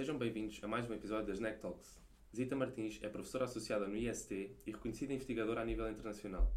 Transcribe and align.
Sejam 0.00 0.16
bem-vindos 0.16 0.58
a 0.64 0.66
mais 0.66 0.88
um 0.88 0.94
episódio 0.94 1.26
das 1.26 1.40
NEC 1.40 1.60
Talks. 1.60 2.00
Zita 2.34 2.56
Martins 2.56 2.98
é 3.02 3.08
professora 3.10 3.44
associada 3.44 3.86
no 3.86 3.94
IST 3.94 4.32
e 4.64 4.70
reconhecida 4.70 5.12
investigadora 5.12 5.60
a 5.60 5.64
nível 5.66 5.90
internacional. 5.90 6.50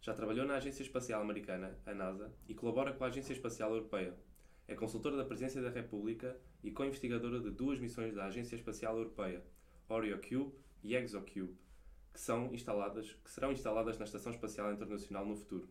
Já 0.00 0.14
trabalhou 0.14 0.46
na 0.46 0.54
Agência 0.54 0.82
Espacial 0.82 1.20
Americana, 1.20 1.78
a 1.84 1.92
NASA, 1.92 2.32
e 2.48 2.54
colabora 2.54 2.94
com 2.94 3.04
a 3.04 3.08
Agência 3.08 3.34
Espacial 3.34 3.74
Europeia. 3.74 4.14
É 4.66 4.74
consultora 4.74 5.14
da 5.14 5.26
Presidência 5.26 5.60
da 5.60 5.68
República 5.68 6.40
e 6.64 6.70
co-investigadora 6.70 7.38
de 7.38 7.50
duas 7.50 7.78
missões 7.78 8.14
da 8.14 8.24
Agência 8.24 8.56
Espacial 8.56 8.96
Europeia, 8.96 9.44
OrioCube 9.90 10.54
e 10.82 10.96
ExoCube, 10.96 11.54
que, 12.14 12.20
são 12.20 12.54
instaladas, 12.54 13.12
que 13.22 13.30
serão 13.30 13.52
instaladas 13.52 13.98
na 13.98 14.06
Estação 14.06 14.32
Espacial 14.32 14.72
Internacional 14.72 15.26
no 15.26 15.36
futuro. 15.36 15.68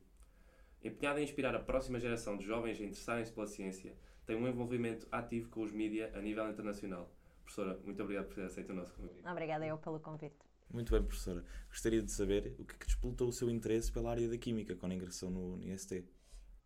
Empenhada 0.84 1.20
em 1.20 1.24
inspirar 1.24 1.56
a 1.56 1.60
próxima 1.60 2.00
geração 2.00 2.38
de 2.38 2.46
jovens 2.46 2.80
a 2.80 2.84
interessarem-se 2.84 3.34
pela 3.34 3.48
ciência, 3.48 3.98
tem 4.28 4.36
um 4.36 4.48
envolvimento 4.48 5.08
ativo 5.12 5.50
com 5.50 5.62
os 5.62 5.72
mídias 5.72 6.14
a 6.16 6.22
nível 6.22 6.50
internacional. 6.50 7.15
Professora, 7.46 7.80
muito 7.86 8.02
obrigado 8.02 8.26
por 8.26 8.36
ter 8.36 8.44
aceito 8.44 8.72
o 8.72 8.76
nosso 8.76 8.94
convite. 8.94 9.26
Obrigada 9.26 9.66
eu 9.66 9.78
pelo 9.78 10.00
convite. 10.00 10.36
Muito 10.74 10.92
bem, 10.92 11.02
professora. 11.02 11.46
Gostaria 11.70 12.02
de 12.02 12.12
saber 12.12 12.56
o 12.60 12.66
que, 12.66 12.76
é 12.76 12.78
que 12.78 12.86
despoltou 12.88 13.30
o 13.30 13.32
seu 13.32 13.50
interesse 13.50 13.92
pela 13.92 14.12
área 14.12 14.28
da 14.28 14.38
Química 14.38 14.76
quando 14.76 14.94
ingressou 14.94 15.30
no 15.30 15.62
IST. 15.64 16.04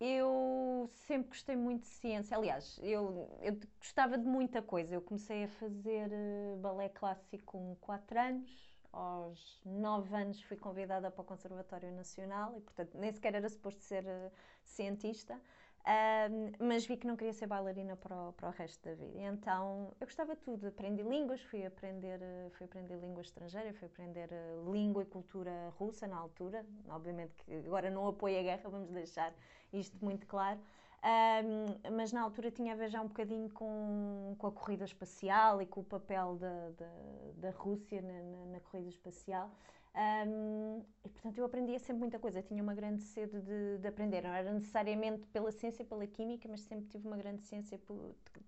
Eu 0.00 0.90
sempre 1.06 1.28
gostei 1.28 1.54
muito 1.54 1.82
de 1.82 1.88
ciência. 1.88 2.34
Aliás, 2.34 2.80
eu, 2.82 3.30
eu 3.42 3.58
gostava 3.78 4.16
de 4.16 4.24
muita 4.24 4.62
coisa. 4.62 4.94
Eu 4.94 5.02
comecei 5.02 5.44
a 5.44 5.48
fazer 5.48 6.08
uh, 6.10 6.56
balé 6.56 6.88
clássico 6.88 7.44
com 7.44 7.76
4 7.82 8.18
anos, 8.18 8.50
aos 8.90 9.60
9 9.64 10.16
anos 10.16 10.42
fui 10.42 10.56
convidada 10.56 11.10
para 11.10 11.20
o 11.20 11.24
Conservatório 11.24 11.92
Nacional 11.92 12.56
e, 12.56 12.62
portanto, 12.62 12.96
nem 12.96 13.12
sequer 13.12 13.34
era 13.34 13.48
suposto 13.48 13.82
ser 13.82 14.02
uh, 14.04 14.32
cientista, 14.64 15.38
uh, 15.80 16.64
mas 16.64 16.86
vi 16.86 16.96
que 16.96 17.06
não 17.06 17.16
queria 17.16 17.32
ser 17.32 17.46
bailarina 17.46 17.96
para 17.96 18.14
o, 18.14 18.32
para 18.32 18.48
o 18.48 18.52
resto 18.52 18.82
da 18.88 18.94
vida. 18.94 19.18
Então, 19.20 19.92
eu 20.00 20.06
gostava 20.06 20.34
de 20.34 20.40
tudo. 20.42 20.66
Aprendi 20.66 21.02
línguas, 21.02 21.40
fui 21.42 21.64
aprender, 21.64 22.20
uh, 22.20 22.50
fui 22.50 22.66
aprender 22.66 22.96
língua 22.96 23.22
estrangeira, 23.22 23.72
fui 23.74 23.86
aprender 23.86 24.28
língua 24.70 25.02
e 25.02 25.06
cultura 25.06 25.72
russa 25.78 26.06
na 26.06 26.16
altura. 26.16 26.64
Obviamente 26.88 27.34
que 27.34 27.52
agora 27.66 27.90
não 27.90 28.06
apoio 28.08 28.38
a 28.38 28.42
guerra, 28.42 28.68
vamos 28.68 28.90
deixar 28.90 29.32
isto 29.72 29.96
muito 30.04 30.26
claro. 30.26 30.60
Um, 31.02 31.96
mas 31.96 32.12
na 32.12 32.20
altura 32.20 32.50
tinha 32.50 32.74
a 32.74 32.76
ver 32.76 32.90
já 32.90 33.00
um 33.00 33.06
bocadinho 33.06 33.48
com, 33.50 34.34
com 34.36 34.46
a 34.46 34.52
corrida 34.52 34.84
espacial 34.84 35.62
e 35.62 35.66
com 35.66 35.80
o 35.80 35.84
papel 35.84 36.36
da, 36.36 36.70
da, 36.76 36.90
da 37.38 37.50
Rússia 37.52 38.02
na, 38.02 38.12
na, 38.12 38.46
na, 38.52 38.60
corrida 38.60 38.90
espacial. 38.90 39.50
Um, 39.92 40.84
e 41.04 41.08
portanto 41.08 41.36
eu 41.36 41.44
aprendia 41.44 41.78
sempre 41.80 42.00
muita 42.00 42.18
coisa, 42.18 42.40
tinha 42.40 42.62
uma 42.62 42.74
grande 42.74 43.02
sede 43.02 43.40
de, 43.40 43.78
de, 43.78 43.88
aprender, 43.88 44.22
não 44.22 44.32
era 44.32 44.52
necessariamente 44.52 45.26
pela 45.28 45.50
ciência, 45.50 45.84
pela 45.84 46.06
química, 46.06 46.48
mas 46.48 46.60
sempre 46.60 46.86
tive 46.86 47.08
uma 47.08 47.16
grande 47.16 47.42
ciência, 47.42 47.80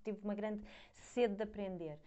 tive 0.05 0.21
uma 0.23 0.35
grande 0.35 0.63
sede 0.95 1.35
de 1.35 1.43
aprender. 1.43 1.99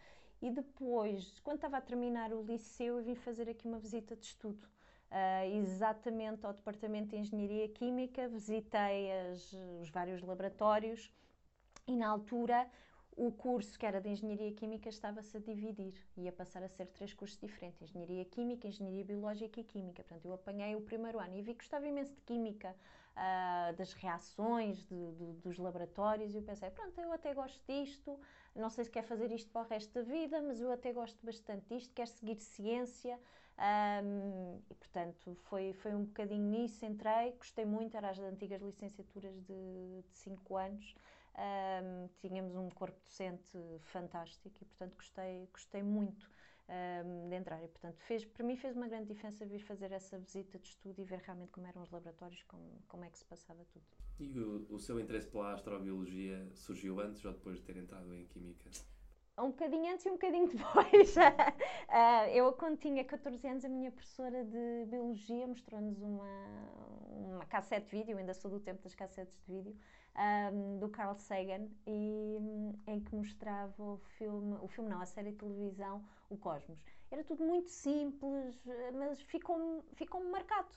E 0.41 0.49
depois, 0.49 1.39
quando 1.43 1.57
estava 1.57 1.77
a 1.77 1.81
terminar 1.81 2.31
o 2.31 2.43
liceu, 2.43 2.97
eu 2.97 3.03
vim 3.03 3.15
fazer 3.15 3.49
aqui 3.49 3.67
uma 3.67 3.79
visita 3.79 4.15
de 4.15 4.25
estudo 4.25 4.65
uh, 5.11 5.55
exatamente 5.57 6.45
ao 6.45 6.53
Departamento 6.53 7.09
de 7.09 7.17
Engenharia 7.17 7.67
Química, 7.69 8.27
visitei 8.29 9.11
as, 9.11 9.53
os 9.81 9.89
vários 9.89 10.21
laboratórios 10.21 11.11
e 11.87 11.95
na 11.95 12.07
altura 12.07 12.69
o 13.15 13.31
curso 13.31 13.79
que 13.79 13.85
era 13.85 14.01
de 14.01 14.09
Engenharia 14.09 14.51
Química 14.51 14.89
estava-se 14.89 15.37
a 15.37 15.39
dividir, 15.39 15.93
ia 16.17 16.31
passar 16.31 16.61
a 16.63 16.67
ser 16.67 16.87
três 16.87 17.13
cursos 17.13 17.39
diferentes, 17.39 17.81
Engenharia 17.81 18.25
Química, 18.25 18.67
Engenharia 18.67 19.05
Biológica 19.05 19.59
e 19.59 19.63
Química. 19.63 20.03
Portanto, 20.03 20.25
eu 20.25 20.33
apanhei 20.33 20.75
o 20.75 20.81
primeiro 20.81 21.19
ano 21.19 21.35
e 21.35 21.41
vi 21.41 21.53
que 21.53 21.59
gostava 21.59 21.87
imenso 21.87 22.13
de 22.13 22.21
Química, 22.21 22.75
uh, 23.15 23.75
das 23.75 23.93
reações, 23.93 24.85
de, 24.85 25.11
de, 25.13 25.33
dos 25.41 25.57
laboratórios, 25.57 26.33
e 26.33 26.37
eu 26.37 26.43
pensei, 26.43 26.69
pronto, 26.69 26.99
eu 26.99 27.11
até 27.11 27.33
gosto 27.33 27.61
disto, 27.67 28.19
não 28.53 28.69
sei 28.69 28.83
se 28.83 28.91
quer 28.91 29.03
fazer 29.03 29.31
isto 29.31 29.49
para 29.49 29.61
o 29.61 29.69
resto 29.69 29.93
da 29.93 30.01
vida, 30.01 30.41
mas 30.41 30.61
eu 30.61 30.71
até 30.71 30.91
gosto 30.91 31.25
bastante 31.25 31.65
disto, 31.73 31.93
quero 31.93 32.09
seguir 32.09 32.35
ciência, 32.35 33.19
um, 33.57 34.59
e 34.69 34.73
portanto 34.75 35.33
foi, 35.43 35.71
foi 35.71 35.95
um 35.95 36.03
bocadinho 36.03 36.43
nisso, 36.43 36.85
entrei, 36.85 37.31
gostei 37.33 37.63
muito, 37.63 37.95
era 37.95 38.09
as 38.09 38.19
antigas 38.19 38.61
licenciaturas 38.61 39.33
de 39.45 40.03
5 40.11 40.57
anos, 40.57 40.95
um, 41.37 42.07
tínhamos 42.19 42.55
um 42.55 42.69
corpo 42.69 42.97
docente 43.03 43.57
fantástico 43.81 44.55
e, 44.61 44.65
portanto, 44.65 44.95
gostei, 44.95 45.47
gostei 45.51 45.83
muito 45.83 46.29
um, 46.69 47.29
de 47.29 47.35
entrar. 47.35 47.63
E, 47.63 47.67
portanto, 47.67 47.97
fez, 47.99 48.25
para 48.25 48.45
mim 48.45 48.55
fez 48.55 48.75
uma 48.75 48.87
grande 48.87 49.07
diferença 49.07 49.45
vir 49.45 49.59
fazer 49.59 49.91
essa 49.91 50.17
visita 50.17 50.57
de 50.57 50.67
estudo 50.67 51.01
e 51.01 51.03
ver 51.03 51.19
realmente 51.19 51.51
como 51.51 51.67
eram 51.67 51.81
os 51.81 51.91
laboratórios, 51.91 52.41
como, 52.43 52.63
como 52.87 53.03
é 53.03 53.09
que 53.09 53.17
se 53.17 53.25
passava 53.25 53.65
tudo. 53.65 53.85
E 54.19 54.39
o, 54.39 54.65
o 54.69 54.79
seu 54.79 54.99
interesse 54.99 55.27
pela 55.27 55.53
astrobiologia 55.53 56.47
surgiu 56.53 56.99
antes 56.99 57.23
ou 57.25 57.33
depois 57.33 57.57
de 57.57 57.63
ter 57.63 57.77
entrado 57.77 58.13
em 58.13 58.25
Química? 58.27 58.69
um 59.37 59.47
bocadinho 59.47 59.91
antes 59.91 60.05
e 60.05 60.09
um 60.09 60.13
bocadinho 60.13 60.47
depois. 60.55 61.15
uh, 61.17 62.29
eu, 62.33 62.53
quando 62.53 62.77
tinha 62.77 63.03
14 63.03 63.45
anos, 63.47 63.65
a 63.65 63.69
minha 63.69 63.91
professora 63.91 64.43
de 64.45 64.85
Biologia 64.87 65.47
mostrou-nos 65.47 66.01
uma, 66.01 66.47
uma 67.09 67.45
cassete 67.45 67.87
de 67.87 67.97
vídeo, 67.97 68.17
ainda 68.17 68.33
sou 68.33 68.49
do 68.49 68.59
tempo 68.59 68.81
das 68.81 68.95
cassetes 68.95 69.37
de 69.45 69.53
vídeo, 69.53 69.75
um, 70.17 70.79
do 70.79 70.89
Carl 70.89 71.15
Sagan, 71.17 71.67
e, 71.85 72.37
em 72.87 72.99
que 72.99 73.15
mostrava 73.15 73.81
o 73.83 73.97
filme, 74.17 74.57
o 74.61 74.67
filme 74.67 74.89
não, 74.89 75.01
a 75.01 75.05
série 75.05 75.31
de 75.31 75.37
televisão, 75.37 76.03
O 76.29 76.37
Cosmos. 76.37 76.79
Era 77.11 77.23
tudo 77.23 77.43
muito 77.43 77.69
simples, 77.69 78.59
mas 78.93 79.21
ficou-me 79.21 79.81
ficou 79.93 80.23
marcado, 80.29 80.69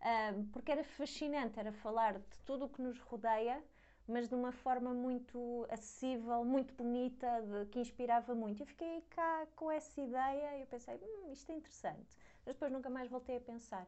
uh, 0.00 0.44
porque 0.52 0.72
era 0.72 0.84
fascinante, 0.84 1.58
era 1.58 1.72
falar 1.72 2.18
de 2.18 2.36
tudo 2.46 2.66
o 2.66 2.68
que 2.68 2.80
nos 2.82 2.98
rodeia, 3.00 3.62
mas 4.06 4.28
de 4.28 4.34
uma 4.34 4.52
forma 4.52 4.92
muito 4.92 5.66
acessível, 5.70 6.44
muito 6.44 6.74
bonita, 6.74 7.26
de, 7.42 7.66
que 7.70 7.80
inspirava 7.80 8.34
muito. 8.34 8.62
Eu 8.62 8.66
fiquei 8.66 9.02
cá 9.10 9.46
com 9.56 9.70
essa 9.70 10.00
ideia 10.00 10.58
e 10.58 10.60
eu 10.62 10.66
pensei, 10.66 10.94
hum, 10.96 11.32
isto 11.32 11.50
é 11.50 11.54
interessante. 11.54 12.16
Mas 12.44 12.54
depois 12.54 12.70
nunca 12.70 12.90
mais 12.90 13.08
voltei 13.10 13.36
a 13.38 13.40
pensar. 13.40 13.86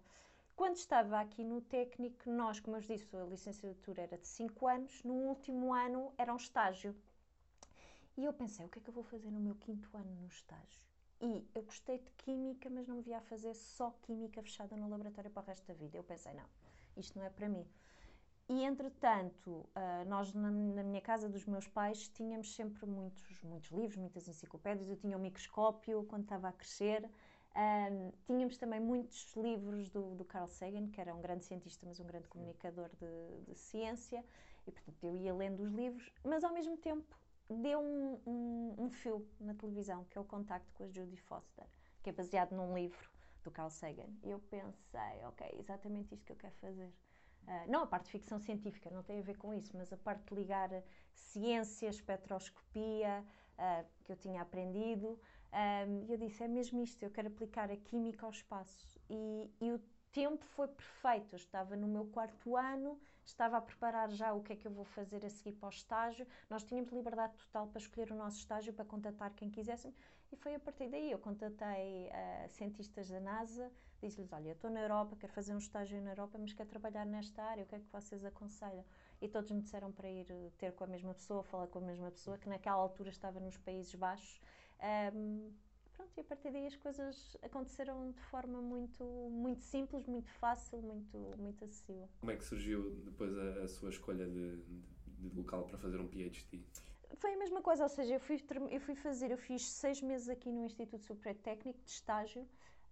Quando 0.56 0.76
estava 0.76 1.20
aqui 1.20 1.44
no 1.44 1.60
técnico, 1.60 2.30
nós, 2.30 2.58
como 2.58 2.78
eu 2.78 2.80
disse, 2.80 3.14
a 3.14 3.24
licenciatura 3.24 4.02
era 4.02 4.16
de 4.16 4.26
5 4.26 4.66
anos, 4.66 5.04
no 5.04 5.12
último 5.12 5.74
ano 5.74 6.14
era 6.16 6.32
um 6.32 6.36
estágio. 6.36 6.96
E 8.16 8.24
eu 8.24 8.32
pensei, 8.32 8.64
o 8.64 8.68
que 8.70 8.78
é 8.78 8.82
que 8.82 8.88
eu 8.88 8.94
vou 8.94 9.04
fazer 9.04 9.30
no 9.30 9.38
meu 9.38 9.54
quinto 9.56 9.94
ano 9.94 10.10
no 10.22 10.28
estágio? 10.28 10.80
E 11.20 11.46
eu 11.54 11.62
gostei 11.62 11.98
de 11.98 12.10
química, 12.12 12.70
mas 12.70 12.88
não 12.88 12.96
me 12.96 13.02
via 13.02 13.20
fazer 13.20 13.52
só 13.54 13.90
química 14.02 14.42
fechada 14.42 14.74
no 14.76 14.88
laboratório 14.88 15.30
para 15.30 15.42
o 15.42 15.46
resto 15.46 15.66
da 15.66 15.74
vida. 15.74 15.98
Eu 15.98 16.04
pensei, 16.04 16.32
não, 16.32 16.48
isto 16.96 17.18
não 17.18 17.26
é 17.26 17.28
para 17.28 17.50
mim. 17.50 17.66
E, 18.48 18.64
entretanto, 18.64 19.68
ah, 19.74 20.04
nós 20.06 20.32
na, 20.32 20.50
minha 20.50 21.00
casa 21.02 21.28
dos 21.28 21.44
meus 21.44 21.68
pais 21.68 22.08
tínhamos 22.08 22.54
sempre 22.54 22.86
muitos, 22.86 23.42
muitos 23.42 23.70
livros, 23.70 23.96
muitas 23.96 24.26
enciclopédias. 24.26 24.88
Eu 24.88 24.96
tinha 24.96 25.18
um 25.18 25.20
microscópio 25.20 26.04
quando 26.04 26.22
estava 26.22 26.48
a 26.48 26.52
crescer. 26.52 27.10
Um, 27.56 28.12
tínhamos 28.26 28.58
também 28.58 28.78
muitos 28.78 29.34
livros 29.34 29.88
do, 29.88 30.14
do, 30.14 30.26
Carl 30.26 30.46
Sagan, 30.46 30.88
que 30.88 31.00
era 31.00 31.14
um 31.14 31.22
grande 31.22 31.42
cientista, 31.42 31.86
mas 31.86 31.98
um 31.98 32.04
grande 32.04 32.28
comunicador 32.28 32.90
de, 33.00 33.50
de, 33.50 33.58
ciência, 33.58 34.22
e 34.66 34.70
portanto 34.70 35.02
eu 35.02 35.16
ia 35.16 35.32
lendo 35.32 35.62
os 35.62 35.72
livros, 35.72 36.12
mas 36.22 36.44
ao 36.44 36.52
mesmo 36.52 36.76
tempo 36.76 37.18
deu 37.48 37.80
um, 37.80 38.20
um, 38.26 38.74
um 38.76 38.90
fio 38.90 39.26
na 39.40 39.54
televisão, 39.54 40.04
que 40.04 40.18
é 40.18 40.20
o 40.20 40.24
contacto 40.24 40.70
com 40.74 40.84
a 40.84 40.88
Judy 40.88 41.16
Foster, 41.16 41.64
que 42.02 42.10
é 42.10 42.12
baseado 42.12 42.52
num 42.52 42.74
livro 42.74 43.08
do 43.42 43.50
Carl 43.50 43.70
Sagan. 43.70 44.10
E 44.22 44.30
eu 44.30 44.38
pensei, 44.38 45.24
ok, 45.24 45.56
exatamente 45.58 46.14
isto 46.14 46.26
que 46.26 46.32
eu 46.32 46.36
quero 46.36 46.54
fazer. 46.56 46.92
Uh, 47.44 47.70
não 47.70 47.84
a 47.84 47.86
parte 47.86 48.06
de 48.06 48.10
ficção 48.10 48.38
científica, 48.38 48.90
não 48.90 49.02
tem 49.02 49.20
a 49.20 49.22
ver 49.22 49.38
com 49.38 49.54
isso, 49.54 49.74
mas 49.74 49.90
a 49.92 49.96
parte 49.96 50.24
de 50.24 50.34
ligar 50.34 50.68
ciência, 51.14 51.88
espectroscopia, 51.88 53.24
uh, 53.56 53.86
que 54.04 54.12
eu 54.12 54.16
tinha 54.16 54.42
aprendido. 54.42 55.18
E 56.06 56.12
eu 56.12 56.18
disse: 56.18 56.42
é 56.42 56.48
mesmo 56.48 56.82
isto, 56.82 57.02
eu 57.02 57.10
quero 57.10 57.28
aplicar 57.28 57.70
a 57.70 57.76
química 57.76 58.26
ao 58.26 58.32
espaço. 58.32 59.00
E, 59.08 59.50
e 59.60 59.72
o 59.72 59.80
tempo 60.12 60.44
foi 60.44 60.68
perfeito. 60.68 61.34
Eu 61.34 61.36
estava 61.36 61.76
no 61.76 61.86
meu 61.86 62.06
quarto 62.06 62.56
ano, 62.56 62.98
estava 63.24 63.56
a 63.58 63.60
preparar 63.60 64.10
já 64.10 64.32
o 64.32 64.42
que 64.42 64.52
é 64.52 64.56
que 64.56 64.66
eu 64.66 64.70
vou 64.72 64.84
fazer 64.84 65.24
a 65.24 65.30
seguir 65.30 65.52
para 65.52 65.66
o 65.66 65.70
estágio. 65.70 66.26
Nós 66.48 66.64
tínhamos 66.64 66.92
liberdade 66.92 67.34
total 67.36 67.66
para 67.66 67.78
escolher 67.78 68.10
o 68.12 68.14
nosso 68.14 68.38
estágio, 68.38 68.72
para 68.72 68.84
contatar 68.84 69.34
quem 69.34 69.50
quisesse. 69.50 69.92
E 70.32 70.36
foi 70.36 70.54
a 70.54 70.58
partir 70.58 70.88
daí. 70.88 71.10
Eu 71.10 71.18
contatei 71.18 72.08
uh, 72.08 72.48
cientistas 72.48 73.08
da 73.08 73.20
NASA, 73.20 73.70
disse-lhes: 74.02 74.32
Olha, 74.32 74.48
eu 74.48 74.52
estou 74.52 74.70
na 74.70 74.80
Europa, 74.80 75.16
quero 75.16 75.32
fazer 75.32 75.54
um 75.54 75.58
estágio 75.58 76.00
na 76.02 76.10
Europa, 76.12 76.38
mas 76.38 76.52
quero 76.52 76.68
trabalhar 76.68 77.04
nesta 77.04 77.42
área, 77.42 77.64
o 77.64 77.66
que 77.66 77.76
é 77.76 77.78
que 77.78 77.92
vocês 77.92 78.24
aconselham? 78.24 78.84
E 79.20 79.28
todos 79.28 79.50
me 79.50 79.60
disseram 79.60 79.92
para 79.92 80.10
ir 80.10 80.26
ter 80.58 80.72
com 80.72 80.84
a 80.84 80.86
mesma 80.86 81.14
pessoa, 81.14 81.42
falar 81.42 81.66
com 81.68 81.78
a 81.78 81.82
mesma 81.82 82.10
pessoa, 82.10 82.38
que 82.38 82.48
naquela 82.48 82.76
altura 82.76 83.10
estava 83.10 83.38
nos 83.40 83.56
Países 83.56 83.94
Baixos. 83.94 84.40
Pronto, 85.96 86.12
e 86.16 86.20
a 86.20 86.24
partir 86.24 86.50
daí 86.50 86.66
as 86.66 86.76
coisas 86.76 87.36
aconteceram 87.42 88.10
de 88.10 88.20
forma 88.24 88.60
muito, 88.60 89.02
muito 89.30 89.62
simples, 89.62 90.06
muito 90.06 90.30
fácil, 90.32 90.82
muito, 90.82 91.16
muito 91.38 91.64
acessível. 91.64 92.08
Como 92.20 92.32
é 92.32 92.36
que 92.36 92.44
surgiu 92.44 92.90
depois 93.04 93.36
a, 93.38 93.64
a 93.64 93.68
sua 93.68 93.88
escolha 93.88 94.26
de, 94.26 94.56
de, 94.56 94.82
de, 95.18 95.36
local 95.36 95.64
para 95.64 95.78
fazer 95.78 95.98
um 95.98 96.06
PhD? 96.06 96.62
Foi 97.18 97.32
a 97.32 97.38
mesma 97.38 97.62
coisa, 97.62 97.84
ou 97.84 97.88
seja, 97.88 98.14
eu 98.14 98.20
fui, 98.20 98.42
eu 98.70 98.80
fui 98.80 98.94
fazer, 98.94 99.30
eu 99.30 99.38
fiz 99.38 99.64
seis 99.64 100.02
meses 100.02 100.28
aqui 100.28 100.50
no 100.50 100.66
Instituto 100.66 101.02
Superior 101.02 101.40
Técnico 101.42 101.80
de 101.82 101.90
estágio 101.90 102.46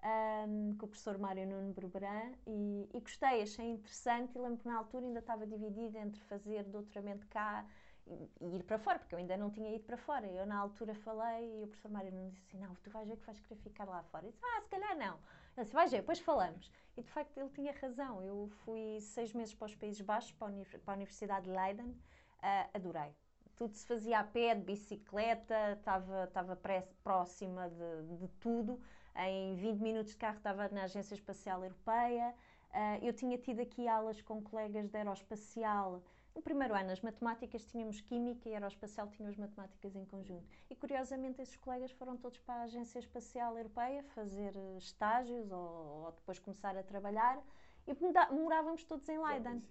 um, 0.05 0.77
com 0.79 0.87
o 0.87 0.89
professor 0.89 1.19
Mário 1.19 1.47
Nuno 1.47 1.73
Berberan 1.73 2.33
e, 2.47 2.89
e 2.93 3.01
gostei, 3.01 3.43
achei 3.43 3.67
interessante 3.67 4.37
e 4.37 4.41
lembro 4.41 4.59
que 4.59 4.69
na 4.69 4.77
altura 4.77 5.07
ainda 5.07 5.19
estava 5.19 5.47
dividida 5.47 5.99
entre 5.99 6.21
fazer 6.23 6.65
doutoramento 6.65 7.27
cá 7.29 7.67
e, 8.07 8.57
ir 8.57 8.63
para 8.65 8.79
fora, 8.79 8.99
porque 8.99 9.15
eu 9.15 9.19
ainda 9.19 9.37
não 9.37 9.51
tinha 9.51 9.75
ido 9.75 9.85
para 9.85 9.97
fora. 9.97 10.27
Eu, 10.27 10.47
na 10.47 10.59
altura, 10.59 10.95
falei 10.95 11.61
e 11.61 11.65
o 11.65 11.69
professor 11.69 11.91
Mário 11.91 12.13
não 12.13 12.29
disse 12.29 12.43
assim: 12.47 12.59
Não, 12.59 12.75
tu 12.77 12.91
vais 12.91 13.09
ver 13.09 13.17
que 13.17 13.27
vais 13.27 13.41
querer 13.41 13.61
ficar 13.61 13.85
lá 13.87 14.03
fora. 14.05 14.27
Eu 14.27 14.31
disse: 14.31 14.45
Ah, 14.45 14.61
se 14.61 14.69
calhar 14.69 14.97
não. 14.97 15.19
Ele 15.57 15.65
disse: 15.65 15.75
Vais 15.75 15.91
ver, 15.91 15.99
depois 15.99 16.19
falamos. 16.19 16.71
E 16.97 17.03
de 17.03 17.11
facto, 17.11 17.37
ele 17.39 17.49
tinha 17.51 17.73
razão. 17.73 18.23
Eu 18.23 18.49
fui 18.65 19.01
seis 19.01 19.33
meses 19.33 19.55
para 19.55 19.67
os 19.67 19.75
Países 19.75 20.01
Baixos, 20.01 20.33
para 20.33 20.49
a 20.49 20.93
Universidade 20.93 21.47
de 21.47 21.57
Leiden, 21.57 21.89
uh, 21.89 22.71
adorei. 22.75 23.15
Tudo 23.57 23.73
se 23.75 23.87
fazia 23.87 24.19
a 24.19 24.25
pé, 24.25 24.55
de 24.55 24.63
bicicleta, 24.63 25.73
estava, 25.73 26.25
estava 26.25 26.59
próxima 27.03 27.71
de, 27.71 28.17
de 28.19 28.29
tudo. 28.41 28.81
Em 29.17 29.55
20 29.55 29.81
minutos 29.81 30.13
de 30.13 30.19
carro 30.19 30.39
estava 30.39 30.69
na 30.69 30.85
Agência 30.85 31.15
Espacial 31.15 31.63
Europeia. 31.63 32.35
Uh, 32.71 33.05
eu 33.05 33.13
tinha 33.13 33.39
tido 33.39 33.61
aqui 33.61 33.87
aulas 33.87 34.21
com 34.21 34.43
colegas 34.43 34.89
da 34.89 34.99
Aeroespacial 34.99 36.03
no 36.35 36.43
primeiro 36.43 36.75
ano, 36.75 36.91
as 36.91 37.01
matemáticas 37.01 37.65
tínhamos 37.67 38.01
química 38.01 38.49
e 38.49 38.55
aeroespacial 38.55 39.09
tínhamos 39.09 39.37
matemáticas 39.37 39.95
em 39.95 40.05
conjunto. 40.05 40.45
E 40.69 40.75
curiosamente, 40.75 41.41
esses 41.41 41.57
colegas 41.57 41.93
foram 41.93 42.17
todos 42.17 42.39
para 42.41 42.55
a 42.55 42.63
Agência 42.65 42.99
Espacial 42.99 43.57
Europeia 43.57 44.03
fazer 44.15 44.53
eh, 44.57 44.79
estágios 44.79 45.51
ou, 45.53 46.05
ou 46.05 46.13
depois 46.13 46.39
começar 46.39 46.77
a 46.77 46.83
trabalhar. 46.83 47.41
E 47.87 47.95
morávamos 48.33 48.83
todos 48.85 49.07
em 49.09 49.19
Leiden. 49.19 49.63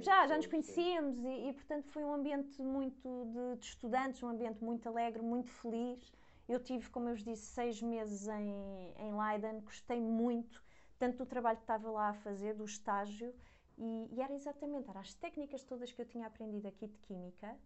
Já, 0.00 0.22
já, 0.22 0.26
já 0.28 0.36
nos 0.36 0.46
conhecíamos 0.46 1.18
e, 1.24 1.48
e, 1.48 1.52
portanto, 1.52 1.88
foi 1.88 2.04
um 2.04 2.14
ambiente 2.14 2.62
muito 2.62 3.26
de, 3.26 3.56
de, 3.58 3.66
estudantes, 3.66 4.22
um 4.22 4.28
ambiente 4.28 4.62
muito 4.62 4.88
alegre, 4.88 5.20
muito 5.20 5.50
feliz. 5.50 6.12
Eu 6.48 6.60
tive, 6.60 6.88
como 6.90 7.08
eu 7.08 7.14
vos 7.14 7.24
disse, 7.24 7.42
seis 7.46 7.82
meses 7.82 8.28
em, 8.28 8.94
em 8.98 9.12
Leiden, 9.20 9.60
gostei 9.60 10.00
muito, 10.00 10.62
tanto 10.96 11.18
do 11.18 11.26
trabalho 11.26 11.56
que 11.56 11.64
estava 11.64 11.90
lá 11.90 12.10
a 12.10 12.14
fazer, 12.14 12.54
do 12.54 12.64
estágio, 12.64 13.34
e, 13.78 14.08
e, 14.14 14.20
era 14.20 14.32
exatamente, 14.32 14.88
eram 14.88 15.00
as 15.00 15.14
técnicas 15.14 15.62
todas 15.62 15.92
que 15.92 16.00
eu 16.00 16.06
tinha 16.06 16.26
aprendido 16.26 16.66
aqui 16.66 16.86
de 16.86 16.98
Química, 16.98 17.56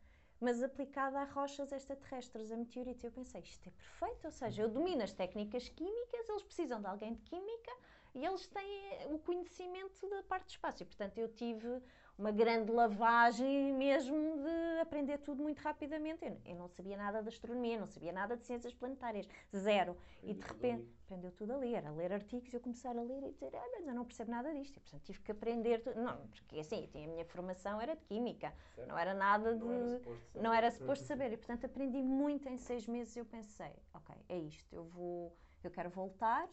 mas 0.40 0.62
aplicada 0.62 1.20
a 1.20 1.24
rochas 1.24 1.70
extraterrestres, 1.70 2.50
a 2.50 2.56
meteoritos. 2.56 3.04
Eu 3.04 3.12
pensei, 3.12 3.42
isto 3.42 3.68
é 3.68 3.70
perfeito, 3.70 4.24
ou 4.24 4.30
seja, 4.32 4.62
eu 4.62 4.68
domino 4.68 5.02
as 5.02 5.12
técnicas 5.12 5.68
químicas, 5.68 6.28
eles 6.28 6.42
precisam 6.42 6.80
de 6.80 6.86
alguém 6.86 7.14
de 7.14 7.20
Química 7.22 7.72
e 8.14 8.24
eles 8.24 8.46
têm 8.46 9.14
o 9.14 9.18
conhecimento 9.18 10.08
da 10.08 10.22
parte 10.22 10.46
do 10.46 10.50
espaço. 10.50 10.82
E, 10.82 10.86
portanto, 10.86 11.18
eu 11.18 11.28
tive 11.28 11.82
uma 12.20 12.30
grande 12.30 12.70
lavagem 12.70 13.72
mesmo 13.72 14.36
de 14.36 14.80
aprender 14.80 15.18
tudo 15.18 15.42
muito 15.42 15.58
rapidamente. 15.60 16.22
Eu, 16.22 16.36
eu, 16.44 16.54
não 16.54 16.68
sabia 16.68 16.96
nada 16.96 17.22
de 17.22 17.28
astronomia, 17.28 17.80
não 17.80 17.86
sabia 17.86 18.12
nada 18.12 18.36
de 18.36 18.44
ciências 18.44 18.74
planetárias, 18.74 19.26
zero. 19.56 19.92
Aprendi 20.18 20.30
e 20.30 20.34
de 20.34 20.46
repente, 20.46 20.86
aprendeu 21.04 21.32
tudo 21.32 21.54
a 21.54 21.56
ler, 21.56 21.86
a 21.86 21.90
ler 21.90 22.12
artigos, 22.12 22.52
eu 22.52 22.60
começar 22.60 22.90
a 22.90 23.02
ler 23.02 23.22
e 23.22 23.32
dizer, 23.32 23.56
ah, 23.56 23.68
mas 23.72 23.88
eu 23.88 23.94
não 23.94 24.04
percebo 24.04 24.30
nada 24.30 24.52
disto. 24.52 24.76
E, 24.76 24.80
portanto, 24.80 25.02
tive 25.02 25.22
que 25.22 25.32
aprender 25.32 25.78
tudo. 25.78 25.98
Não, 25.98 26.18
porque 26.28 26.60
assim, 26.60 26.88
a 26.94 26.98
minha 27.08 27.24
formação 27.24 27.80
era 27.80 27.96
de 27.96 28.04
química, 28.04 28.52
certo. 28.74 28.86
não 28.88 28.98
era 28.98 29.14
nada 29.14 29.54
de. 29.54 29.64
Não 29.64 29.72
era 29.72 29.90
suposto 29.90 30.26
saber. 30.26 30.42
Não 30.42 30.54
era 30.54 30.70
suposto 30.70 31.04
saber. 31.06 31.32
E, 31.32 31.36
portanto, 31.38 31.64
aprendi 31.64 32.02
muito 32.02 32.48
em 32.50 32.58
seis 32.58 32.86
meses. 32.86 33.16
Eu 33.16 33.24
pensei, 33.24 33.72
ok, 33.94 34.14
é 34.28 34.36
isto, 34.36 34.76
eu 34.76 34.84
vou, 34.84 35.34
eu 35.64 35.70
quero 35.70 35.88
voltar 35.88 36.46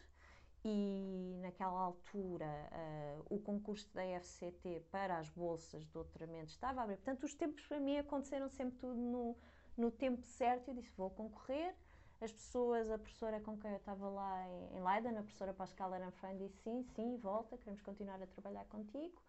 e 0.63 1.38
naquela 1.42 1.80
altura 1.80 2.45
uh, 2.45 3.36
o 3.36 3.39
concurso 3.39 3.89
da 3.94 4.04
FCT 4.19 4.83
para 4.92 5.18
as 5.18 5.30
bolsas 5.30 5.86
de 5.86 5.92
doutoramento 5.92 6.51
estava 6.51 6.81
a 6.81 6.83
abrir. 6.83 6.98
Portanto, 6.98 7.24
os 7.24 7.33
tempos 7.33 7.65
para 7.65 7.80
mim 7.80 7.98
aconteceram 7.98 8.50
sempre 8.50 8.77
tudo 8.77 9.00
no, 9.00 9.36
no 9.77 9.92
tempo 9.92 10.25
certo. 10.25 10.69
Eu 10.69 10.75
disse: 10.75 10.92
vou 10.98 11.09
concorrer. 11.09 11.75
As 12.19 12.31
pessoas, 12.31 12.89
a 12.89 12.98
professora 12.98 13.39
com 13.39 13.56
quem 13.57 13.69
eu 13.69 13.77
estava 13.77 14.09
lá 14.09 14.48
em, 14.50 14.77
em 14.77 14.83
Leiden, 14.83 15.18
a 15.18 15.21
professora 15.21 15.54
Pascal 15.54 15.94
Aranfran, 15.94 16.36
disse: 16.36 16.57
sim, 16.63 16.83
sim, 16.95 17.18
volta, 17.18 17.57
queremos 17.57 17.81
continuar 17.81 18.21
a 18.21 18.27
trabalhar 18.27 18.65
contigo. 18.65 19.21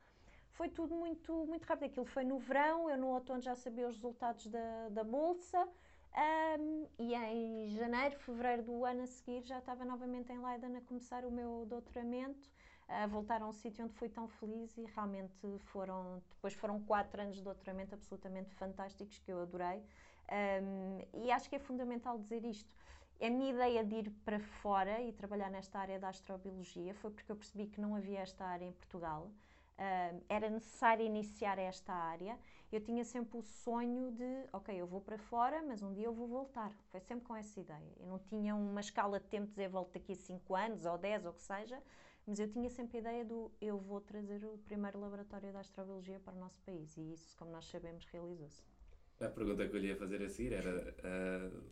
Foi 0.53 0.69
tudo 0.69 0.95
muito, 0.95 1.47
muito 1.47 1.65
rápido. 1.67 1.91
Aquilo 1.91 2.07
foi 2.07 2.25
no 2.25 2.39
verão, 2.39 2.89
eu 2.91 2.97
no 2.97 3.09
outono 3.09 3.41
já 3.41 3.55
sabia 3.55 3.87
os 3.87 3.95
resultados 3.97 4.47
da, 4.47 4.89
da 4.89 5.05
bolsa. 5.05 5.69
Um, 6.17 6.87
e 6.99 7.15
em 7.15 7.69
janeiro, 7.71 8.19
fevereiro 8.19 8.63
do 8.63 8.85
ano 8.85 9.03
a 9.03 9.07
seguir 9.07 9.43
já 9.43 9.59
estava 9.59 9.85
novamente 9.85 10.33
em 10.33 10.45
Leiden 10.45 10.77
a 10.77 10.81
começar 10.81 11.25
o 11.25 11.31
meu 11.31 11.67
doutoramento, 11.67 12.51
a 12.89 13.07
voltar 13.07 13.43
a 13.43 13.47
um 13.47 13.53
sítio 13.53 13.85
onde 13.85 13.95
fui 13.95 14.09
tão 14.09 14.27
feliz 14.27 14.77
e 14.77 14.85
realmente 14.87 15.37
foram, 15.67 16.23
depois 16.31 16.55
foram 16.55 16.81
quatro 16.83 17.21
anos 17.21 17.37
de 17.37 17.43
doutoramento 17.43 17.95
absolutamente 17.95 18.55
fantásticos 18.55 19.19
que 19.19 19.31
eu 19.31 19.41
adorei. 19.43 19.83
Um, 20.31 21.25
e 21.25 21.31
acho 21.31 21.49
que 21.49 21.57
é 21.57 21.59
fundamental 21.59 22.19
dizer 22.19 22.45
isto. 22.45 22.75
A 23.21 23.31
minha 23.31 23.51
ideia 23.51 23.85
de 23.85 23.95
ir 23.97 24.11
para 24.25 24.39
fora 24.39 25.01
e 25.03 25.13
trabalhar 25.13 25.51
nesta 25.51 25.79
área 25.79 25.99
da 25.99 26.09
astrobiologia 26.09 26.95
foi 26.95 27.11
porque 27.11 27.31
eu 27.31 27.37
percebi 27.37 27.67
que 27.67 27.81
não 27.81 27.95
havia 27.95 28.21
esta 28.21 28.45
área 28.45 28.65
em 28.65 28.73
Portugal. 28.73 29.31
Era 30.29 30.49
necessário 30.51 31.05
iniciar 31.05 31.59
esta 31.59 31.93
área. 31.93 32.39
Eu 32.71 32.81
tinha 32.81 33.03
sempre 33.03 33.39
o 33.39 33.43
sonho 33.43 34.13
de, 34.13 34.45
ok, 34.53 34.75
eu 34.79 34.87
vou 34.87 35.01
para 35.01 35.17
fora, 35.17 35.63
mas 35.63 35.83
um 35.83 35.95
dia 35.95 36.05
eu 36.05 36.13
vou 36.13 36.29
voltar. 36.29 36.71
Foi 36.91 37.01
sempre 37.01 37.25
com 37.25 37.35
essa 37.35 37.59
ideia. 37.59 37.93
Eu 37.99 38.07
não 38.07 38.19
tinha 38.19 38.55
uma 38.55 38.81
escala 38.81 39.19
de 39.19 39.27
tempo 39.27 39.47
de 39.47 39.53
dizer 39.53 39.69
volto 39.69 39.93
daqui 39.95 40.13
a 40.13 40.17
5 40.17 40.55
anos 40.55 40.85
ou 40.85 40.99
10 40.99 41.25
ou 41.25 41.31
o 41.31 41.35
que 41.35 41.43
seja, 41.43 41.83
mas 42.27 42.39
eu 42.39 42.47
tinha 42.47 42.69
sempre 42.69 42.99
a 42.99 43.01
ideia 43.01 43.25
do 43.25 43.51
eu 43.59 43.79
vou 43.79 44.03
trazer 44.03 44.45
o 44.45 44.59
primeiro 44.59 45.01
laboratório 45.01 45.51
de 45.51 45.57
astrobiologia 45.57 46.21
para 46.21 46.35
o 46.35 46.39
nosso 46.39 46.61
país 46.61 46.95
e 46.99 47.13
isso, 47.15 47.35
como 47.39 47.51
nós 47.51 47.65
sabemos, 47.65 48.05
realizou-se. 48.13 48.63
A 49.19 49.31
pergunta 49.31 49.67
que 49.67 49.75
eu 49.75 49.81
lhe 49.81 49.89
ia 49.89 49.97
fazer 49.97 50.23
a 50.23 50.29
seguir 50.29 50.53
era 50.53 50.95
uh, 51.05 51.63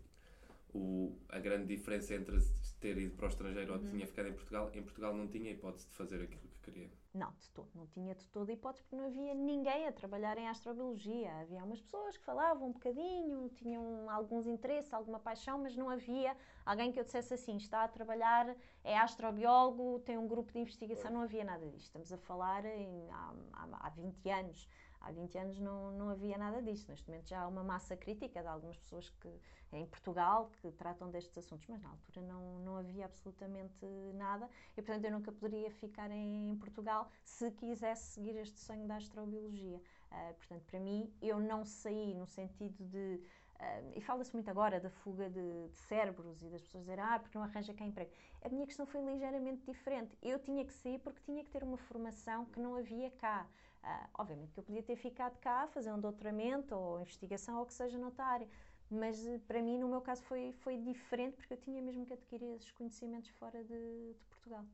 o, 0.75 1.19
a 1.29 1.39
grande 1.39 1.67
diferença 1.67 2.15
entre 2.15 2.39
ter 2.81 2.97
ido 2.97 3.15
para 3.17 3.27
o 3.27 3.29
estrangeiro 3.29 3.75
uhum. 3.75 3.83
ou 3.83 3.91
tinha 3.91 4.07
ficado 4.07 4.29
em 4.29 4.33
Portugal. 4.33 4.71
Em 4.73 4.83
Portugal 4.83 5.15
não 5.15 5.29
tinha 5.29 5.51
hipótese 5.51 5.89
de 5.89 5.95
fazer 5.95 6.23
aquilo 6.23 6.46
queria. 6.67 6.91
Não, 7.15 7.31
de 7.39 7.49
todo. 7.51 7.71
Não 7.75 7.87
tinha 7.87 8.15
de 8.15 8.27
toda 8.27 8.53
hipótese 8.53 8.83
porque 8.83 8.97
não 8.97 9.07
havia 9.07 9.35
ninguém 9.35 9.87
a 9.87 9.93
trabalhar 9.93 10.37
em 10.37 10.49
astrobiologia. 10.49 11.33
Havia 11.41 11.65
umas 11.65 11.81
pessoas 11.81 12.17
que 12.17 12.25
falavam 12.25 12.69
um 12.69 12.73
bocadinho, 12.73 13.49
tinham 13.51 14.11
alguns 14.11 14.47
interesses, 14.47 14.93
alguma 14.93 15.19
paixão, 15.19 15.59
mas 15.59 15.77
não 15.77 15.89
havia 15.89 16.37
alguém 16.65 16.93
que 16.93 17.01
eu 17.01 17.05
dissesse 17.05 17.33
assim, 17.33 17.57
está 17.57 17.85
a 17.85 17.89
trabalhar, 17.89 18.55
é 18.85 18.99
astrobiólogo, 18.99 20.01
tem 20.01 20.19
um 20.19 20.27
grupo 20.27 20.53
de 20.53 20.59
investigação. 20.59 21.11
Não 21.11 21.23
havia 21.23 21.45
nada 21.45 21.65
disto. 21.67 21.87
Estamos 21.87 22.13
a 22.13 22.19
falar 22.19 22.65
em, 22.65 23.09
há, 23.11 23.35
há, 23.53 23.87
há 23.87 23.91
20 23.91 24.29
anos. 24.31 24.69
Há 25.01 25.13
20 25.13 25.39
anos 25.39 25.61
não, 25.61 25.93
não 25.93 26.11
havia 26.11 26.37
nada 26.37 26.61
disso. 26.61 26.87
Neste 26.91 27.09
momento 27.09 27.29
já 27.29 27.41
há 27.43 27.49
uma 27.49 27.63
massa 27.63 27.97
crítica 27.97 28.43
de 28.43 28.49
algumas 28.49 28.77
pessoas 28.77 29.09
que, 29.09 29.29
em 29.73 29.87
Portugal 29.87 30.51
que 30.61 30.71
tratam 30.73 31.11
destes 31.11 31.37
assuntos, 31.39 31.67
mas 31.69 31.83
na 31.83 31.91
altura 31.91 32.23
não, 32.23 32.59
não 32.61 32.77
havia 32.77 33.05
absolutamente 33.05 33.85
nada 34.15 34.49
e, 34.77 34.83
portanto, 34.83 35.05
eu 35.05 35.11
nunca 35.11 35.33
poderia 35.33 35.71
ficar 35.71 36.11
em, 36.11 36.57
Portugal 36.57 37.11
se 37.25 37.51
quisesse 37.53 38.15
seguir 38.15 38.37
este 38.37 38.59
sonho 38.61 38.87
da 38.87 38.97
astrobiologia. 38.97 39.81
Uh, 40.11 40.35
portanto, 40.35 40.65
para 40.67 40.81
mim, 40.81 41.13
eu 41.21 41.39
não 41.39 41.65
saí 41.65 42.15
no 42.15 42.27
sentido 42.27 42.85
de. 42.85 43.21
Uh, 43.57 43.93
e 43.97 44.01
fala-se 44.01 44.33
muito 44.35 44.51
agora 44.51 44.79
da 44.79 44.91
fuga 44.91 45.31
de, 45.31 45.69
de, 45.69 45.77
cérebros 45.77 46.43
e 46.43 46.49
das 46.49 46.63
pessoas 46.63 46.85
dizerem, 46.85 47.05
ah, 47.05 47.19
porque 47.19 47.37
não 47.37 47.45
arranja 47.45 47.73
cá 47.75 47.85
emprego. 47.85 48.11
A 48.43 48.49
minha 48.49 48.67
questão 48.67 48.87
foi 48.87 49.03
ligeiramente 49.03 49.65
diferente. 49.65 50.17
Eu 50.23 50.39
tinha 50.39 50.65
que 50.65 50.73
sair 50.73 50.99
porque 50.99 51.21
tinha 51.25 51.43
que 51.43 51.51
ter 51.51 51.65
uma 51.65 51.77
formação 51.77 52.45
que 52.47 52.61
não 52.61 52.77
havia 52.77 53.11
cá. 53.13 53.47
Uh, 53.83 54.09
obviamente 54.19 54.53
que 54.53 54.59
eu 54.59 54.65
podia 54.65 54.83
ter 54.83 54.97
ficado 54.97 55.39
cá, 55.39 55.69
fazer 55.69 55.93
um 55.93 56.01
doutoramento 56.01 56.75
ou 56.75 57.01
investigação 57.01 57.57
ou 57.57 57.63
o 57.63 57.67
que 57.67 57.73
seja 57.73 57.97
noutra 57.97 58.25
área, 58.25 58.49
mas 58.91 59.27
eh, 59.27 59.41
para 59.47 59.63
mim, 59.63 59.79
no 59.79 59.89
meu 59.89 60.01
caso, 60.01 60.23
foi, 60.25 60.53
foi 60.61 60.77
diferente 60.79 61.37
porque 61.37 61.55
eu 61.55 61.59
tinha 61.59 61.83
mesmo 61.83 62.07
que 62.07 62.13
adquirir 62.13 62.55
esses 62.55 62.71
conhecimentos 62.73 63.31
fora 63.31 63.63
de, 63.65 63.69
de 64.15 64.25
Portugal. 64.29 64.65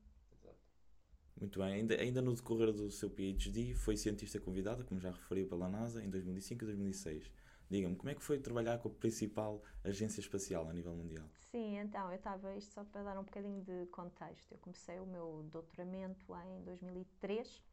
Muito 1.39 1.59
bem, 1.59 1.75
ainda, 1.75 2.01
ainda 2.01 2.23
no 2.23 2.35
decorrer 2.35 2.73
do 2.73 2.91
seu 2.91 3.11
PhD, 3.11 3.75
foi 3.75 3.97
cientista 3.97 4.39
convidada, 4.39 4.85
como 4.85 5.01
já 5.01 5.11
referiu, 5.11 5.49
pela 5.49 5.69
NASA 5.69 6.05
em 6.05 6.09
2005 6.09 6.63
e 6.63 6.67
2006. 6.67 7.33
Diga-me, 7.69 7.97
como 7.97 8.11
é 8.11 8.15
que 8.15 8.23
foi 8.23 8.39
trabalhar 8.39 8.79
com 8.79 8.89
a 8.89 8.93
principal 8.93 9.63
agência 9.83 10.21
espacial 10.21 10.69
a 10.69 10.73
nível 10.73 10.95
mundial? 10.95 11.27
Sim, 11.51 11.79
então, 11.79 12.11
eu 12.11 12.17
estava, 12.17 12.55
isto 12.55 12.73
só 12.75 12.85
para 12.85 13.03
dar 13.03 13.19
um 13.19 13.25
bocadinho 13.25 13.63
de 13.63 13.87
contexto, 13.87 14.53
eu 14.53 14.59
comecei 14.59 15.01
o 15.01 15.07
meu 15.07 15.45
doutoramento 15.51 16.33
em 16.47 16.63
2003 16.65 17.72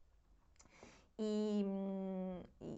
e, 1.22 1.66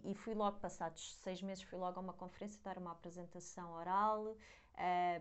e, 0.03 0.15
fui 0.15 0.33
logo, 0.33 0.59
passados 0.59 1.13
seis 1.21 1.43
meses, 1.43 1.63
fui 1.63 1.77
logo 1.77 1.99
a 1.99 2.01
uma 2.01 2.13
conferência 2.13 2.59
dar 2.63 2.75
uma 2.79 2.91
apresentação 2.91 3.71
oral, 3.73 4.35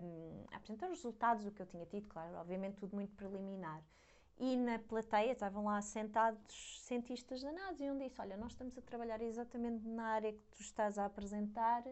um, 0.02 0.44
apresentar 0.50 0.86
os 0.86 0.96
resultados 0.96 1.44
do 1.44 1.50
que 1.50 1.60
eu 1.60 1.66
tinha 1.66 1.84
tido, 1.84 2.08
claro, 2.08 2.34
obviamente 2.36 2.76
tudo 2.76 2.96
muito 2.96 3.14
preliminar. 3.14 3.82
E 4.38 4.56
na 4.56 4.78
plateia 4.78 5.32
estavam 5.32 5.64
lá 5.66 5.82
sentados 5.82 6.80
cientistas 6.80 7.42
da 7.42 7.52
NASA 7.52 7.84
e 7.84 7.90
um 7.90 7.98
disse: 7.98 8.18
Olha, 8.18 8.38
nós 8.38 8.52
estamos 8.52 8.78
a 8.78 8.80
trabalhar 8.80 9.20
exatamente 9.20 9.86
na 9.86 10.04
área 10.04 10.32
que 10.32 10.42
tu 10.52 10.62
estás 10.62 10.98
a 10.98 11.04
apresentar. 11.04 11.84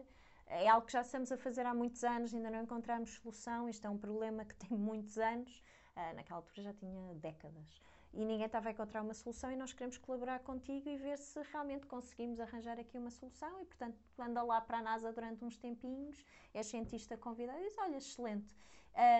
É 0.47 0.67
algo 0.67 0.87
que 0.87 0.93
já 0.93 1.01
estamos 1.01 1.31
a 1.31 1.37
fazer 1.37 1.63
há 1.67 1.75
muitos 1.75 2.03
anos, 2.03 2.33
ainda 2.33 2.49
não 2.49 2.63
encontramos 2.63 3.11
solução. 3.11 3.69
Isto 3.69 3.85
é 3.85 3.89
um 3.91 3.99
problema 3.99 4.43
que 4.45 4.55
tem 4.55 4.71
muitos 4.75 5.19
anos. 5.19 5.61
Uh, 5.95 6.15
naquela 6.15 6.39
altura 6.39 6.63
já 6.63 6.73
tinha 6.73 7.13
décadas 7.15 7.88
e 8.13 8.25
ninguém 8.25 8.45
estava 8.45 8.69
a 8.69 8.71
encontrar 8.71 9.01
uma 9.01 9.13
solução 9.13 9.51
e 9.51 9.55
nós 9.55 9.71
queremos 9.71 9.97
colaborar 9.97 10.39
contigo 10.39 10.89
e 10.89 10.97
ver 10.97 11.17
se 11.17 11.41
realmente 11.51 11.85
conseguimos 11.85 12.39
arranjar 12.39 12.79
aqui 12.79 12.97
uma 12.97 13.11
solução 13.11 13.61
e 13.61 13.65
portanto 13.65 13.97
anda 14.17 14.41
lá 14.41 14.59
para 14.59 14.79
a 14.79 14.81
NASA 14.81 15.13
durante 15.13 15.43
uns 15.45 15.57
tempinhos, 15.57 16.23
é 16.53 16.63
cientista 16.63 17.15
convidado 17.17 17.59
e 17.59 17.63
diz, 17.63 17.77
olha, 17.77 17.97
excelente. 17.97 18.55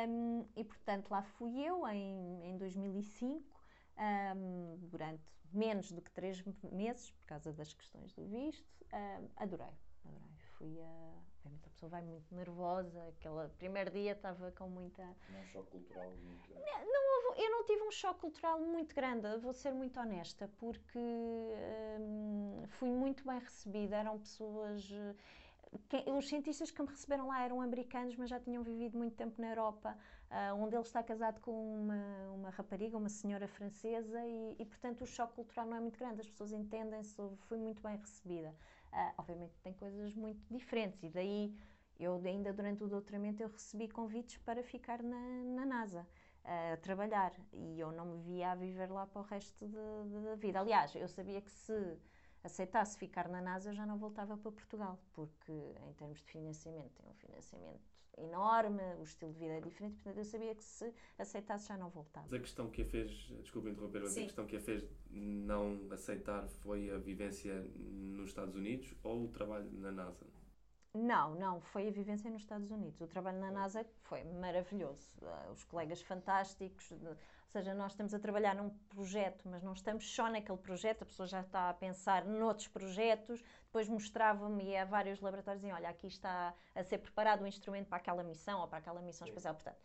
Um, 0.09 0.45
e 0.55 0.63
portanto 0.63 1.09
lá 1.11 1.21
fui 1.21 1.61
eu 1.63 1.87
em, 1.87 2.49
em 2.49 2.57
2005, 2.57 3.45
um, 4.35 4.77
durante 4.89 5.23
menos 5.53 5.91
do 5.91 6.01
que 6.01 6.11
três 6.11 6.43
meses, 6.71 7.11
por 7.11 7.25
causa 7.25 7.53
das 7.53 7.73
questões 7.73 8.13
do 8.13 8.25
visto, 8.25 8.85
um, 8.93 9.29
adorei. 9.35 9.67
adorei. 10.05 10.29
Fui 10.57 10.81
a. 10.81 11.28
Obviamente 11.39 11.67
a 11.67 11.69
pessoa 11.71 11.89
vai 11.89 12.01
muito 12.01 12.35
nervosa, 12.35 13.01
aquele 13.07 13.47
primeiro 13.57 13.91
dia 13.91 14.11
estava 14.11 14.51
com 14.51 14.67
muita. 14.67 15.03
Não 15.29 15.39
é 15.39 15.41
um 15.41 15.45
choque 15.45 15.71
cultural 15.71 16.11
muito 16.11 16.49
grande. 16.49 16.65
Eu 17.37 17.51
não 17.51 17.63
tive 17.63 17.81
um 17.83 17.91
choque 17.91 18.19
cultural 18.19 18.59
muito 18.59 18.93
grande, 18.93 19.37
vou 19.37 19.53
ser 19.53 19.71
muito 19.71 19.97
honesta, 19.99 20.49
porque 20.59 20.99
hum, 20.99 22.63
fui 22.67 22.89
muito 22.89 23.25
bem 23.25 23.39
recebida, 23.39 23.95
eram 23.97 24.19
pessoas. 24.19 24.89
eh, 24.91 25.15
que- 25.87 26.09
os 26.11 26.27
cientistas 26.27 26.71
que 26.71 26.81
me 26.81 26.87
receberam 26.89 27.27
lá 27.27 27.43
eram 27.43 27.61
americanos, 27.61 28.15
mas 28.17 28.29
já 28.29 28.39
tinham 28.39 28.63
vivido 28.63 28.97
muito 28.97 29.15
tempo 29.15 29.39
na 29.39 29.49
Europa. 29.49 29.95
Ah, 30.29 30.53
um 30.55 30.67
deles 30.67 30.87
está 30.87 31.01
casado 31.03 31.39
com 31.41 31.51
uma, 31.51 32.29
uma 32.33 32.49
rapariga, 32.49 32.97
uma 32.97 33.09
senhora 33.09 33.47
francesa, 33.47 34.25
e, 34.25 34.55
e, 34.59 34.65
portanto 34.65 35.01
o 35.03 35.07
choque 35.07 35.35
cultural 35.35 35.65
não 35.67 35.77
é 35.77 35.79
muito 35.79 35.97
grande, 35.99 36.21
as 36.21 36.29
pessoas 36.29 36.51
entendem-se, 36.51 37.15
fui 37.47 37.57
muito 37.57 37.81
bem 37.83 37.95
recebida. 37.97 38.55
Ah, 38.91 39.13
obviamente 39.17 39.59
tem 39.61 39.73
coisas 39.73 40.13
muito 40.15 40.41
diferentes, 40.53 41.03
e 41.03 41.09
daí 41.09 41.55
eu 41.99 42.15
ainda 42.25 42.53
durante 42.53 42.83
o 42.83 42.87
doutoramento 42.87 43.41
eu 43.43 43.49
recebi 43.49 43.87
convites 43.87 44.37
para 44.37 44.63
ficar 44.63 45.03
na, 45.03 45.19
na 45.55 45.65
NASA 45.65 46.07
a 46.43 46.77
trabalhar 46.77 47.33
e 47.53 47.79
eu 47.79 47.91
não 47.91 48.05
me 48.05 48.17
via 48.23 48.51
a 48.51 48.55
viver 48.55 48.89
lá 48.91 49.05
para 49.05 49.21
o 49.21 49.25
resto 49.25 49.67
da 49.67 50.35
vida. 50.35 50.59
Aliás, 50.59 50.95
eu 50.95 51.07
sabia 51.07 51.41
que 51.41 51.51
se 51.51 51.97
aceitasse 52.43 52.97
ficar 52.97 53.27
na 53.27 53.41
NASA 53.41 53.69
eu 53.69 53.73
já 53.73 53.85
não 53.85 53.97
voltava 53.97 54.37
para 54.37 54.51
Portugal, 54.51 54.99
porque 55.13 55.51
em 55.51 55.93
termos 55.93 56.19
de 56.19 56.25
financiamento 56.25 56.93
tem 56.95 57.09
um 57.09 57.13
financiamento 57.15 57.98
enorme, 58.23 58.81
o 58.99 59.03
estilo 59.03 59.31
de 59.33 59.39
vida 59.39 59.53
é 59.53 59.61
diferente, 59.61 59.95
portanto 59.95 60.17
eu 60.17 60.25
sabia 60.25 60.55
que 60.55 60.63
se 60.63 60.93
aceitasse 61.17 61.67
já 61.67 61.77
não 61.77 61.89
voltava. 61.89 62.27
Mas 62.29 62.39
a 62.39 62.43
questão 62.43 62.69
que 62.69 62.81
a 62.81 62.85
fez, 62.85 63.11
desculpa 63.41 63.69
interromper, 63.69 64.01
mas 64.01 64.17
a 64.17 64.21
questão 64.21 64.45
que 64.45 64.55
a 64.55 64.59
fez 64.59 64.85
não 65.09 65.87
aceitar 65.91 66.47
foi 66.47 66.91
a 66.91 66.97
vivência 66.97 67.61
nos 67.75 68.29
Estados 68.29 68.55
Unidos 68.55 68.93
ou 69.03 69.25
o 69.25 69.27
trabalho 69.29 69.69
na 69.73 69.91
NASA? 69.91 70.25
Não, 70.93 71.35
não, 71.35 71.61
foi 71.61 71.87
a 71.87 71.91
vivência 71.91 72.31
nos 72.31 72.41
Estados 72.41 72.71
Unidos. 72.71 72.99
O 72.99 73.07
trabalho 73.07 73.39
na 73.39 73.51
NASA 73.51 73.85
foi 74.01 74.23
maravilhoso. 74.23 75.17
Ah, 75.23 75.51
Os 75.51 75.63
colegas 75.63 76.01
fantásticos, 76.01 76.91
ou 76.91 77.15
seja, 77.51 77.75
nós 77.75 77.91
estamos 77.91 78.13
a 78.13 78.19
trabalhar 78.19 78.55
num 78.55 78.69
projeto, 78.89 79.47
mas 79.47 79.61
não 79.61 79.73
estamos 79.73 80.09
só 80.15 80.29
naquele 80.29 80.57
projeto, 80.57 81.03
a 81.03 81.05
pessoa 81.05 81.27
já 81.27 81.41
está 81.41 81.69
a 81.69 81.73
pensar 81.75 82.25
noutros 82.25 82.67
projetos. 82.67 83.43
Depois 83.65 83.87
mostrava-me 83.87 84.63
e 84.63 84.77
a 84.77 84.83
vários 84.83 85.21
laboratórios 85.21 85.61
diziam: 85.61 85.77
olha, 85.77 85.89
aqui 85.89 86.07
está 86.07 86.55
a 86.73 86.83
ser 86.83 86.97
preparado 86.97 87.43
um 87.43 87.47
instrumento 87.47 87.87
para 87.87 87.97
aquela 87.97 88.23
missão 88.23 88.59
ou 88.61 88.67
para 88.67 88.79
aquela 88.79 89.01
missão 89.01 89.27
espacial. 89.27 89.53
Portanto, 89.53 89.77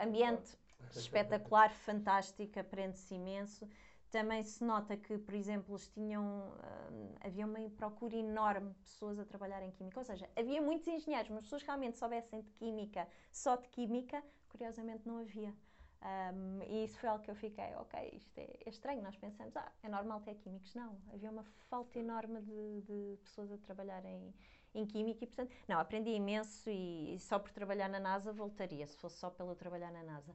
ambiente 0.00 0.58
espetacular, 0.96 1.70
fantástico, 1.70 2.58
aprende-se 2.58 3.14
imenso. 3.14 3.68
Também 4.10 4.42
se 4.42 4.64
nota 4.64 4.96
que, 4.96 5.18
por 5.18 5.34
exemplo, 5.34 5.72
eles 5.72 5.88
tinham, 5.88 6.52
hum, 6.92 7.14
havia 7.20 7.46
uma 7.46 7.70
procura 7.70 8.16
enorme 8.16 8.72
de 8.72 8.80
pessoas 8.80 9.18
a 9.20 9.24
trabalhar 9.24 9.62
em 9.62 9.70
química, 9.70 10.00
ou 10.00 10.04
seja, 10.04 10.28
havia 10.36 10.60
muitos 10.60 10.88
engenheiros, 10.88 11.30
mas 11.30 11.42
pessoas 11.44 11.62
que 11.62 11.68
realmente 11.68 11.96
soubessem 11.96 12.40
de 12.40 12.50
química, 12.52 13.06
só 13.30 13.54
de 13.56 13.68
química, 13.68 14.22
curiosamente 14.48 15.06
não 15.06 15.18
havia. 15.18 15.54
Hum, 16.02 16.60
e 16.66 16.84
isso 16.84 16.98
foi 16.98 17.08
algo 17.08 17.22
que 17.22 17.30
eu 17.30 17.34
fiquei, 17.36 17.74
ok, 17.76 18.10
isto 18.14 18.36
é, 18.38 18.48
é 18.64 18.68
estranho, 18.68 19.02
nós 19.02 19.16
pensamos, 19.16 19.54
ah, 19.56 19.70
é 19.82 19.88
normal 19.88 20.20
ter 20.22 20.34
químicos. 20.36 20.74
Não, 20.74 20.96
havia 21.12 21.30
uma 21.30 21.44
falta 21.68 21.98
enorme 21.98 22.40
de, 22.40 22.80
de 22.82 23.18
pessoas 23.22 23.52
a 23.52 23.58
trabalhar 23.58 24.04
em, 24.04 24.34
em 24.74 24.86
química 24.86 25.24
e, 25.24 25.26
portanto, 25.26 25.52
não, 25.66 25.78
aprendi 25.78 26.10
imenso 26.10 26.70
e, 26.70 27.14
e 27.14 27.18
só 27.18 27.38
por 27.38 27.50
trabalhar 27.50 27.88
na 27.88 27.98
NASA 27.98 28.32
voltaria, 28.32 28.86
se 28.86 28.96
fosse 28.96 29.18
só 29.18 29.30
pelo 29.30 29.54
trabalhar 29.54 29.90
na 29.90 30.02
NASA. 30.02 30.34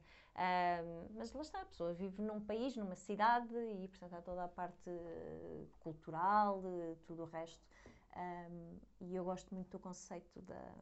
Mas 1.14 1.32
lá 1.32 1.42
está, 1.42 1.62
a 1.62 1.64
pessoa 1.64 1.94
vive 1.94 2.20
num 2.20 2.40
país, 2.40 2.76
numa 2.76 2.94
cidade 2.94 3.54
e, 3.56 3.88
portanto, 3.88 4.14
há 4.14 4.22
toda 4.22 4.44
a 4.44 4.48
parte 4.48 4.90
eh, 4.90 5.64
cultural, 5.80 6.62
eh, 6.66 6.96
tudo 7.06 7.22
o 7.22 7.26
resto. 7.26 7.64
Ahm, 8.14 8.78
e 9.00 9.14
eu 9.14 9.24
gosto 9.24 9.54
muito 9.54 9.70
do 9.70 9.78
conceito 9.78 10.40
da, 10.42 10.74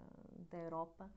da 0.50 0.58
Europa. 0.58 1.08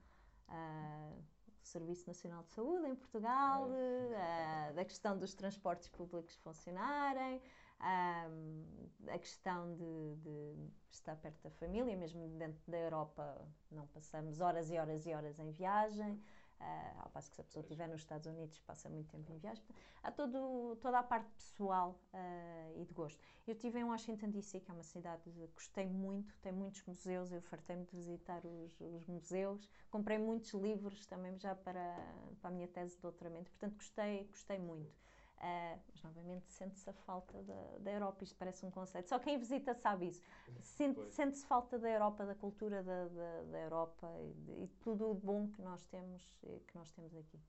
o 0.49 1.65
Serviço 1.67 2.07
Nacional 2.07 2.43
de 2.43 2.51
Saúde 2.51 2.87
em 2.87 2.95
Portugal, 2.95 3.69
ah, 4.15 4.71
da 4.73 4.85
questão 4.85 5.17
dos 5.17 5.33
transportes 5.33 5.89
públicos 5.89 6.35
funcionarem, 6.37 7.41
ahm, 7.79 8.63
a 9.09 9.19
questão 9.19 9.75
de, 9.75 10.15
de 10.17 10.55
estar 10.89 11.15
perto 11.15 11.41
da 11.43 11.51
família, 11.51 11.95
mesmo 11.95 12.27
dentro 12.37 12.61
da 12.69 12.77
Europa 12.77 13.47
não 13.71 13.87
passamos 13.87 14.39
horas 14.41 14.69
e 14.69 14.77
horas 14.77 15.05
e 15.05 15.13
horas 15.13 15.39
em 15.39 15.51
viagem, 15.51 16.21
ah, 16.59 17.03
ao 17.03 17.09
passo 17.11 17.29
que 17.29 17.35
se 17.35 17.41
a 17.41 17.43
pessoa 17.43 17.61
estiver 17.61 17.87
nos 17.87 18.01
Estados 18.01 18.25
Unidos 18.25 18.59
passa 18.61 18.89
muito 18.89 19.09
tempo 19.09 19.31
em 19.31 19.37
viagem. 19.37 19.63
Há 20.01 20.11
todo, 20.11 20.75
toda 20.77 20.99
a 20.99 21.03
parte 21.03 21.29
pessoal 21.31 21.99
ah, 22.13 22.71
e 22.75 22.83
de 22.85 22.93
gosto. 22.93 23.21
Eu 23.45 23.53
estive 23.53 23.79
em 23.79 23.83
Washington 23.83 24.29
DC, 24.29 24.59
que 24.61 24.71
é 24.71 24.73
uma 24.73 24.83
cidade 24.83 25.29
que 25.29 25.47
gostei 25.47 25.87
muito, 25.87 26.35
tem 26.39 26.51
muitos 26.51 26.83
museus, 26.85 27.31
eu 27.31 27.41
fartei-me 27.43 27.85
de 27.85 27.95
visitar 27.95 28.41
os, 28.45 28.81
os 28.81 29.05
museus, 29.05 29.69
comprei 29.89 30.17
muitos 30.17 30.51
livros 30.53 31.05
também 31.05 31.37
já 31.37 31.55
para, 31.55 31.95
para 32.41 32.49
a 32.49 32.53
minha 32.53 32.67
tese 32.67 32.95
de 32.95 33.01
doutoramento, 33.01 33.51
portanto 33.51 33.75
gostei, 33.75 34.25
gostei 34.25 34.57
muito. 34.57 35.06
Ah, 35.39 35.77
mas 35.91 36.01
novamente 36.01 36.51
sente-se 36.51 36.89
a 36.89 36.93
falta 36.93 37.41
da, 37.43 37.77
da 37.79 37.91
Europa, 37.91 38.23
isto 38.23 38.35
parece 38.37 38.65
um 38.65 38.71
conceito. 38.71 39.07
Só 39.07 39.19
quem 39.19 39.37
visita 39.37 39.73
sabe 39.75 40.07
isso. 40.07 40.21
Sente-. 40.61 41.11
Sente-se 41.11 41.45
falta 41.45 41.77
da 41.77 41.89
Europa, 41.89 42.25
da 42.25 42.33
cultura 42.35 42.81
da, 42.83 43.07
da, 43.07 43.43
da 43.43 43.59
Europa 43.59 44.07
e, 44.19 44.33
de- 44.33 44.63
e 44.63 44.67
tudo 44.79 45.09
o 45.09 45.13
bom 45.13 45.47
que 45.47 45.61
nós 45.61 45.85
temos, 45.87 46.23
eh, 46.43 46.59
que 46.67 46.75
nós 46.75 46.91
temos 46.91 47.15
aqui. 47.15 47.39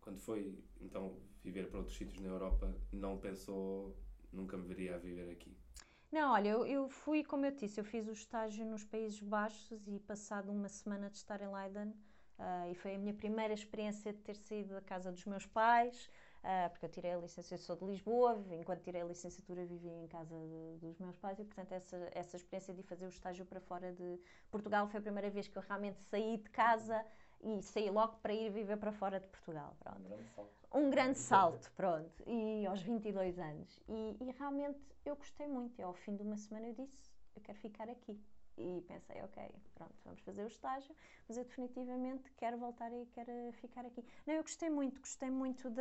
Quando 0.00 0.18
foi, 0.18 0.58
então, 0.80 1.16
viver 1.44 1.68
para 1.68 1.78
outros 1.78 1.96
sítios 1.96 2.20
na 2.20 2.28
Europa, 2.28 2.74
não 2.92 3.18
pensou, 3.18 3.96
nunca 4.32 4.56
me 4.56 4.66
veria 4.66 4.96
a 4.96 4.98
viver 4.98 5.30
aqui? 5.30 5.56
Não, 6.10 6.32
olha, 6.32 6.48
eu, 6.48 6.66
eu 6.66 6.88
fui, 6.88 7.22
como 7.22 7.46
eu 7.46 7.52
disse, 7.52 7.78
eu 7.80 7.84
fiz 7.84 8.08
o 8.08 8.12
estágio 8.12 8.64
nos 8.66 8.84
Países 8.84 9.20
Baixos 9.20 9.86
e 9.86 10.00
passado 10.00 10.50
uma 10.50 10.68
semana 10.68 11.08
de 11.08 11.16
estar 11.16 11.40
em 11.40 11.48
Leiden, 11.52 11.94
ah, 12.38 12.68
e 12.68 12.74
foi 12.74 12.94
a 12.94 12.98
minha 12.98 13.14
primeira 13.14 13.54
experiência 13.54 14.12
de 14.12 14.18
ter 14.20 14.36
saído 14.36 14.74
da 14.74 14.80
casa 14.80 15.12
dos 15.12 15.24
meus 15.24 15.46
pais, 15.46 16.10
ah, 16.42 16.68
porque 16.70 16.84
eu 16.86 16.88
tirei 16.90 17.12
a 17.12 17.18
licenciatura, 17.18 17.60
eu 17.60 17.64
sou 17.64 17.76
de 17.76 17.84
Lisboa, 17.84 18.44
enquanto 18.52 18.82
tirei 18.82 19.02
a 19.02 19.04
licenciatura 19.04 19.64
vivi 19.66 19.88
em 19.88 20.06
casa 20.08 20.34
de- 20.34 20.78
dos 20.78 20.98
meus 20.98 21.16
pais 21.18 21.38
e, 21.38 21.44
portanto, 21.44 21.72
essa, 21.72 21.96
essa 22.12 22.36
experiência 22.36 22.72
de 22.74 22.82
fazer 22.82 23.06
o 23.06 23.08
estágio 23.08 23.44
para 23.44 23.60
fora 23.60 23.92
de 23.92 24.18
Portugal 24.50 24.86
foi 24.88 24.98
a 25.00 25.02
primeira 25.02 25.30
vez 25.30 25.46
que 25.48 25.56
eu 25.56 25.62
realmente 25.62 26.00
saí 26.02 26.38
de 26.38 26.48
casa 26.50 27.04
e 27.42 27.62
saí 27.62 27.90
logo 27.90 28.16
para 28.22 28.32
ir 28.34 28.50
viver 28.50 28.76
para 28.76 28.92
fora 28.92 29.18
de 29.20 29.26
Portugal, 29.28 29.74
pronto 29.78 30.00
Um 30.00 30.08
grande 30.08 30.28
salto. 30.34 30.68
um 30.74 30.90
grande 30.90 31.18
salto, 31.18 31.72
pronto, 31.72 32.22
e 32.26 32.66
aos 32.66 32.80
22 32.82 33.38
anos. 33.38 33.80
E, 33.88 34.16
e 34.20 34.30
realmente 34.38 34.78
eu 35.04 35.16
gostei 35.16 35.46
muito. 35.46 35.78
E 35.78 35.82
ao 35.82 35.94
fim 35.94 36.14
de 36.16 36.22
uma 36.22 36.36
semana 36.36 36.68
eu 36.68 36.74
disse, 36.74 37.10
eu 37.34 37.42
quero 37.42 37.58
ficar 37.58 37.88
aqui. 37.88 38.18
E 38.56 38.82
pensei, 38.86 39.22
ok, 39.22 39.42
pronto, 39.74 39.94
vamos 40.04 40.20
fazer 40.20 40.44
o 40.44 40.46
estágio, 40.46 40.94
mas 41.26 41.38
eu 41.38 41.44
definitivamente 41.44 42.30
quero 42.32 42.58
voltar 42.58 42.92
e 42.92 43.06
quero 43.06 43.32
ficar 43.54 43.86
aqui. 43.86 44.04
Não, 44.26 44.34
eu 44.34 44.42
gostei 44.42 44.68
muito, 44.68 45.00
gostei 45.00 45.30
muito 45.30 45.70
de, 45.70 45.80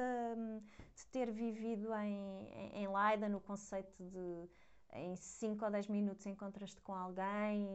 de 0.95 1.05
ter 1.11 1.29
vivido 1.31 1.93
em, 1.95 2.47
em, 2.73 2.87
Leiden, 2.87 3.29
no 3.29 3.41
conceito 3.41 4.01
de 4.03 4.49
em 4.91 5.15
5 5.15 5.65
ou 5.65 5.71
10 5.71 5.87
minutos 5.87 6.25
encontras-te 6.25 6.81
com 6.81 6.93
alguém, 6.95 7.67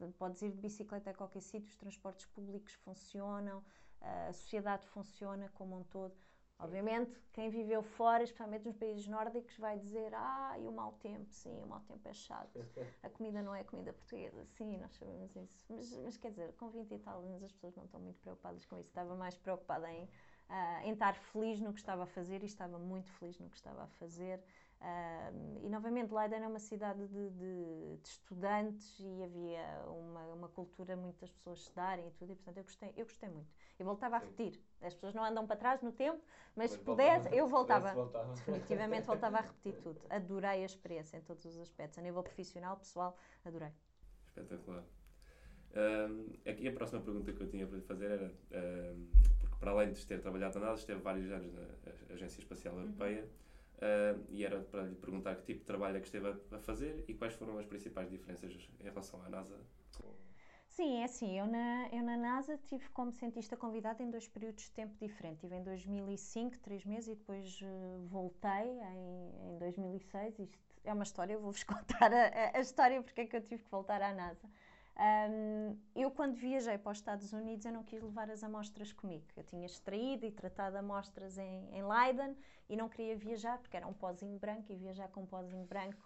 em- 0.00 0.12
podes 0.12 0.40
ir 0.42 0.52
de 0.52 0.58
bicicleta 0.58 1.10
a 1.10 1.14
qualquer 1.14 1.42
sítio, 1.42 1.68
os 1.68 1.76
transportes 1.76 2.24
públicos 2.26 2.72
funcionam, 2.74 3.62
a 4.00 4.32
sociedade 4.32 4.86
funciona 4.86 5.48
como 5.50 5.76
um 5.78 5.84
todo. 5.84 6.14
Obviamente, 6.58 7.20
quem 7.32 7.50
viveu 7.50 7.82
fora, 7.82 8.22
especialmente 8.22 8.64
nos 8.64 8.76
países 8.76 9.06
nórdicos, 9.08 9.56
vai 9.58 9.78
dizer: 9.78 10.14
Ah, 10.14 10.56
e 10.58 10.66
o 10.68 10.72
mau 10.72 10.92
tempo, 10.94 11.30
sim, 11.32 11.62
o 11.62 11.66
mau 11.66 11.80
tempo 11.80 12.08
é 12.08 12.12
chato. 12.14 12.58
A 13.02 13.10
comida 13.10 13.42
não 13.42 13.54
é 13.54 13.62
comida 13.64 13.92
portuguesa, 13.92 14.44
sim, 14.46 14.78
nós 14.78 14.92
sabemos 14.94 15.34
isso. 15.36 15.66
Mas, 15.68 15.92
mas 15.98 16.16
quer 16.16 16.30
dizer, 16.30 16.52
com 16.54 16.70
20 16.70 16.92
e 16.94 16.98
tal 16.98 17.20
anos 17.22 17.42
as 17.42 17.52
pessoas 17.52 17.74
não 17.76 17.84
estão 17.84 18.00
muito 18.00 18.18
preocupadas 18.20 18.64
com 18.64 18.78
isso. 18.78 18.88
Estava 18.88 19.14
mais 19.14 19.36
preocupada 19.36 19.90
em, 19.92 20.08
ah, 20.48 20.80
em 20.84 20.92
estar 20.92 21.14
feliz 21.14 21.60
no 21.60 21.72
que 21.72 21.80
estava 21.80 22.04
a 22.04 22.06
fazer 22.06 22.42
e 22.42 22.46
estava 22.46 22.78
muito 22.78 23.10
feliz 23.12 23.38
no 23.38 23.50
que 23.50 23.56
estava 23.56 23.82
a 23.84 23.88
fazer. 23.88 24.42
Ah, 24.80 25.30
e 25.62 25.68
novamente, 25.68 26.14
Leiden 26.14 26.42
é 26.44 26.48
uma 26.48 26.58
cidade 26.58 27.06
de, 27.08 27.30
de- 27.30 27.96
de 28.02 28.08
estudantes 28.08 28.98
e 29.00 29.22
havia 29.22 29.82
uma, 29.88 30.20
uma 30.34 30.48
cultura 30.48 30.96
muito 30.96 31.20
das 31.20 31.30
pessoas 31.32 31.58
estudarem 31.60 32.06
e 32.08 32.10
tudo, 32.12 32.32
e 32.32 32.34
portanto 32.36 32.58
eu 32.58 32.64
gostei, 32.64 32.92
eu 32.96 33.04
gostei 33.04 33.28
muito. 33.28 33.50
Eu 33.78 33.86
voltava 33.86 34.16
a 34.16 34.18
repetir. 34.20 34.60
As 34.80 34.94
pessoas 34.94 35.14
não 35.14 35.24
andam 35.24 35.46
para 35.46 35.56
trás 35.56 35.82
no 35.82 35.90
tempo, 35.92 36.22
mas 36.54 36.70
se 36.70 36.78
pudesse, 36.78 37.28
voltava- 37.28 37.36
eu 37.36 37.48
voltava. 37.48 37.80
pudesse, 37.80 37.96
voltava. 37.96 38.34
Definitivamente 38.34 39.06
voltava 39.06 39.38
a 39.38 39.40
repetir 39.42 39.74
tudo. 39.82 40.00
Adorei 40.10 40.62
a 40.62 40.64
experiência 40.66 41.16
em 41.16 41.22
todos 41.22 41.44
os 41.44 41.58
aspectos. 41.58 41.98
A 41.98 42.02
nível 42.02 42.22
profissional, 42.22 42.76
pessoal, 42.76 43.16
adorei. 43.44 43.70
Espetacular. 44.26 44.84
Ahm, 45.74 46.26
aqui 46.48 46.68
a 46.68 46.72
próxima 46.72 47.00
pergunta 47.00 47.32
que 47.32 47.40
eu 47.42 47.48
tinha 47.48 47.66
para 47.66 47.76
lhe 47.76 47.82
fazer 47.82 48.10
era, 48.10 48.32
ahm, 48.52 49.06
porque 49.40 49.56
para 49.58 49.72
além 49.72 49.92
de 49.92 50.06
ter 50.06 50.20
trabalhado 50.20 50.58
na 50.60 50.66
NASA, 50.66 50.80
esteve 50.80 51.00
vários 51.00 51.30
anos 51.32 51.52
na 51.52 52.14
Agência 52.14 52.40
Espacial 52.40 52.78
Europeia, 52.78 53.28
ahm, 53.82 54.22
e 54.28 54.44
era 54.44 54.60
para 54.60 54.82
lhe 54.84 54.94
perguntar 54.94 55.34
que 55.34 55.42
tipo 55.42 55.60
de 55.60 55.66
trabalho 55.66 55.96
é 55.96 56.00
que 56.00 56.06
esteve 56.06 56.28
a 56.52 56.58
fazer 56.60 57.04
e 57.08 57.14
quais 57.14 57.34
foram 57.34 57.58
as 57.58 57.66
principais 57.66 58.08
diferenças 58.08 58.52
em 58.78 58.84
relação 58.84 59.20
à 59.22 59.28
NASA. 59.28 59.58
Sim, 60.76 61.00
é 61.00 61.04
assim, 61.04 61.38
eu 61.38 61.46
na, 61.46 61.88
eu 61.92 62.02
na 62.02 62.16
NASA 62.16 62.58
tive 62.58 62.88
como 62.90 63.12
cientista 63.12 63.56
convidada 63.56 64.02
em 64.02 64.10
dois 64.10 64.26
períodos 64.26 64.64
de 64.64 64.70
tempo 64.72 64.94
diferentes. 64.98 65.40
Tive 65.40 65.54
em 65.56 65.62
2005, 65.62 66.58
três 66.58 66.84
meses, 66.84 67.08
e 67.10 67.14
depois 67.14 67.60
eh, 67.62 67.98
voltei 68.08 68.50
em, 68.80 69.52
em 69.54 69.58
2006. 69.58 70.36
Isto 70.38 70.58
é 70.84 70.92
uma 70.92 71.04
história, 71.04 71.34
eu 71.34 71.40
vou-vos 71.40 71.62
contar 71.64 72.12
a- 72.12 72.50
a 72.58 72.60
história 72.60 73.00
porque 73.02 73.20
é 73.20 73.26
que 73.26 73.36
eu 73.36 73.40
tive 73.40 73.62
que 73.62 73.70
voltar 73.70 74.02
à 74.02 74.12
NASA. 74.12 74.48
Um, 74.96 75.76
eu, 75.94 76.10
quando 76.10 76.34
viajei 76.34 76.76
para 76.78 76.90
os 76.92 76.98
Estados 76.98 77.32
Unidos, 77.32 77.64
eu 77.66 77.72
não 77.72 77.82
quis 77.84 78.02
levar 78.02 78.28
as 78.30 78.42
amostras 78.42 78.92
comigo. 78.92 79.24
Eu 79.36 79.44
tinha 79.44 79.66
extraído 79.66 80.26
e 80.26 80.30
tratado 80.32 80.76
amostras 80.76 81.38
em, 81.38 81.68
em 81.72 81.82
Leiden 81.86 82.36
e 82.68 82.76
não 82.76 82.88
queria 82.88 83.16
viajar 83.16 83.58
porque 83.58 83.76
era 83.76 83.86
um 83.86 83.92
pozinho 83.92 84.38
branco 84.38 84.72
e 84.72 84.76
viajar 84.76 85.08
com 85.08 85.22
um 85.22 85.26
pozinho 85.26 85.64
branco. 85.66 86.02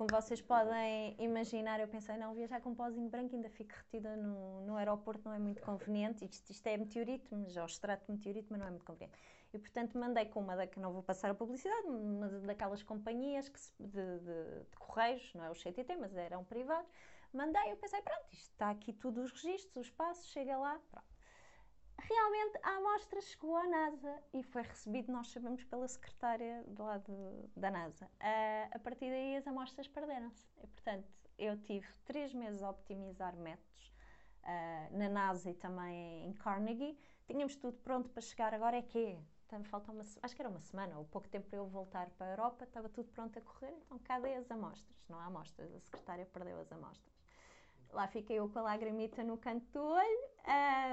Como 0.00 0.08
vocês 0.18 0.40
podem 0.40 1.14
imaginar, 1.18 1.78
eu 1.78 1.86
pensei, 1.86 2.16
não, 2.16 2.32
viajar 2.32 2.58
com 2.62 2.70
um 2.70 2.74
pozinho 2.74 3.10
branco 3.10 3.34
ainda 3.34 3.50
fico 3.50 3.74
retida 3.76 4.16
no, 4.16 4.62
no 4.62 4.76
aeroporto, 4.76 5.20
não 5.26 5.34
é 5.34 5.38
muito 5.38 5.60
conveniente. 5.60 6.24
Isto, 6.24 6.48
isto 6.48 6.66
é 6.68 6.78
meteorito, 6.78 7.36
mas, 7.36 7.54
ou 7.54 7.66
extrato 7.66 8.10
meteorito, 8.10 8.46
mas 8.48 8.60
não 8.60 8.66
é 8.68 8.70
muito 8.70 8.86
conveniente. 8.86 9.18
E, 9.52 9.58
portanto, 9.58 9.98
mandei 9.98 10.24
com 10.24 10.40
uma 10.40 10.56
da 10.56 10.66
que 10.66 10.80
não 10.80 10.90
vou 10.90 11.02
passar 11.02 11.30
a 11.30 11.34
publicidade, 11.34 11.86
uma 11.86 12.28
daquelas 12.28 12.82
companhias 12.82 13.50
que 13.50 13.60
se, 13.60 13.74
de, 13.78 13.88
de, 13.90 14.64
de, 14.70 14.76
correios, 14.78 15.34
não 15.34 15.44
é 15.44 15.50
o 15.50 15.54
CTT, 15.54 15.94
mas 15.96 16.16
eram 16.16 16.44
privados, 16.44 16.90
Mandei, 17.30 17.70
eu 17.70 17.76
pensei, 17.76 18.00
pronto, 18.00 18.24
isto 18.32 18.52
está 18.52 18.70
aqui 18.70 18.94
tudo 18.94 19.20
os 19.20 19.30
registros, 19.32 19.86
os 19.86 19.90
passos, 19.90 20.30
chega 20.30 20.56
lá, 20.56 20.80
pronto. 20.90 21.19
Realmente 22.02 22.58
a 22.62 22.76
amostra 22.76 23.20
chegou 23.20 23.56
à 23.56 23.66
NASA 23.66 24.22
e 24.32 24.42
foi 24.42 24.62
recebido, 24.62 25.12
nós 25.12 25.28
sabemos, 25.28 25.62
pela 25.64 25.86
secretária 25.86 26.64
do 26.66 26.82
lado 26.82 27.50
da 27.54 27.70
NASA. 27.70 28.06
Uh, 28.06 28.68
a 28.72 28.78
partir 28.78 29.10
daí 29.10 29.36
as 29.36 29.46
amostras 29.46 29.86
perderam-se. 29.86 30.48
E, 30.62 30.66
portanto, 30.66 31.06
eu 31.38 31.60
tive 31.62 31.86
três 32.04 32.32
meses 32.32 32.62
a 32.62 32.70
optimizar 32.70 33.36
métodos 33.36 33.92
uh, 34.44 34.96
na 34.96 35.08
NASA 35.08 35.50
e 35.50 35.54
também 35.54 36.26
em 36.26 36.32
Carnegie. 36.32 36.98
Tínhamos 37.26 37.56
tudo 37.56 37.76
pronto 37.78 38.08
para 38.08 38.22
chegar, 38.22 38.54
agora 38.54 38.78
é 38.78 38.82
que 38.82 39.18
então, 39.46 39.64
falta 39.64 39.90
uma, 39.90 40.04
acho 40.22 40.36
que 40.36 40.40
era 40.40 40.48
uma 40.48 40.60
semana 40.60 40.96
ou 40.96 41.04
pouco 41.04 41.28
tempo 41.28 41.48
para 41.48 41.58
eu 41.58 41.66
voltar 41.66 42.08
para 42.10 42.28
a 42.28 42.30
Europa, 42.30 42.62
estava 42.62 42.88
tudo 42.88 43.10
pronto 43.10 43.36
a 43.36 43.42
correr, 43.42 43.74
então 43.84 43.98
cadê 43.98 44.34
as 44.34 44.48
amostras? 44.48 44.96
Não 45.08 45.18
há 45.18 45.24
amostras, 45.24 45.74
a 45.74 45.80
secretária 45.80 46.24
perdeu 46.26 46.60
as 46.60 46.70
amostras. 46.70 47.19
Lá 47.92 48.06
fiquei 48.06 48.38
eu 48.38 48.48
com 48.48 48.58
a 48.60 48.62
lagrimita 48.62 49.22
no 49.24 49.36
canto 49.36 49.66
do 49.72 49.82
olho 49.82 50.20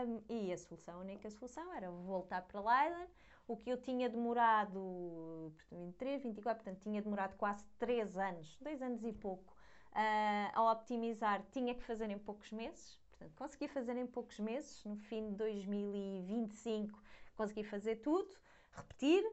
um, 0.07 0.21
e 0.29 0.51
a 0.51 0.57
solução, 0.57 0.95
a 0.95 0.99
única 0.99 1.29
solução 1.29 1.73
era 1.73 1.89
voltar 1.91 2.41
para 2.41 2.59
Leiden. 2.59 3.07
O 3.47 3.55
que 3.55 3.69
eu 3.69 3.77
tinha 3.77 4.09
demorado 4.09 5.53
23, 5.71 6.23
24, 6.23 6.63
portanto 6.63 6.81
tinha 6.83 7.01
demorado 7.01 7.35
quase 7.37 7.63
3 7.79 8.17
anos, 8.17 8.57
2 8.59 8.81
anos 8.81 9.03
e 9.05 9.13
pouco, 9.13 9.53
uh, 9.93 10.51
a 10.53 10.71
optimizar, 10.71 11.41
tinha 11.51 11.73
que 11.73 11.83
fazer 11.83 12.09
em 12.09 12.17
poucos 12.17 12.51
meses. 12.51 12.99
Portanto, 13.11 13.35
consegui 13.35 13.67
fazer 13.67 13.95
em 13.95 14.05
poucos 14.05 14.39
meses, 14.39 14.83
no 14.83 14.97
fim 14.97 15.29
de 15.29 15.35
2025 15.35 17.07
consegui 17.37 17.63
fazer 17.63 17.97
tudo, 17.97 18.27
repetir 18.71 19.23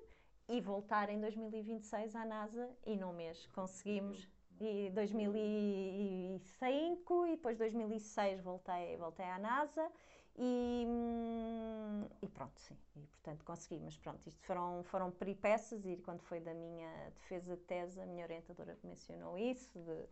e 0.46 0.60
voltar 0.60 1.08
em 1.08 1.18
2026 1.18 2.14
à 2.14 2.24
NASA 2.24 2.70
e 2.84 2.96
num 2.96 3.14
mês 3.14 3.46
conseguimos 3.48 4.28
e 4.60 4.90
2005 4.90 7.26
e 7.26 7.30
depois 7.32 7.58
2006 7.58 8.40
voltei, 8.40 8.96
voltei 8.96 9.26
à 9.26 9.38
NASA 9.38 9.90
e, 10.36 10.84
hum, 10.86 12.08
e, 12.20 12.28
pronto, 12.28 12.58
sim, 12.58 12.76
e 12.96 13.06
portanto 13.06 13.44
consegui, 13.44 13.80
mas 13.80 13.96
pronto, 13.96 14.26
isto 14.26 14.44
foram, 14.44 14.82
foram 14.84 15.10
peripécias 15.10 15.86
e 15.86 15.96
quando 15.98 16.22
foi 16.22 16.40
da 16.40 16.52
minha 16.52 17.10
defesa 17.10 17.56
de 17.56 17.62
tese, 17.62 18.00
a 18.00 18.06
minha 18.06 18.24
orientadora 18.24 18.76
mencionou 18.82 19.38
isso, 19.38 19.78
de, 19.78 20.08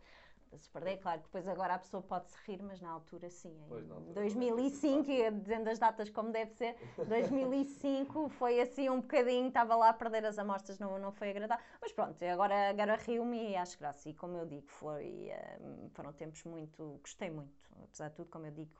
se 0.57 0.69
perder, 0.69 0.97
claro 0.97 1.19
que 1.19 1.25
depois 1.25 1.47
agora 1.47 1.75
a 1.75 1.79
pessoa 1.79 2.01
pode 2.01 2.29
se 2.29 2.37
rir, 2.45 2.61
mas 2.61 2.81
na 2.81 2.89
altura 2.89 3.29
sim, 3.29 3.55
pois, 3.67 3.85
em 3.85 4.13
2005, 4.13 5.09
e 5.09 5.31
dizendo 5.31 5.69
as 5.69 5.79
datas 5.79 6.09
como 6.09 6.31
deve 6.31 6.51
ser, 6.51 6.75
2005 7.07 8.29
foi 8.37 8.59
assim 8.59 8.89
um 8.89 9.01
bocadinho, 9.01 9.47
estava 9.47 9.75
lá 9.75 9.89
a 9.89 9.93
perder 9.93 10.25
as 10.25 10.37
amostras, 10.37 10.79
não, 10.79 10.97
não 10.99 11.11
foi 11.11 11.29
agradável, 11.29 11.63
mas 11.81 11.91
pronto, 11.91 12.23
agora, 12.23 12.69
agora 12.69 12.95
rio-me 12.95 13.51
e 13.51 13.55
acho 13.55 13.77
graça, 13.79 14.09
e 14.09 14.13
como 14.13 14.37
eu 14.37 14.45
digo, 14.45 14.67
foi, 14.67 15.31
um, 15.61 15.89
foram 15.89 16.13
tempos 16.13 16.43
muito, 16.43 16.99
gostei 17.01 17.29
muito, 17.29 17.53
apesar 17.83 18.09
de 18.09 18.15
tudo, 18.15 18.29
como 18.29 18.45
eu 18.45 18.51
digo, 18.51 18.71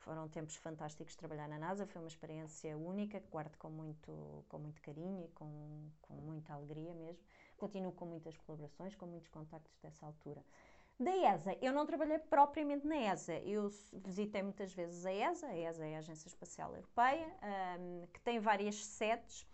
foram 0.00 0.28
tempos 0.28 0.56
fantásticos 0.56 1.14
trabalhar 1.14 1.46
na 1.46 1.58
NASA, 1.58 1.86
foi 1.86 2.00
uma 2.00 2.08
experiência 2.08 2.76
única 2.76 3.20
que 3.20 3.28
guardo 3.28 3.56
com 3.56 3.68
muito, 3.68 4.44
com 4.48 4.58
muito 4.58 4.80
carinho 4.80 5.24
e 5.24 5.28
com, 5.28 5.90
com 6.00 6.14
muita 6.14 6.54
alegria 6.54 6.94
mesmo. 6.94 7.22
Continuo 7.56 7.92
com 7.92 8.06
muitas 8.06 8.36
colaborações, 8.38 8.94
com 8.94 9.06
muitos 9.06 9.28
contactos 9.28 9.78
dessa 9.82 10.06
altura. 10.06 10.42
Da 11.00 11.16
ESA, 11.16 11.56
eu 11.62 11.72
não 11.72 11.86
trabalhei 11.86 12.18
propriamente 12.18 12.86
na 12.86 12.94
ESA, 12.94 13.38
eu 13.38 13.70
visitei 14.04 14.42
muitas 14.42 14.70
vezes 14.74 15.06
a 15.06 15.10
ESA, 15.10 15.46
a. 15.46 15.56
ESA 15.56 15.86
é 15.86 15.96
a 15.96 15.98
Agência 16.00 16.28
Espacial 16.28 16.74
Europeia, 16.74 17.26
um, 17.80 18.06
que 18.12 18.20
tem 18.20 18.38
várias 18.38 18.84
sedes. 18.84 19.46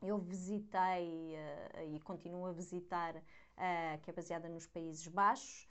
Eu 0.00 0.18
visitei 0.18 1.34
uh, 1.34 1.96
e 1.96 1.98
continuo 1.98 2.46
a 2.46 2.52
visitar, 2.52 3.16
uh, 3.16 3.98
que 4.02 4.10
é 4.10 4.12
baseada 4.12 4.48
nos 4.48 4.68
Países 4.68 5.08
Baixos, 5.08 5.66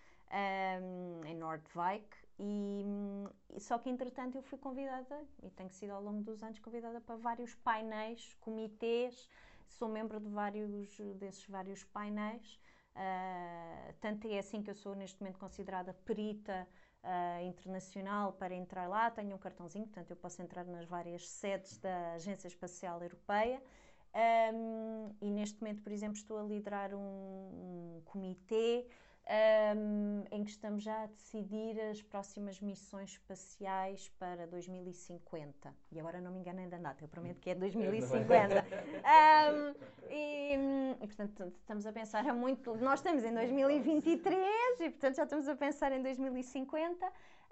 um, 0.82 1.24
em 1.24 1.36
Nordwijk, 1.36 2.06
e, 2.38 2.84
só 3.62 3.80
que 3.80 3.90
entretanto 3.90 4.36
eu 4.36 4.42
fui 4.42 4.58
convidada, 4.58 5.26
e 5.42 5.50
tenho 5.52 5.70
sido 5.70 5.92
ao 5.92 6.04
longo 6.04 6.22
dos 6.22 6.44
anos 6.44 6.60
convidada 6.60 7.00
para 7.00 7.16
vários 7.16 7.56
painéis, 7.56 8.36
comitês, 8.42 9.30
sou 9.70 9.88
membro 9.88 10.20
de 10.20 10.28
vários 10.28 10.70
desses 11.16 11.48
vários 11.48 11.82
painéis. 11.86 12.60
Uh, 12.98 13.94
tanto 14.02 14.28
é 14.28 14.40
assim 14.40 14.64
que 14.64 14.72
eu 14.72 14.76
sou 14.76 14.96
neste 14.96 15.22
momento 15.22 15.38
considerada 15.38 15.94
perita 15.94 16.68
uh, 17.04 17.46
internacional 17.46 18.34
para 18.34 18.56
entrar 18.56 18.88
lá. 18.88 19.12
Tenho 19.12 19.36
um 19.36 19.38
cartãozinho, 19.38 19.86
portanto 19.86 20.10
eu 20.10 20.16
posso 20.16 20.42
entrar 20.42 20.66
nas 20.66 20.86
várias 20.86 21.28
sedes 21.28 21.78
da 21.78 22.14
Agência 22.14 22.48
Espacial 22.48 23.02
Europeia. 23.04 23.62
Um, 24.16 25.16
e 25.22 25.30
neste 25.30 25.62
momento, 25.62 25.84
por 25.84 25.92
exemplo, 25.92 26.18
estou 26.18 26.40
a 26.40 26.44
liderar 26.44 26.92
um, 26.96 26.98
um 27.98 28.02
comitê 28.06 28.88
um, 29.30 30.24
em 30.32 30.44
que 30.44 30.52
estamos 30.52 30.84
já 30.84 31.04
a 31.04 31.08
decidir 31.08 31.80
as 31.82 32.02
próximas 32.02 32.62
missões 32.62 33.12
espaciais 33.12 34.10
para 34.18 34.48
2050. 34.48 35.76
E 35.92 36.00
agora 36.00 36.22
não 36.22 36.32
me 36.32 36.40
enganem 36.40 36.70
da 36.70 36.78
data, 36.78 37.04
eu 37.04 37.10
prometo 37.10 37.40
que 37.40 37.50
é 37.50 37.56
2050. 37.56 38.66
um, 39.46 39.76
e, 40.10 40.54
e, 41.04 41.08
portanto, 41.08 41.54
estamos 41.60 41.86
a 41.86 41.92
pensar 41.92 42.26
a 42.26 42.34
muito. 42.34 42.76
Nós 42.78 43.00
estamos 43.00 43.24
em 43.24 43.34
2023 43.34 44.80
e, 44.80 44.90
portanto, 44.92 45.16
já 45.16 45.24
estamos 45.24 45.48
a 45.48 45.56
pensar 45.56 45.92
em 45.92 46.02
2050. 46.02 47.06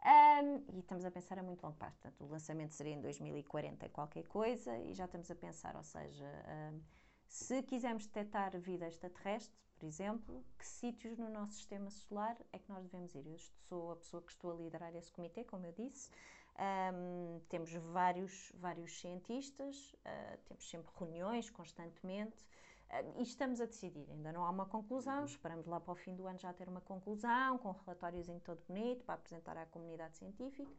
Um, 0.05 0.63
e 0.71 0.79
estamos 0.79 1.03
a 1.03 1.09
pensar 1.09 1.39
a 1.39 1.43
muito 1.43 1.63
longo 1.63 1.75
prazo. 1.77 1.97
Portanto, 1.99 2.23
o 2.23 2.31
lançamento 2.31 2.73
seria 2.73 2.93
em 2.93 3.01
2040 3.01 3.89
qualquer 3.89 4.27
coisa 4.27 4.77
e 4.77 4.93
já 4.93 5.05
estamos 5.05 5.29
a 5.31 5.35
pensar, 5.35 5.75
ou 5.75 5.83
seja, 5.83 6.25
um, 6.73 6.79
se 7.27 7.63
quisermos 7.63 8.05
detectar 8.05 8.57
vida 8.59 8.85
extraterrestre, 8.85 9.64
por 9.77 9.85
exemplo, 9.85 10.43
que 10.57 10.65
sítios 10.65 11.17
no 11.17 11.29
nosso 11.29 11.53
sistema 11.53 11.89
solar 11.89 12.37
é 12.51 12.59
que 12.59 12.69
nós 12.69 12.83
devemos 12.83 13.13
ir. 13.13 13.25
Eu 13.25 13.37
sou 13.37 13.91
a 13.91 13.95
pessoa 13.95 14.21
que 14.21 14.31
estou 14.31 14.51
a 14.51 14.55
liderar 14.55 14.95
esse 14.95 15.11
comitê, 15.11 15.43
como 15.43 15.65
eu 15.65 15.73
disse. 15.73 16.09
Um, 16.57 17.41
temos 17.49 17.73
vários, 17.73 18.51
vários 18.55 18.97
cientistas, 18.99 19.93
uh, 19.93 20.37
temos 20.45 20.69
sempre 20.69 20.89
reuniões 20.97 21.49
constantemente 21.49 22.45
uh, 22.89 23.19
e 23.19 23.23
estamos 23.23 23.59
a 23.59 23.65
decidir. 23.65 24.09
Ainda 24.09 24.31
não 24.31 24.45
há 24.45 24.49
uma 24.49 24.65
conclusão, 24.65 25.19
uhum. 25.19 25.25
esperamos 25.25 25.65
lá 25.65 25.81
para 25.81 25.91
o 25.91 25.95
fim 25.95 26.15
do 26.15 26.25
ano 26.25 26.39
já 26.39 26.53
ter 26.53 26.69
uma 26.69 26.79
conclusão, 26.79 27.57
com 27.57 27.71
relatórios 27.71 28.29
em 28.29 28.39
todo 28.39 28.63
bonito 28.67 29.03
para 29.03 29.15
apresentar 29.15 29.57
à 29.57 29.65
comunidade 29.65 30.15
científica. 30.15 30.71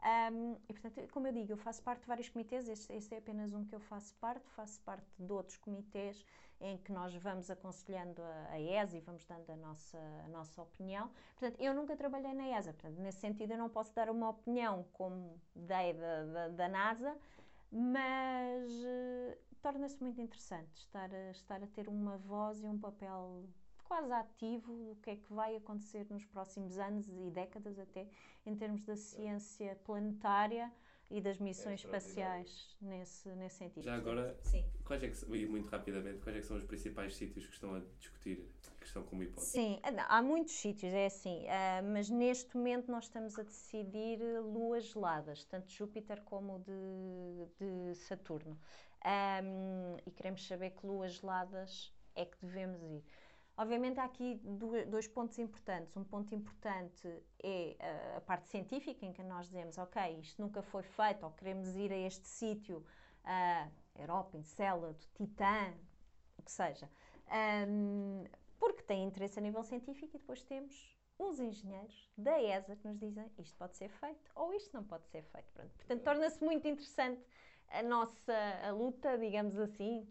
Um, 0.00 0.56
e 0.68 0.72
portanto, 0.72 1.12
como 1.12 1.26
eu 1.26 1.32
digo, 1.32 1.52
eu 1.52 1.56
faço 1.56 1.82
parte 1.82 2.02
de 2.02 2.06
vários 2.06 2.28
comitês, 2.28 2.68
este, 2.68 2.92
este, 2.92 3.14
é 3.14 3.18
apenas 3.18 3.52
um 3.52 3.64
que 3.64 3.74
eu 3.74 3.80
faço 3.80 4.14
parte, 4.14 4.48
faço 4.50 4.80
parte 4.82 5.06
de 5.18 5.32
outros 5.32 5.56
comitês 5.56 6.24
em 6.60 6.76
que 6.78 6.92
nós 6.92 7.14
vamos 7.16 7.50
aconselhando 7.50 8.22
a, 8.22 8.52
a 8.52 8.60
ESA 8.60 8.96
e 8.96 9.00
vamos 9.00 9.24
dando 9.24 9.50
a 9.50 9.56
nossa, 9.56 9.98
a 10.24 10.28
nossa 10.28 10.62
opinião. 10.62 11.10
Portanto, 11.36 11.60
eu 11.60 11.74
nunca 11.74 11.96
trabalhei 11.96 12.32
na 12.32 12.48
ESA, 12.58 12.72
portanto, 12.72 12.98
nesse 13.00 13.20
sentido 13.20 13.52
eu 13.52 13.58
não 13.58 13.68
posso 13.68 13.94
dar 13.94 14.08
uma 14.08 14.30
opinião 14.30 14.84
como 14.92 15.40
dei 15.54 15.94
da, 15.94 16.24
da, 16.24 16.48
da 16.48 16.68
NASA, 16.68 17.16
mas 17.70 18.72
uh, 18.72 19.38
torna-se 19.60 20.00
muito 20.02 20.20
interessante 20.20 20.76
estar 20.76 21.12
a, 21.12 21.30
estar 21.30 21.62
a 21.62 21.66
ter 21.66 21.88
uma 21.88 22.16
voz 22.18 22.62
e 22.62 22.66
um 22.66 22.78
papel 22.78 23.44
quase 23.88 24.12
ativo 24.12 24.72
do 24.84 24.96
que 24.96 25.10
é 25.10 25.16
que 25.16 25.32
vai 25.32 25.56
acontecer 25.56 26.06
nos 26.10 26.24
próximos 26.26 26.78
anos 26.78 27.08
e 27.08 27.30
décadas 27.30 27.78
até 27.78 28.06
em 28.44 28.54
termos 28.54 28.82
da 28.84 28.94
ciência 28.94 29.74
planetária 29.84 30.70
e 31.10 31.22
das 31.22 31.38
missões 31.38 31.82
é 31.82 31.84
espaciais 31.86 32.76
nesse, 32.82 33.30
nesse 33.30 33.56
sentido. 33.56 33.82
Já 33.82 33.94
agora, 33.94 34.38
Sim. 34.42 34.62
quais 34.84 35.02
é 35.02 35.08
que, 35.08 35.34
e 35.34 35.46
muito 35.46 35.66
rapidamente, 35.70 36.20
quais 36.20 36.36
é 36.36 36.40
que 36.40 36.46
são 36.46 36.58
os 36.58 36.64
principais 36.64 37.16
sítios 37.16 37.46
que 37.46 37.54
estão 37.54 37.74
a 37.74 37.80
discutir 37.98 38.46
a 38.66 38.80
questão 38.80 39.02
como 39.04 39.22
hipótese? 39.22 39.52
Sim, 39.52 39.80
há 39.82 40.20
muitos 40.20 40.52
sítios, 40.52 40.92
é 40.92 41.06
assim, 41.06 41.44
uh, 41.44 41.82
mas 41.90 42.10
neste 42.10 42.54
momento 42.54 42.90
nós 42.90 43.04
estamos 43.04 43.38
a 43.38 43.42
decidir 43.42 44.18
luas 44.42 44.84
geladas, 44.84 45.44
tanto 45.44 45.70
Júpiter 45.70 46.20
como 46.24 46.58
de, 46.58 47.46
de 47.58 47.94
Saturno. 47.94 48.60
Um, 49.02 49.96
e 50.04 50.10
queremos 50.10 50.46
saber 50.46 50.72
que 50.72 50.86
luas 50.86 51.14
geladas 51.14 51.90
é 52.14 52.26
que 52.26 52.36
devemos 52.42 52.82
ir. 52.82 53.02
Obviamente 53.58 53.98
há 53.98 54.04
aqui 54.04 54.40
dois 54.88 55.08
pontos 55.08 55.36
importantes. 55.36 55.96
Um 55.96 56.04
ponto 56.04 56.32
importante 56.32 57.08
é 57.42 57.76
eh, 57.76 58.14
a 58.16 58.20
parte 58.20 58.48
científica, 58.48 59.04
em 59.04 59.12
que 59.12 59.20
nós 59.24 59.46
dizemos, 59.46 59.76
ok, 59.78 60.00
isto 60.20 60.40
nunca 60.40 60.62
foi 60.62 60.84
feito, 60.84 61.24
ou 61.24 61.32
queremos 61.32 61.74
ir 61.74 61.92
a 61.92 61.96
este 61.96 62.28
sítio, 62.28 62.84
uh, 63.24 64.00
Europa, 64.00 64.36
Encélado, 64.36 64.96
Titã, 65.16 65.74
o 66.38 66.42
que 66.44 66.52
seja, 66.52 66.88
um, 67.68 68.24
porque 68.60 68.82
tem 68.82 69.04
interesse 69.04 69.40
a 69.40 69.42
nível 69.42 69.64
científico 69.64 70.16
e 70.16 70.20
depois 70.20 70.40
temos 70.44 70.96
os 71.18 71.40
engenheiros 71.40 72.08
da 72.16 72.40
ESA 72.40 72.76
que 72.76 72.86
nos 72.86 72.96
dizem 72.96 73.28
isto 73.38 73.56
pode 73.56 73.76
ser 73.76 73.88
feito 73.88 74.30
ou 74.36 74.54
isto 74.54 74.72
não 74.72 74.84
pode 74.84 75.08
ser 75.08 75.24
feito. 75.24 75.50
Pronto. 75.52 75.72
Portanto, 75.74 76.02
torna-se 76.04 76.42
muito 76.44 76.68
interessante 76.68 77.20
a 77.70 77.82
nossa 77.82 78.34
a 78.62 78.70
luta, 78.70 79.18
digamos 79.18 79.58
assim, 79.58 80.08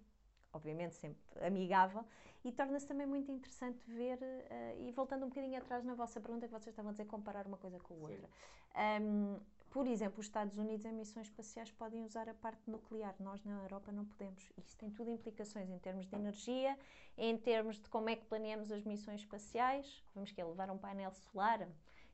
obviamente 0.54 0.96
sempre 0.96 1.22
amigável, 1.46 2.06
e 2.44 2.52
torna-se 2.52 2.88
também 2.88 3.06
muito 3.06 3.32
interessante 3.32 3.80
ver, 3.88 4.18
uh, 4.18 4.88
e 4.88 4.92
voltando 4.92 5.26
um 5.26 5.30
bocadinho 5.30 5.58
atrás 5.58 5.84
na 5.84 5.94
vossa 5.94 6.20
pergunta 6.20 6.48
que 6.48 6.54
vocês 6.54 6.68
estavam 6.68 6.90
a 6.90 6.92
dizer, 6.94 7.06
comparar 7.06 7.46
uma 7.46 7.58
coisa 7.58 7.80
com 7.80 7.94
a 7.94 7.98
outra. 7.98 8.30
Um, 9.02 9.40
por 9.70 9.86
exemplo, 9.86 10.20
os 10.20 10.26
Estados 10.26 10.58
Unidos 10.58 10.86
em 10.86 10.94
missões 10.94 11.28
espaciais 11.28 11.70
podem 11.72 12.04
usar 12.04 12.30
a 12.30 12.34
parte 12.34 12.70
nuclear, 12.70 13.14
nós 13.20 13.44
na 13.44 13.62
Europa 13.64 13.92
não 13.92 14.06
podemos. 14.06 14.50
Isso 14.58 14.78
tem 14.78 14.90
tudo 14.90 15.12
implicações 15.12 15.70
em 15.70 15.78
termos 15.78 16.08
de 16.08 16.16
energia, 16.16 16.78
em 17.18 17.38
termos 17.38 17.78
de 17.78 17.90
como 17.90 18.10
é 18.10 18.16
que 18.16 18.26
planeamos 18.26 18.72
as 18.72 18.84
missões 18.84 19.22
espaciais. 19.22 20.04
Vamos 20.16 20.32
que 20.32 20.42
levar 20.42 20.72
um 20.72 20.78
painel 20.78 21.12
solar. 21.12 21.68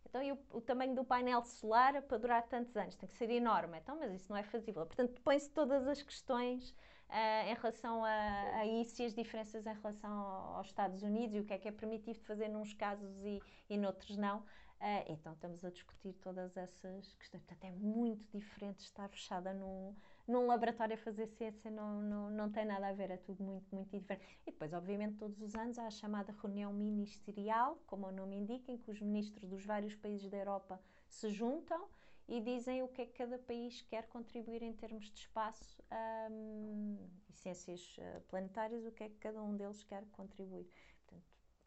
Então, 0.05 0.21
o, 0.51 0.57
o, 0.57 0.61
tamanho 0.61 0.95
do 0.95 1.05
painel 1.05 1.43
solar 1.43 2.01
para 2.01 2.17
durar 2.17 2.43
tantos 2.43 2.75
anos 2.75 2.95
tem 2.95 3.07
que 3.07 3.15
ser 3.15 3.29
enorme. 3.29 3.77
Então, 3.77 3.97
mas 3.97 4.11
isso 4.13 4.25
não 4.29 4.37
é 4.37 4.43
fazível. 4.43 4.85
Portanto, 4.85 5.21
põe-se 5.21 5.49
todas 5.49 5.87
as 5.87 6.01
questões 6.01 6.75
uh, 7.13 7.49
em 7.49 7.53
relação 7.53 8.03
a, 8.03 8.59
a, 8.59 8.65
isso 8.65 9.01
e 9.01 9.05
as 9.05 9.13
diferenças 9.13 9.65
em 9.65 9.73
relação 9.73 10.11
aos 10.11 10.67
Estados 10.67 11.03
Unidos 11.03 11.35
e 11.35 11.39
o 11.39 11.45
que 11.45 11.53
é 11.53 11.57
que 11.59 11.67
é 11.67 11.71
permitido 11.71 12.19
fazer 12.21 12.47
nos 12.47 12.73
casos 12.73 13.23
e, 13.23 13.41
e 13.69 13.77
noutros 13.77 14.17
não. 14.17 14.39
Uh, 14.39 15.05
então 15.07 15.31
estamos 15.31 15.63
a 15.63 15.69
discutir 15.69 16.13
todas 16.15 16.57
essas 16.57 17.13
questões. 17.13 17.43
Portanto, 17.43 17.63
é 17.63 17.71
muito 17.71 18.25
diferente 18.37 18.79
estar 18.79 19.07
fechada 19.07 19.53
num, 19.53 19.95
num 20.27 20.47
laboratório 20.47 20.95
a 20.95 20.97
fazer 20.97 21.27
ciência, 21.27 21.71
não, 21.71 22.01
não, 22.01 22.29
não 22.29 22.51
tem 22.51 22.65
nada 22.65 22.87
a 22.87 22.93
ver, 22.93 23.09
é 23.11 23.17
tudo 23.17 23.41
muito, 23.41 23.73
muito 23.73 23.97
diferente. 23.97 24.25
E 24.45 24.51
depois, 24.51 24.73
obviamente, 24.73 25.15
todos 25.15 25.41
os 25.41 25.55
anos 25.55 25.79
há 25.79 25.87
a 25.87 25.91
chamada 25.91 26.35
reunião 26.41 26.73
ministerial, 26.73 27.77
como 27.87 28.07
o 28.07 28.11
nome 28.11 28.35
indica, 28.35 28.71
em 28.71 28.77
que 28.77 28.91
os 28.91 28.99
ministros 28.99 29.47
dos 29.47 29.63
vários 29.65 29.95
países 29.95 30.29
da 30.29 30.37
Europa 30.37 30.81
se 31.07 31.29
juntam 31.29 31.87
e 32.27 32.39
dizem 32.41 32.81
o 32.83 32.87
que 32.87 33.01
é 33.01 33.05
que 33.05 33.13
cada 33.13 33.37
país 33.37 33.81
quer 33.81 34.07
contribuir 34.07 34.63
em 34.63 34.73
termos 34.73 35.11
de 35.11 35.19
espaço 35.19 35.83
um, 36.31 36.97
e 37.29 37.33
ciências 37.33 37.97
uh, 37.97 38.21
planetárias, 38.29 38.85
o 38.85 38.91
que 38.91 39.03
é 39.03 39.09
que 39.09 39.17
cada 39.17 39.41
um 39.41 39.55
deles 39.55 39.83
quer 39.83 40.05
contribuir 40.11 40.67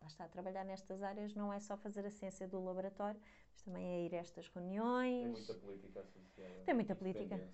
lá 0.06 0.08
está, 0.08 0.28
trabalhar 0.28 0.64
nestas 0.64 1.02
áreas 1.02 1.34
não 1.34 1.52
é 1.52 1.58
só 1.58 1.76
fazer 1.76 2.06
a 2.06 2.10
ciência 2.10 2.46
do 2.46 2.62
laboratório, 2.62 3.20
mas 3.52 3.62
também 3.62 3.84
é 3.84 4.06
ir 4.06 4.14
a 4.14 4.18
estas 4.18 4.48
reuniões. 4.48 5.22
Tem 5.22 5.28
muita 5.28 5.54
política 5.54 6.00
associada. 6.00 6.64
Tem 6.64 6.74
muita 6.74 6.94
política. 6.94 7.48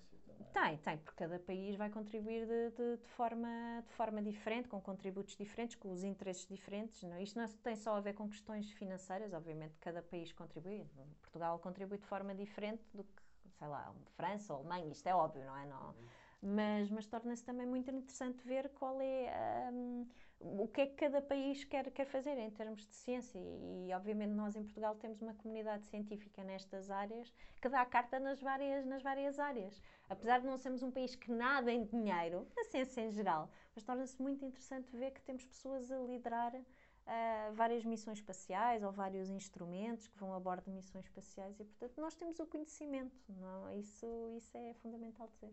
Tem, 0.51 0.77
tem, 0.77 0.97
porque 0.97 1.17
cada 1.17 1.39
país 1.39 1.75
vai 1.75 1.89
contribuir 1.89 2.45
de, 2.45 2.71
de, 2.71 2.97
de, 2.97 3.07
forma, 3.09 3.83
de 3.87 3.93
forma 3.93 4.21
diferente, 4.21 4.67
com 4.67 4.81
contributos 4.81 5.35
diferentes, 5.35 5.75
com 5.75 5.91
os 5.91 6.03
interesses 6.03 6.45
diferentes. 6.47 7.01
Não? 7.03 7.19
Isto 7.19 7.39
não 7.39 7.47
tem 7.47 7.75
só 7.75 7.95
a 7.95 8.01
ver 8.01 8.13
com 8.13 8.27
questões 8.27 8.71
financeiras, 8.71 9.33
obviamente 9.33 9.77
cada 9.79 10.01
país 10.01 10.31
contribui. 10.31 10.85
Portugal 11.21 11.59
contribui 11.59 11.97
de 11.97 12.05
forma 12.05 12.33
diferente 12.33 12.83
do 12.93 13.03
que, 13.03 13.23
sei 13.57 13.67
lá, 13.67 13.93
França 14.15 14.53
ou 14.53 14.59
Alemanha, 14.59 14.91
isto 14.91 15.07
é 15.07 15.15
óbvio, 15.15 15.45
não 15.45 15.57
é? 15.57 15.65
Não, 15.65 15.87
uhum. 15.87 16.07
Mas, 16.45 16.89
mas 16.91 17.05
torna-se 17.07 17.43
também 17.45 17.65
muito 17.65 17.89
interessante 17.89 18.45
ver 18.45 18.69
qual 18.69 18.99
é. 18.99 19.71
Um, 19.71 20.05
o 20.45 20.67
que 20.67 20.81
é 20.81 20.87
que 20.87 20.95
cada 20.95 21.21
país 21.21 21.63
quer, 21.63 21.89
quer 21.91 22.05
fazer 22.05 22.37
em 22.37 22.51
termos 22.51 22.85
de 22.85 22.93
ciência. 22.93 23.39
E, 23.39 23.93
obviamente, 23.93 24.31
nós 24.31 24.55
em 24.57 24.63
Portugal 24.63 24.93
temos 24.95 25.21
uma 25.21 25.33
comunidade 25.35 25.85
científica 25.85 26.43
nestas 26.43 26.91
áreas 26.91 27.33
que 27.61 27.69
dá 27.69 27.81
a 27.81 27.85
carta 27.85 28.19
nas 28.19 28.41
várias, 28.41 28.85
nas 28.85 29.01
várias 29.01 29.39
áreas. 29.39 29.81
Apesar 30.09 30.41
de 30.41 30.45
não 30.45 30.57
sermos 30.57 30.83
um 30.83 30.91
país 30.91 31.15
que 31.15 31.31
nada 31.31 31.71
em 31.71 31.85
dinheiro, 31.85 32.45
na 32.57 32.65
ciência 32.65 33.01
em 33.01 33.11
geral, 33.11 33.49
mas 33.73 33.85
torna-se 33.85 34.21
muito 34.21 34.43
interessante 34.43 34.95
ver 34.97 35.11
que 35.11 35.21
temos 35.21 35.45
pessoas 35.45 35.89
a 35.89 35.97
liderar 35.99 36.53
uh, 36.53 37.53
várias 37.53 37.85
missões 37.85 38.17
espaciais 38.17 38.83
ou 38.83 38.91
vários 38.91 39.29
instrumentos 39.29 40.07
que 40.07 40.17
vão 40.17 40.33
a 40.33 40.39
bordo 40.39 40.65
de 40.65 40.71
missões 40.71 41.05
espaciais 41.05 41.57
e, 41.59 41.63
portanto, 41.63 42.01
nós 42.01 42.15
temos 42.15 42.37
o 42.39 42.45
conhecimento. 42.45 43.15
Não? 43.29 43.79
Isso, 43.79 44.05
isso 44.37 44.57
é 44.57 44.73
fundamental 44.73 45.29
dizer. 45.29 45.51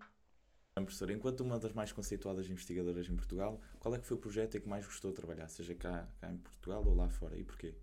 Professora, 0.84 1.12
enquanto 1.12 1.40
uma 1.40 1.58
das 1.58 1.72
mais 1.72 1.92
conceituadas 1.92 2.48
investigadoras 2.48 3.08
em 3.08 3.16
Portugal, 3.16 3.60
qual 3.78 3.94
é 3.94 3.98
que 3.98 4.06
foi 4.06 4.16
o 4.16 4.20
projeto 4.20 4.56
em 4.56 4.60
que 4.60 4.68
mais 4.68 4.84
gostou 4.84 5.10
de 5.10 5.16
trabalhar, 5.16 5.48
seja 5.48 5.74
cá, 5.74 6.08
cá 6.20 6.30
em 6.30 6.38
Portugal 6.38 6.82
ou 6.86 6.94
lá 6.94 7.08
fora, 7.08 7.36
e 7.36 7.44
porquê? 7.44 7.74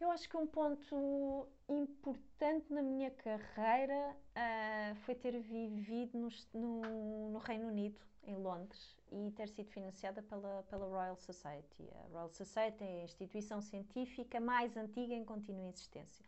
Eu 0.00 0.10
acho 0.10 0.28
que 0.28 0.36
um 0.36 0.46
ponto 0.46 1.48
importante 1.68 2.72
na 2.72 2.82
minha 2.82 3.10
carreira 3.10 4.14
uh, 4.36 4.94
foi 4.96 5.14
ter 5.14 5.40
vivido 5.40 6.18
no, 6.18 6.28
no, 6.52 7.30
no, 7.30 7.38
Reino 7.38 7.68
Unido, 7.68 7.98
em 8.24 8.36
Londres, 8.36 8.96
e 9.10 9.30
ter 9.30 9.48
sido 9.48 9.70
financiada 9.70 10.22
pela, 10.22 10.62
pela 10.64 10.86
Royal 10.86 11.16
Society. 11.16 11.88
A 11.94 12.08
Royal 12.12 12.28
Society 12.28 12.84
é 12.84 13.00
a 13.00 13.04
instituição 13.04 13.62
científica 13.62 14.40
mais 14.40 14.76
antiga 14.76 15.14
em 15.14 15.24
contínua 15.24 15.68
existência. 15.68 16.24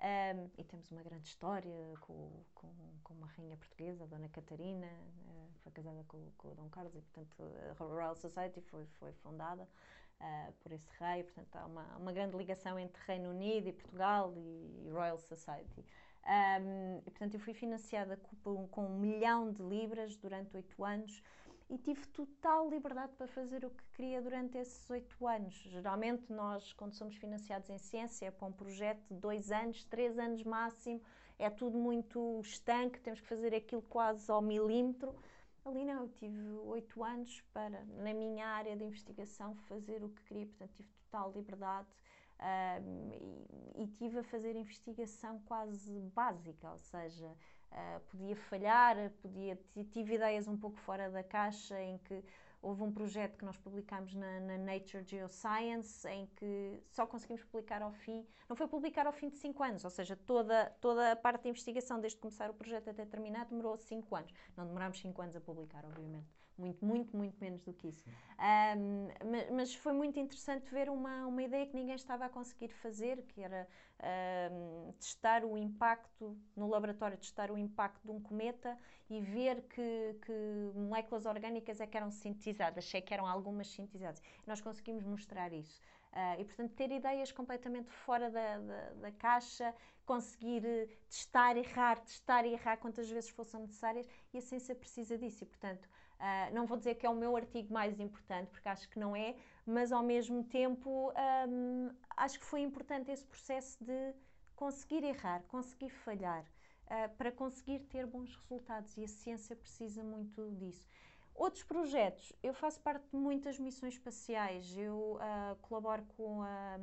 Um, 0.00 0.50
e 0.56 0.64
temos 0.64 0.90
uma 0.90 1.02
grande 1.02 1.26
história 1.26 1.76
com, 2.00 2.30
com, 2.54 2.68
com, 3.04 3.12
uma 3.12 3.26
rainha 3.26 3.54
portuguesa, 3.58 4.04
a 4.04 4.06
Dona 4.06 4.30
Catarina, 4.30 4.86
uh, 4.86 5.50
foi 5.62 5.72
casada 5.72 6.02
com, 6.08 6.18
com 6.38 6.48
o 6.48 6.54
Dom 6.54 6.70
Carlos 6.70 6.94
e, 6.94 7.02
portanto, 7.02 7.36
a 7.68 7.84
Royal 7.84 8.14
Society 8.14 8.62
foi, 8.62 8.86
foi 8.98 9.12
fundada 9.12 9.68
uh, 10.18 10.52
por 10.62 10.72
esse 10.72 10.88
rei. 10.98 11.22
Portanto, 11.24 11.54
há 11.56 11.66
uma, 11.66 11.84
uma 11.98 12.12
grande 12.12 12.34
ligação 12.34 12.78
entre 12.78 13.02
Reino 13.06 13.28
Unido 13.28 13.68
e 13.68 13.72
Portugal 13.74 14.32
e, 14.34 14.86
e 14.86 14.90
Royal 14.90 15.18
Society. 15.18 15.84
Um, 16.24 16.98
e, 17.06 17.10
portanto, 17.10 17.34
eu 17.34 17.40
fui 17.40 17.52
financiada 17.52 18.16
com, 18.42 18.68
com 18.68 18.86
um 18.86 18.98
milhão 18.98 19.52
de 19.52 19.62
libras 19.62 20.16
durante 20.16 20.56
oito 20.56 20.82
anos 20.82 21.22
e 21.70 21.78
tive 21.78 22.04
total 22.08 22.68
liberdade 22.68 23.12
para 23.16 23.28
fazer 23.28 23.64
o 23.64 23.70
que 23.70 23.84
queria 23.94 24.20
durante 24.20 24.58
esses 24.58 24.90
oito 24.90 25.26
anos. 25.26 25.54
Geralmente, 25.54 26.32
nós, 26.32 26.72
quando 26.72 26.94
somos 26.94 27.14
financiados 27.14 27.70
em 27.70 27.78
ciência, 27.78 28.26
é 28.26 28.30
para 28.30 28.48
um 28.48 28.52
projeto 28.52 29.00
de 29.08 29.14
dois 29.14 29.52
anos, 29.52 29.84
três 29.84 30.18
anos 30.18 30.42
máximo, 30.42 31.00
é 31.38 31.48
tudo 31.48 31.78
muito 31.78 32.40
estanque, 32.40 33.00
temos 33.00 33.20
que 33.20 33.26
fazer 33.26 33.54
aquilo 33.54 33.82
quase 33.82 34.28
ao 34.30 34.42
milímetro. 34.42 35.14
Ali 35.64 35.84
não, 35.84 36.02
eu 36.02 36.08
tive 36.08 36.42
oito 36.64 37.04
anos 37.04 37.40
para, 37.52 37.84
na 37.84 38.12
minha 38.12 38.46
área 38.48 38.76
de 38.76 38.82
investigação, 38.82 39.54
fazer 39.68 40.02
o 40.02 40.08
que 40.08 40.22
queria, 40.24 40.46
portanto, 40.46 40.72
tive 40.74 40.88
total 41.04 41.32
liberdade. 41.36 41.88
Um, 42.40 43.12
e, 43.76 43.82
e 43.82 43.86
tive 43.98 44.18
a 44.18 44.22
fazer 44.24 44.56
investigação 44.56 45.38
quase 45.40 46.00
básica, 46.14 46.70
ou 46.72 46.78
seja, 46.78 47.30
Uh, 47.72 48.00
podia 48.10 48.34
falhar, 48.34 48.96
podia, 49.22 49.58
tive 49.90 50.14
ideias 50.14 50.48
um 50.48 50.56
pouco 50.56 50.76
fora 50.78 51.08
da 51.08 51.22
caixa, 51.22 51.80
em 51.80 51.98
que 51.98 52.24
houve 52.60 52.82
um 52.82 52.92
projeto 52.92 53.38
que 53.38 53.44
nós 53.44 53.56
publicámos 53.56 54.14
na, 54.14 54.40
na, 54.40 54.58
Nature 54.58 55.04
Geoscience, 55.04 56.06
em 56.08 56.26
que 56.36 56.82
só 56.90 57.06
conseguimos 57.06 57.42
publicar 57.44 57.80
ao 57.80 57.92
fim, 57.92 58.26
não 58.48 58.56
foi 58.56 58.66
publicar 58.66 59.06
ao 59.06 59.12
fim 59.12 59.28
de 59.28 59.36
5 59.36 59.62
anos, 59.62 59.84
ou 59.84 59.90
seja, 59.90 60.16
toda, 60.16 60.70
toda 60.80 61.12
a 61.12 61.16
parte 61.16 61.42
de 61.42 61.48
investigação, 61.48 62.00
desde 62.00 62.18
começar 62.18 62.50
o 62.50 62.54
projeto 62.54 62.90
até 62.90 63.06
terminar, 63.06 63.46
demorou 63.46 63.76
5 63.76 64.16
anos. 64.16 64.32
Não 64.56 64.66
demorámos 64.66 65.00
5 65.00 65.22
anos 65.22 65.36
a 65.36 65.40
publicar, 65.40 65.84
obviamente 65.84 66.39
muito, 66.60 66.84
muito, 66.84 67.16
muito 67.16 67.36
menos 67.40 67.62
do 67.62 67.72
que 67.72 67.88
isso. 67.88 68.04
Um, 68.38 69.08
mas, 69.30 69.50
mas, 69.50 69.74
foi 69.74 69.92
muito 69.92 70.18
interessante 70.18 70.70
ver 70.70 70.88
uma, 70.88 71.26
uma 71.26 71.42
ideia 71.42 71.66
que 71.66 71.74
ninguém 71.74 71.94
estava 71.94 72.26
a 72.26 72.28
conseguir 72.28 72.68
fazer, 72.68 73.22
que 73.22 73.40
era 73.42 73.66
um, 74.52 74.92
testar 74.92 75.44
o 75.44 75.56
impacto, 75.58 76.36
no 76.56 76.68
laboratório, 76.68 77.16
testar 77.18 77.50
o 77.50 77.58
impacto 77.58 78.02
de 78.04 78.10
um 78.10 78.20
cometa 78.20 78.78
e 79.08 79.20
ver 79.20 79.62
que, 79.62 80.16
que 80.24 80.32
moléculas 80.74 81.26
orgânicas 81.26 81.80
é 81.80 81.86
que 81.86 81.96
eram 81.96 82.10
sintetizadas, 82.10 82.84
sei 82.84 83.00
que 83.00 83.12
eram 83.12 83.26
algumas 83.26 83.68
sintetizadas. 83.68 84.22
Nós 84.46 84.60
conseguimos 84.60 85.04
mostrar 85.04 85.52
isso. 85.52 85.80
Uh, 86.12 86.40
e, 86.40 86.44
portanto, 86.44 86.72
ter 86.72 86.90
ideias 86.90 87.30
completamente 87.30 87.88
fora 87.88 88.30
da, 88.30 88.58
da, 88.58 88.90
da, 88.94 89.12
caixa, 89.12 89.72
conseguir 90.04 90.62
testar, 91.08 91.56
errar, 91.56 92.00
testar 92.00 92.44
e 92.44 92.52
errar 92.52 92.78
quantas 92.78 93.08
vezes 93.08 93.30
fossem 93.30 93.60
necessárias, 93.60 94.08
e 94.32 94.38
a 94.38 94.40
ciência 94.40 94.74
precisa 94.74 95.16
disso. 95.16 95.44
E, 95.44 95.46
portanto, 95.46 95.88
Uh, 96.20 96.54
não 96.54 96.66
vou 96.66 96.76
dizer 96.76 96.96
que 96.96 97.06
é 97.06 97.08
o 97.08 97.14
meu 97.14 97.34
artigo 97.34 97.72
mais 97.72 97.98
importante, 97.98 98.50
porque 98.50 98.68
acho 98.68 98.86
que 98.90 98.98
não 98.98 99.16
é, 99.16 99.34
mas 99.64 99.90
ao 99.90 100.02
mesmo 100.02 100.44
tempo 100.44 101.10
um, 101.48 101.90
acho 102.14 102.38
que 102.38 102.44
foi 102.44 102.60
importante 102.60 103.10
esse 103.10 103.24
processo 103.24 103.82
de 103.82 104.14
conseguir 104.54 105.02
errar, 105.02 105.42
conseguir 105.48 105.88
falhar, 105.88 106.44
uh, 106.44 107.16
para 107.16 107.32
conseguir 107.32 107.78
ter 107.86 108.04
bons 108.04 108.36
resultados 108.36 108.94
e 108.98 109.04
a 109.04 109.08
ciência 109.08 109.56
precisa 109.56 110.04
muito 110.04 110.50
disso. 110.56 110.86
Outros 111.34 111.64
projetos, 111.64 112.34
eu 112.42 112.52
faço 112.52 112.78
parte 112.82 113.08
de 113.08 113.16
muitas 113.16 113.58
missões 113.58 113.94
espaciais, 113.94 114.76
eu 114.76 115.16
uh, 115.16 115.56
colaboro 115.62 116.04
com 116.18 116.42
a, 116.42 116.78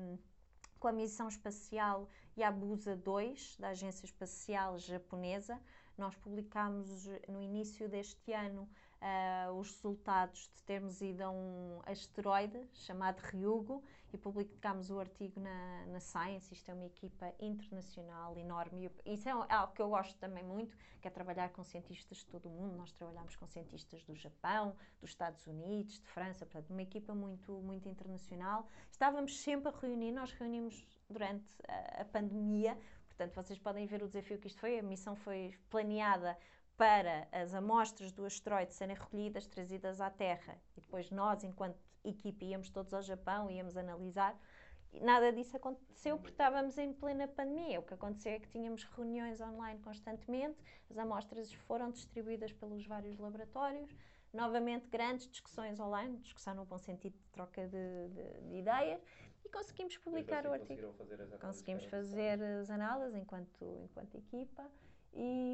com 0.80 0.88
a 0.88 0.91
missão 0.91 1.28
espacial 1.28 2.10
Yabusa 2.36 2.95
2, 2.95 3.58
da 3.60 3.69
Agência 3.69 4.06
Espacial 4.06 4.80
Japonesa. 4.80 5.62
Nós 5.95 6.15
publicámos 6.15 7.08
no 7.28 7.39
início 7.39 7.88
deste 7.88 8.34
ano 8.34 8.67
uh, 9.01 9.53
os 9.53 9.71
resultados 9.75 10.49
de 10.55 10.63
termos 10.63 11.01
ido 11.01 11.21
a 11.23 11.29
um 11.29 11.81
asteroide 11.86 12.60
chamado 12.73 13.19
Ryugu 13.19 13.83
e 14.13 14.17
publicámos 14.17 14.89
o 14.89 14.99
artigo 14.99 15.39
na, 15.39 15.86
na 15.88 15.99
Science. 15.99 16.53
Isto 16.53 16.71
é 16.71 16.73
uma 16.73 16.86
equipa 16.86 17.33
internacional 17.39 18.38
enorme. 18.38 18.89
Isso 19.05 19.27
é 19.27 19.31
algo 19.31 19.73
que 19.73 19.81
eu 19.81 19.89
gosto 19.89 20.17
também 20.17 20.43
muito, 20.43 20.77
que 21.01 21.07
é 21.07 21.12
trabalhar 21.12 21.49
com 21.49 21.63
cientistas 21.63 22.19
de 22.19 22.25
todo 22.25 22.47
o 22.47 22.51
mundo. 22.51 22.77
Nós 22.77 22.91
trabalhamos 22.93 23.36
com 23.36 23.45
cientistas 23.47 24.03
do 24.03 24.15
Japão, 24.15 24.75
dos 25.01 25.10
Estados 25.10 25.45
Unidos, 25.45 25.99
de 25.99 26.07
França, 26.07 26.45
portanto, 26.45 26.71
uma 26.71 26.81
equipa 26.81 27.13
muito, 27.13 27.51
muito 27.62 27.88
internacional. 27.89 28.67
Estávamos 28.89 29.39
sempre 29.39 29.69
a 29.69 29.77
reunir, 29.77 30.12
nós 30.12 30.31
reunimos 30.31 30.86
durante 31.10 31.45
a, 31.67 32.01
a 32.01 32.05
pandemia, 32.05 32.77
portanto, 33.07 33.33
vocês 33.33 33.60
podem 33.60 33.86
ver 33.86 34.03
o 34.03 34.07
desafio 34.07 34.38
que 34.38 34.47
isto 34.47 34.60
foi. 34.60 34.79
A 34.79 34.83
missão 34.83 35.15
foi 35.15 35.53
planeada 35.69 36.38
para 36.77 37.27
as 37.31 37.53
amostras 37.53 38.11
do 38.11 38.23
asteroide 38.23 38.73
serem 38.73 38.95
recolhidas, 38.95 39.47
trazidas 39.47 39.99
à 39.99 40.09
Terra 40.09 40.57
e 40.77 40.81
depois 40.81 41.09
nós, 41.09 41.43
enquanto 41.43 41.77
equipe, 42.03 42.45
íamos 42.45 42.69
todos 42.69 42.93
ao 42.93 43.01
Japão, 43.01 43.49
íamos 43.49 43.75
analisar. 43.75 44.39
E 44.93 45.01
nada 45.01 45.33
disso 45.33 45.57
aconteceu 45.57 46.17
porque 46.17 46.31
estávamos 46.31 46.77
em 46.77 46.93
plena 46.93 47.27
pandemia. 47.27 47.79
O 47.79 47.83
que 47.83 47.93
aconteceu 47.93 48.31
é 48.31 48.39
que 48.39 48.47
tínhamos 48.47 48.83
reuniões 48.83 49.41
online 49.41 49.79
constantemente, 49.81 50.57
as 50.89 50.97
amostras 50.97 51.51
foram 51.51 51.91
distribuídas 51.91 52.53
pelos 52.53 52.85
vários 52.85 53.17
laboratórios, 53.17 53.89
novamente 54.31 54.87
grandes 54.87 55.27
discussões 55.27 55.79
online, 55.79 56.17
discussão 56.17 56.53
no 56.53 56.65
bom 56.65 56.77
sentido 56.77 57.17
de 57.17 57.27
troca 57.31 57.67
de, 57.67 58.07
de, 58.09 58.49
de 58.49 58.55
ideias, 58.55 59.01
e 59.43 59.49
conseguimos 59.49 59.97
publicar 59.97 60.45
o 60.45 60.53
artigo. 60.53 60.93
Fazer 60.93 61.17
conseguimos 61.39 61.85
fazer 61.85 62.41
as 62.41 62.69
análises 62.69 63.15
enquanto, 63.15 63.81
enquanto 63.83 64.15
equipa. 64.15 64.69
E, 65.13 65.46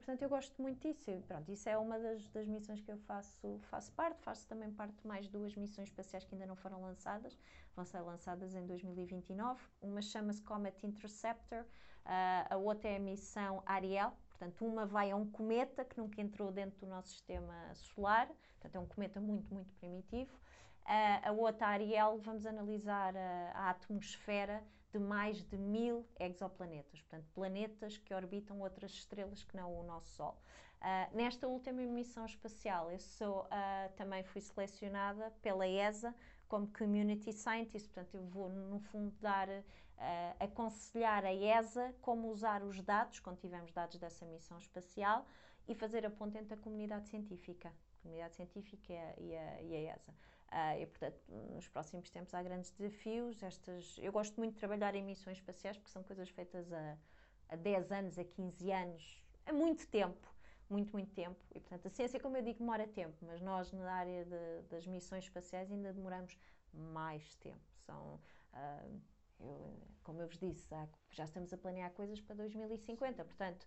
portanto 0.00 0.22
eu 0.22 0.28
gosto 0.28 0.60
muito 0.60 0.80
disso. 0.80 1.10
E, 1.10 1.20
pronto, 1.22 1.50
isso 1.50 1.68
é 1.68 1.76
uma 1.78 1.98
das, 1.98 2.28
das, 2.30 2.46
missões 2.46 2.80
que 2.80 2.90
eu 2.90 2.98
faço, 2.98 3.60
faço 3.70 3.92
parte. 3.92 4.20
Faço 4.22 4.46
também 4.48 4.70
parte 4.72 4.94
de 5.00 5.06
mais 5.06 5.28
duas 5.28 5.54
missões 5.54 5.88
espaciais 5.88 6.24
que 6.24 6.34
ainda 6.34 6.46
não 6.46 6.56
foram 6.56 6.80
lançadas. 6.80 7.38
Vão 7.76 7.84
ser 7.84 8.00
lançadas 8.00 8.54
em 8.54 8.66
2029. 8.66 9.60
Uma 9.80 10.02
chama-se 10.02 10.42
Comet 10.42 10.84
Interceptor, 10.84 11.60
uh, 11.60 11.66
a 12.50 12.56
outra 12.56 12.88
é 12.88 12.96
a 12.96 13.00
missão 13.00 13.62
Ariel. 13.66 14.12
Portanto, 14.30 14.64
uma 14.64 14.86
vai 14.86 15.10
a 15.10 15.16
um 15.16 15.30
cometa 15.30 15.84
que 15.84 15.98
nunca 15.98 16.20
entrou 16.20 16.50
dentro 16.50 16.80
do 16.80 16.86
nosso 16.86 17.08
sistema 17.08 17.54
solar. 17.74 18.26
Portanto, 18.26 18.76
é 18.76 18.78
um 18.80 18.86
cometa 18.86 19.20
muito, 19.20 19.52
muito 19.52 19.72
primitivo. 19.74 20.34
Uh, 20.86 21.28
a 21.28 21.32
outra, 21.32 21.68
Ariel, 21.68 22.18
vamos 22.18 22.46
analisar 22.46 23.14
a, 23.16 23.52
a 23.54 23.70
atmosfera 23.70 24.62
de 24.92 24.98
mais 24.98 25.42
de 25.42 25.56
mil 25.56 26.06
exoplanetas, 26.18 27.00
portanto, 27.02 27.26
planetas 27.34 27.96
que 27.96 28.12
orbitam 28.12 28.60
outras 28.60 28.90
estrelas 28.92 29.42
que 29.44 29.56
não 29.56 29.78
o 29.78 29.82
nosso 29.82 30.10
Sol. 30.10 30.36
Uh, 30.80 31.14
nesta 31.14 31.46
última 31.46 31.82
missão 31.82 32.24
espacial, 32.24 32.90
eu 32.90 32.98
sou, 32.98 33.42
uh, 33.42 33.92
também 33.96 34.22
fui 34.22 34.40
selecionada 34.40 35.30
pela 35.42 35.68
ESA 35.68 36.14
como 36.48 36.66
Community 36.68 37.32
Scientist, 37.32 37.88
portanto, 37.88 38.14
eu 38.14 38.24
vou, 38.24 38.48
no 38.48 38.80
fundo, 38.80 39.14
dar, 39.20 39.48
uh, 39.48 39.62
aconselhar 40.40 41.24
a 41.24 41.32
ESA 41.32 41.94
como 42.00 42.30
usar 42.30 42.62
os 42.62 42.80
dados, 42.82 43.20
quando 43.20 43.38
tivermos 43.38 43.72
dados 43.72 43.98
dessa 43.98 44.24
missão 44.24 44.58
espacial, 44.58 45.26
e 45.68 45.74
fazer 45.74 46.04
a 46.06 46.10
ponte 46.10 46.38
entre 46.38 46.54
a 46.54 46.56
comunidade 46.56 47.08
científica, 47.08 47.68
a 47.68 48.02
comunidade 48.02 48.34
científica 48.34 48.92
e 49.18 49.36
a, 49.36 49.62
e 49.62 49.76
a 49.76 49.94
ESA. 49.94 50.14
Uh, 50.50 50.80
e, 50.80 50.86
portanto, 50.86 51.20
nos 51.54 51.68
próximos 51.68 52.10
tempos 52.10 52.34
há 52.34 52.42
grandes 52.42 52.70
desafios. 52.72 53.40
Estas, 53.42 53.96
eu 53.98 54.10
gosto 54.10 54.36
muito 54.36 54.54
de 54.54 54.58
trabalhar 54.58 54.94
em 54.94 55.02
missões 55.02 55.36
espaciais 55.36 55.76
porque 55.76 55.92
são 55.92 56.02
coisas 56.02 56.28
feitas 56.28 56.72
há, 56.72 56.98
há 57.48 57.56
10 57.56 57.92
anos, 57.92 58.18
a 58.18 58.24
15 58.24 58.72
anos, 58.72 59.24
há 59.46 59.52
muito 59.52 59.86
tempo. 59.86 60.28
Muito, 60.68 60.92
muito 60.92 61.12
tempo. 61.12 61.38
E, 61.54 61.60
portanto, 61.60 61.86
a 61.86 61.90
ciência, 61.90 62.20
como 62.20 62.36
eu 62.36 62.42
digo, 62.42 62.60
demora 62.60 62.86
tempo, 62.86 63.16
mas 63.22 63.40
nós, 63.40 63.72
na 63.72 63.92
área 63.92 64.24
de, 64.24 64.62
das 64.68 64.86
missões 64.86 65.24
espaciais, 65.24 65.70
ainda 65.70 65.92
demoramos 65.92 66.36
mais 66.72 67.34
tempo. 67.36 67.60
São. 67.84 68.20
Uh, 68.52 69.00
eu, 69.40 69.76
como 70.02 70.20
eu 70.20 70.28
vos 70.28 70.38
disse, 70.38 70.68
já 71.10 71.24
estamos 71.24 71.52
a 71.52 71.56
planear 71.56 71.90
coisas 71.92 72.20
para 72.20 72.36
2050, 72.36 73.24
portanto, 73.24 73.66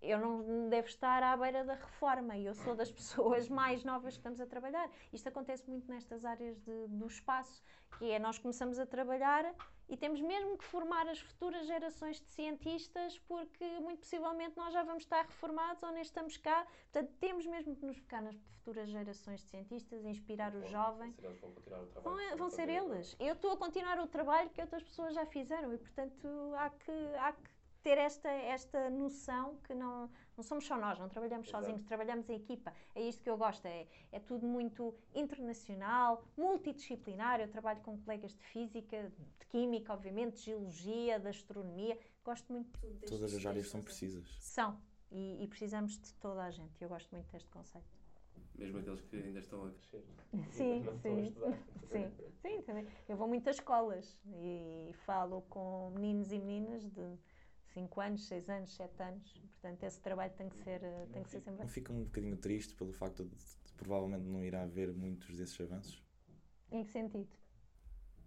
eu 0.00 0.18
não 0.18 0.68
devo 0.68 0.86
estar 0.86 1.22
à 1.22 1.36
beira 1.36 1.64
da 1.64 1.74
reforma 1.74 2.36
e 2.36 2.46
eu 2.46 2.54
sou 2.54 2.74
das 2.74 2.90
pessoas 2.92 3.48
mais 3.48 3.84
novas 3.84 4.14
que 4.14 4.20
estamos 4.20 4.40
a 4.40 4.46
trabalhar. 4.46 4.90
Isto 5.12 5.28
acontece 5.28 5.68
muito 5.68 5.90
nestas 5.90 6.24
áreas 6.24 6.58
de, 6.60 6.86
do 6.88 7.06
espaço, 7.06 7.62
que 7.98 8.10
é 8.10 8.18
nós 8.18 8.38
começamos 8.38 8.78
a 8.78 8.86
trabalhar 8.86 9.54
e 9.88 9.96
temos 9.96 10.20
mesmo 10.20 10.56
que 10.58 10.64
formar 10.64 11.08
as 11.08 11.18
futuras 11.18 11.66
gerações 11.66 12.20
de 12.20 12.28
cientistas 12.28 13.18
porque 13.20 13.64
muito 13.80 14.00
possivelmente 14.00 14.56
nós 14.56 14.72
já 14.72 14.82
vamos 14.82 15.02
estar 15.02 15.24
reformados 15.24 15.82
ou 15.82 15.90
nem 15.90 16.02
estamos 16.02 16.36
cá. 16.36 16.66
Portanto, 16.92 17.12
temos 17.18 17.46
mesmo 17.46 17.74
que 17.74 17.86
nos 17.86 17.96
focar 17.96 18.22
nas 18.22 18.36
futuras 18.36 18.88
gerações 18.90 19.40
de 19.40 19.48
cientistas, 19.48 20.04
inspirar 20.04 20.54
os 20.54 20.68
jovens. 20.68 21.16
Vão, 22.02 22.36
vão 22.36 22.50
ser 22.50 22.68
eles. 22.68 23.16
Eu 23.18 23.32
estou 23.32 23.52
a 23.52 23.56
continuar 23.56 23.98
o 23.98 24.06
trabalho 24.06 24.50
que 24.50 24.60
outras 24.60 24.82
pessoas 24.82 25.14
já 25.14 25.24
fizeram 25.24 25.72
e, 25.72 25.78
portanto, 25.78 26.28
há 26.56 26.68
que, 26.68 26.92
há 27.16 27.32
que 27.32 27.57
ter 27.82 27.98
esta, 27.98 28.28
esta 28.28 28.90
noção 28.90 29.56
que 29.64 29.74
não, 29.74 30.10
não 30.36 30.44
somos 30.44 30.66
só 30.66 30.76
nós, 30.76 30.98
não 30.98 31.08
trabalhamos 31.08 31.48
Exato. 31.48 31.64
sozinhos, 31.64 31.84
trabalhamos 31.84 32.28
em 32.28 32.36
equipa. 32.36 32.72
É 32.94 33.02
isto 33.02 33.22
que 33.22 33.30
eu 33.30 33.36
gosto, 33.36 33.66
é, 33.66 33.86
é 34.12 34.20
tudo 34.20 34.46
muito 34.46 34.94
internacional, 35.14 36.24
multidisciplinar. 36.36 37.40
Eu 37.40 37.48
trabalho 37.48 37.80
com 37.80 37.98
colegas 37.98 38.34
de 38.34 38.42
física, 38.44 39.12
de 39.38 39.46
química, 39.46 39.92
obviamente, 39.92 40.36
de 40.36 40.44
geologia, 40.44 41.18
de 41.18 41.28
astronomia. 41.28 41.98
Gosto 42.24 42.52
muito 42.52 42.70
de 42.72 42.78
tudo. 42.78 43.06
Todas 43.06 43.34
as 43.34 43.46
áreas 43.46 43.68
são 43.68 43.82
precisas. 43.82 44.28
São, 44.40 44.80
e, 45.10 45.42
e, 45.42 45.48
precisamos 45.48 45.98
de 45.98 46.12
toda 46.14 46.42
a 46.42 46.50
gente. 46.50 46.80
Eu 46.80 46.88
gosto 46.88 47.10
muito 47.12 47.30
deste 47.30 47.48
conceito. 47.50 47.98
Mesmo 48.54 48.78
aqueles 48.78 49.00
que 49.02 49.16
ainda 49.16 49.38
estão 49.38 49.66
a 49.66 49.70
crescer. 49.70 50.04
Sim, 50.50 50.84
sim. 51.00 51.34
sim, 51.92 52.12
sim, 52.42 52.62
também. 52.62 52.86
Eu 53.08 53.16
vou 53.16 53.28
muito 53.28 53.48
às 53.48 53.56
escolas 53.56 54.20
e 54.26 54.92
falo 55.06 55.42
com 55.42 55.90
meninos 55.94 56.32
e 56.32 56.38
meninas 56.38 56.82
de 56.82 57.18
5 57.72 58.00
anos, 58.00 58.26
6 58.26 58.48
anos, 58.48 58.74
7 58.74 59.02
anos. 59.02 59.42
Portanto, 59.60 59.82
esse 59.82 60.00
trabalho 60.00 60.32
tem 60.34 60.48
que 60.48 60.56
ser, 60.56 60.82
eh, 60.82 61.06
tem 61.12 61.22
que 61.22 61.30
ser 61.30 61.40
sempre. 61.40 61.60
Não 61.60 61.68
fica 61.68 61.92
um 61.92 62.04
bocadinho 62.04 62.36
triste 62.36 62.74
pelo 62.74 62.92
facto 62.92 63.24
de, 63.24 63.34
de, 63.34 63.72
provavelmente 63.76 64.24
não 64.24 64.44
irá 64.44 64.62
haver 64.62 64.92
muitos 64.92 65.36
desses 65.36 65.60
avanços? 65.60 66.02
Em 66.70 66.84
que 66.84 66.90
sentido? 66.90 67.28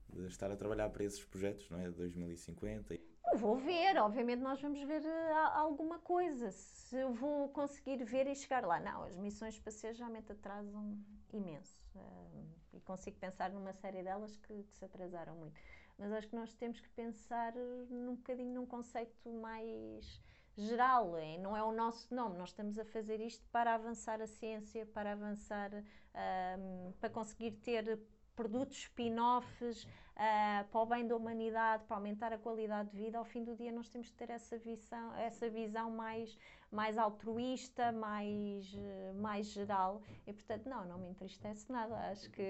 De 0.09 0.27
estar 0.27 0.51
a 0.51 0.57
trabalhar 0.57 0.89
para 0.89 1.03
esses 1.03 1.23
projetos, 1.23 1.69
não 1.69 1.79
é? 1.79 1.89
De 1.89 1.95
2050. 1.95 2.93
Eu 3.31 3.37
vou 3.37 3.55
ver, 3.55 3.97
obviamente 3.97 4.41
nós 4.41 4.61
vamos 4.61 4.81
ver 4.83 5.01
uh, 5.01 5.47
alguma 5.53 5.99
coisa. 5.99 6.51
Se 6.51 6.97
eu 6.97 7.13
vou 7.13 7.47
conseguir 7.49 8.03
ver 8.03 8.27
e 8.27 8.35
chegar 8.35 8.65
lá. 8.65 8.79
Não, 8.79 9.03
as 9.03 9.15
missões 9.15 9.53
espaciais 9.53 9.97
realmente 9.97 10.31
atrasam 10.31 10.99
imenso. 11.31 11.79
Uh, 11.95 12.45
e 12.73 12.81
consigo 12.81 13.17
pensar 13.19 13.51
numa 13.51 13.73
série 13.73 14.03
delas 14.03 14.35
que, 14.35 14.63
que 14.63 14.75
se 14.75 14.83
atrasaram 14.83 15.35
muito 15.35 15.59
mas 15.97 16.11
acho 16.11 16.27
que 16.27 16.35
nós 16.35 16.53
temos 16.53 16.79
que 16.79 16.89
pensar 16.89 17.53
num 17.89 18.15
bocadinho 18.15 18.53
num 18.53 18.65
conceito 18.65 19.29
mais 19.29 20.21
geral, 20.57 21.17
é, 21.17 21.37
não 21.37 21.55
é 21.55 21.63
o 21.63 21.71
nosso 21.71 22.13
nome, 22.13 22.37
nós 22.37 22.49
estamos 22.49 22.77
a 22.77 22.85
fazer 22.85 23.19
isto 23.21 23.45
para 23.51 23.73
avançar 23.73 24.21
a 24.21 24.27
ciência, 24.27 24.85
para 24.85 25.13
avançar, 25.13 25.71
um, 25.73 26.91
para 26.99 27.09
conseguir 27.09 27.51
ter 27.51 27.99
produtos 28.35 28.77
spin-offs 28.77 29.83
uh, 29.83 30.67
para 30.69 30.81
o 30.81 30.85
bem 30.85 31.07
da 31.07 31.15
humanidade, 31.15 31.83
para 31.85 31.97
aumentar 31.97 32.33
a 32.33 32.37
qualidade 32.37 32.89
de 32.89 32.97
vida, 32.97 33.17
ao 33.17 33.25
fim 33.25 33.43
do 33.43 33.55
dia 33.55 33.71
nós 33.71 33.89
temos 33.89 34.09
que 34.09 34.15
ter 34.15 34.29
essa 34.29 34.57
visão, 34.57 35.15
essa 35.15 35.49
visão 35.49 35.91
mais, 35.91 36.37
mais 36.71 36.97
altruísta, 36.97 37.91
mais, 37.91 38.73
mais 39.15 39.47
geral. 39.47 40.01
E 40.27 40.33
portanto 40.33 40.67
não, 40.67 40.85
não 40.85 40.97
me 40.97 41.09
entristece 41.09 41.71
nada, 41.71 41.95
acho 42.09 42.29
que 42.31 42.43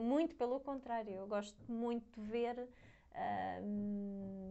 muito 0.00 0.34
pelo 0.34 0.60
contrário, 0.60 1.12
eu 1.12 1.26
gosto 1.26 1.60
muito 1.70 2.20
de 2.20 2.28
ver 2.28 2.68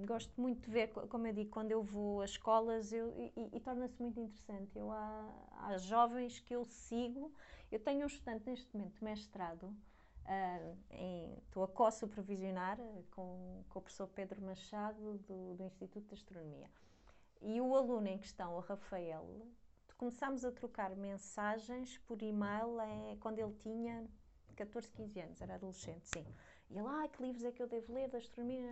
Gosto 0.05 0.39
muito 0.39 0.65
de 0.65 0.71
ver, 0.71 0.89
como 0.89 1.27
eu 1.27 1.33
digo, 1.33 1.49
quando 1.49 1.71
eu 1.71 1.81
vou 1.81 2.21
às 2.21 2.31
escolas 2.31 2.91
eu, 2.91 3.11
e, 3.11 3.49
e 3.53 3.59
torna-se 3.59 4.01
muito 4.01 4.19
interessante. 4.19 4.77
Eu 4.77 4.91
há, 4.91 5.47
há, 5.51 5.77
jovens 5.77 6.39
que 6.39 6.53
eu 6.55 6.65
sigo. 6.65 7.33
Eu 7.71 7.79
tenho 7.79 8.03
um 8.03 8.07
estudante 8.07 8.45
neste 8.45 8.75
momento 8.75 9.03
mestrado, 9.03 9.63
uh, 9.63 10.77
em, 10.91 11.37
estou 11.39 11.63
a 11.63 11.67
co-supervisionar 11.67 12.77
com, 13.11 13.63
com 13.69 13.79
o 13.79 13.81
professor 13.81 14.07
Pedro 14.07 14.41
Machado 14.41 15.17
do, 15.19 15.55
do 15.55 15.63
Instituto 15.63 16.07
de 16.07 16.13
Astronomia. 16.13 16.69
E 17.41 17.59
o 17.59 17.75
aluno 17.75 18.07
em 18.07 18.17
questão, 18.17 18.55
o 18.55 18.59
Rafael, 18.59 19.25
começámos 19.97 20.43
a 20.43 20.51
trocar 20.51 20.95
mensagens 20.95 21.97
por 21.99 22.21
e-mail 22.21 22.79
é, 22.81 23.15
quando 23.19 23.39
ele 23.39 23.53
tinha 23.53 24.05
14, 24.55 24.91
15 24.91 25.19
anos, 25.19 25.41
era 25.41 25.55
adolescente, 25.55 26.07
sim. 26.07 26.25
E 26.73 26.79
ele, 26.79 26.87
ah, 26.87 27.07
que 27.07 27.21
livros 27.21 27.45
é 27.45 27.51
que 27.51 27.61
eu 27.61 27.67
devo 27.67 27.93
ler 27.93 28.09
da 28.09 28.17
astronomia? 28.17 28.67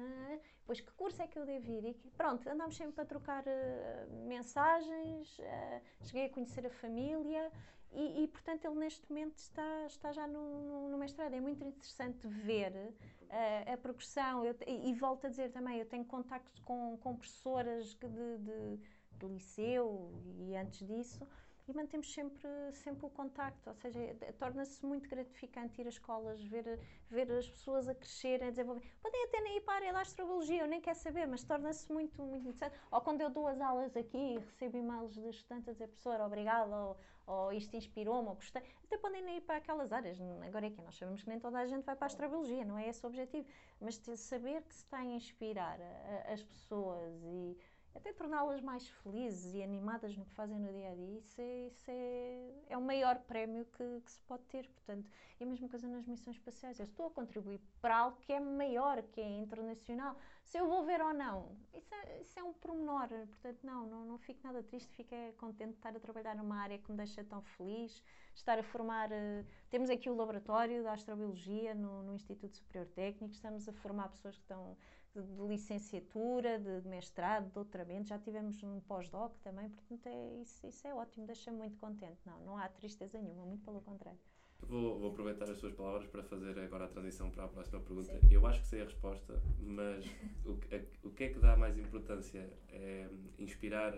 Pois 0.65 0.81
que 0.81 0.91
curso 0.93 1.21
é 1.21 1.27
que 1.27 1.37
eu 1.37 1.45
devo 1.45 1.71
ir? 1.71 1.85
E 1.85 1.93
pronto, 2.17 2.49
andámos 2.49 2.75
sempre 2.75 2.99
a 2.99 3.05
trocar 3.05 3.43
uh, 3.43 4.27
mensagens, 4.27 5.37
uh, 5.37 6.05
cheguei 6.05 6.25
a 6.25 6.29
conhecer 6.29 6.65
a 6.65 6.69
família 6.71 7.51
e, 7.93 8.23
e, 8.23 8.27
portanto, 8.27 8.65
ele 8.65 8.75
neste 8.75 9.07
momento 9.07 9.37
está, 9.37 9.85
está 9.85 10.11
já 10.11 10.25
no, 10.25 10.61
no, 10.63 10.89
no 10.89 10.97
mestrado. 10.97 11.33
É 11.33 11.39
muito 11.39 11.63
interessante 11.63 12.25
ver 12.25 12.71
uh, 12.73 13.73
a 13.73 13.77
progressão. 13.77 14.43
Eu, 14.43 14.55
e, 14.65 14.89
e, 14.89 14.93
volto 14.95 15.27
a 15.27 15.29
dizer 15.29 15.51
também, 15.51 15.77
eu 15.77 15.85
tenho 15.85 16.05
contacto 16.05 16.59
com, 16.63 16.97
com 16.97 17.15
professoras 17.15 17.93
de, 17.93 18.07
de, 18.07 18.79
de 19.19 19.25
liceu 19.27 20.11
e 20.39 20.55
antes 20.55 20.87
disso, 20.87 21.27
e 21.71 21.73
mantemos 21.73 22.13
sempre, 22.13 22.47
sempre 22.73 23.05
o 23.05 23.10
contacto, 23.10 23.69
ou 23.69 23.75
seja, 23.75 23.99
torna-se 24.38 24.86
muito 24.86 25.10
gratificante 25.10 25.81
ir 25.81 25.88
às 25.88 25.93
escolas, 25.93 26.43
ver, 26.43 26.79
ver 27.10 27.31
as 27.31 27.49
pessoas 27.49 27.88
a 27.88 27.95
crescerem, 27.95 28.49
a 28.49 28.51
desenvolver. 28.51 28.81
Podem 29.01 29.23
até 29.23 29.39
nem 29.41 29.57
ir 29.57 29.62
para 29.62 29.73
a 29.73 29.77
área 29.77 29.93
da 29.93 30.01
astrobiologia, 30.01 30.62
eu 30.62 30.67
nem 30.67 30.81
quero 30.81 30.97
saber, 30.97 31.25
mas 31.27 31.43
torna-se 31.43 31.91
muito, 31.91 32.21
muito 32.21 32.41
interessante. 32.41 32.77
Ou 32.91 33.01
quando 33.01 33.21
eu 33.21 33.29
dou 33.29 33.47
as 33.47 33.62
aulas 33.62 33.95
aqui 33.95 34.17
e 34.17 34.38
recebo 34.38 34.77
e-mails 34.77 35.13
de 35.13 35.29
estudantes 35.29 35.69
a 35.69 35.71
dizer, 35.71 35.88
professor, 35.88 36.19
obrigado, 36.21 36.71
ou, 36.71 36.97
ou 37.25 37.53
isto 37.53 37.75
inspirou-me, 37.75 38.27
ou 38.27 38.36
gostei, 38.36 38.62
até 38.84 38.97
podem 38.97 39.21
nem 39.21 39.38
ir 39.38 39.41
para 39.41 39.57
aquelas 39.57 39.93
áreas. 39.93 40.19
Agora 40.45 40.67
é 40.67 40.69
que 40.69 40.81
nós 40.81 40.97
sabemos 40.97 41.23
que 41.23 41.29
nem 41.29 41.39
toda 41.39 41.57
a 41.60 41.65
gente 41.65 41.86
vai 41.86 41.95
para 41.95 42.05
a 42.05 42.07
astrobiologia, 42.07 42.65
não 42.65 42.77
é 42.77 42.89
esse 42.89 43.05
o 43.05 43.07
objetivo, 43.07 43.47
mas 43.79 43.95
saber 44.17 44.62
que 44.63 44.75
se 44.75 44.84
está 44.84 44.97
a 44.97 45.05
inspirar 45.05 45.79
a, 45.79 46.29
a, 46.29 46.34
as 46.34 46.43
pessoas 46.43 47.23
e 47.23 47.57
até 47.93 48.13
torná-las 48.13 48.62
mais 48.62 48.88
felizes 48.88 49.54
e 49.54 49.62
animadas 49.62 50.15
no 50.15 50.25
que 50.25 50.34
fazem 50.34 50.58
no 50.60 50.71
dia 50.71 50.91
a 50.91 50.95
dia, 50.95 51.19
isso 51.19 51.41
é, 51.41 51.67
isso 51.67 51.91
é, 51.91 52.51
é 52.69 52.77
o 52.77 52.82
maior 52.82 53.19
prémio 53.19 53.65
que, 53.65 54.01
que, 54.01 54.12
se 54.12 54.21
pode 54.21 54.43
ter. 54.43 54.67
Portanto, 54.67 55.10
é 55.39 55.43
a 55.43 55.47
mesma 55.47 55.67
coisa 55.67 55.88
nas 55.88 56.06
missões 56.06 56.36
espaciais. 56.38 56.80
Eu 56.80 56.86
estou 56.86 57.08
a 57.08 57.12
contribuir 57.12 57.60
para 57.82 57.97
algo 57.97 58.17
que 58.21 58.32
é 58.32 58.39
maior, 58.39 59.01
que 59.04 59.19
é 59.19 59.27
internacional. 59.27 60.15
Se 60.43 60.58
eu 60.58 60.67
vou 60.67 60.86
ver 60.86 61.01
ou 61.01 61.13
não, 61.13 61.56
isso 61.73 61.93
é, 61.93 62.21
isso 62.21 62.39
é 62.39 62.43
um 62.43 62.54
pormenor. 62.54 63.08
Portanto, 63.08 63.60
não, 63.63 63.86
não, 63.86 64.06
não 64.06 64.17
fico 64.17 64.39
nada 64.43 64.63
triste, 64.63 64.91
fico 64.95 65.13
é 65.13 65.32
contente 65.34 65.71
de 65.71 65.77
estar 65.77 65.95
a 65.95 65.99
trabalhar 65.99 66.36
numa 66.36 66.58
área 66.58 66.77
que 66.77 66.91
me 66.91 66.97
deixa 66.97 67.23
tão 67.23 67.41
feliz, 67.41 68.01
estar 68.34 68.58
a 68.58 68.63
formar. 68.63 69.10
Uh, 69.12 69.45
temos 69.69 69.89
aqui 69.89 70.10
o 70.10 70.15
laboratório 70.15 70.84
da 70.84 70.93
astrobiologia 70.93 71.75
no, 71.75 72.04
no 72.04 72.13
Instituto 72.15 72.56
Superior 72.56 72.88
Técnico, 72.88 73.34
estamos 73.34 73.67
a 73.67 73.73
formar 73.73 74.10
pessoas 74.10 74.36
que 74.36 74.43
estão 74.43 74.77
de 75.19 75.47
licenciatura, 75.47 76.60
de 76.60 76.88
mestrado, 76.88 77.47
de 77.47 77.52
doutoramento, 77.52 78.10
já 78.10 78.17
tivemos 78.17 78.62
um 78.63 78.80
pós-doc 78.82 79.34
também, 79.43 79.69
portanto 79.69 80.08
é, 80.08 80.41
isso, 80.41 80.65
isso 80.65 80.88
é 80.88 80.93
ótimo, 80.93 81.26
deixa-me 81.26 81.58
muito 81.58 81.78
contente. 81.78 82.19
Não, 82.26 82.39
não 82.41 82.58
há 82.58 82.69
tristeza 82.69 83.19
nenhuma, 83.19 83.45
muito 83.45 83.63
pelo 83.63 83.82
contrário. 83.82 84.19
Vou, 84.62 85.00
vou, 85.00 85.10
aproveitar 85.10 85.50
as 85.50 85.58
suas 85.58 85.74
palavras 85.74 86.08
para 86.08 86.24
fazer 86.24 86.58
agora 86.60 86.86
a 86.86 86.88
transição 86.88 87.32
para 87.32 87.45
a 87.45 87.47
próxima 87.47 87.80
pergunta. 87.82 88.19
Sim. 88.19 88.28
Eu 88.30 88.45
acho 88.45 88.62
que 88.62 88.67
sei 88.67 88.82
a 88.82 88.86
resposta, 88.86 89.41
mas 89.60 90.06
o, 90.45 90.52
a, 90.52 91.08
o 91.08 91.12
que 91.12 91.24
é 91.26 91.30
que 91.30 91.39
dá 91.39 91.58
mais 91.58 91.78
importância? 91.78 92.47
É 92.69 93.10
inspirar 93.39 93.97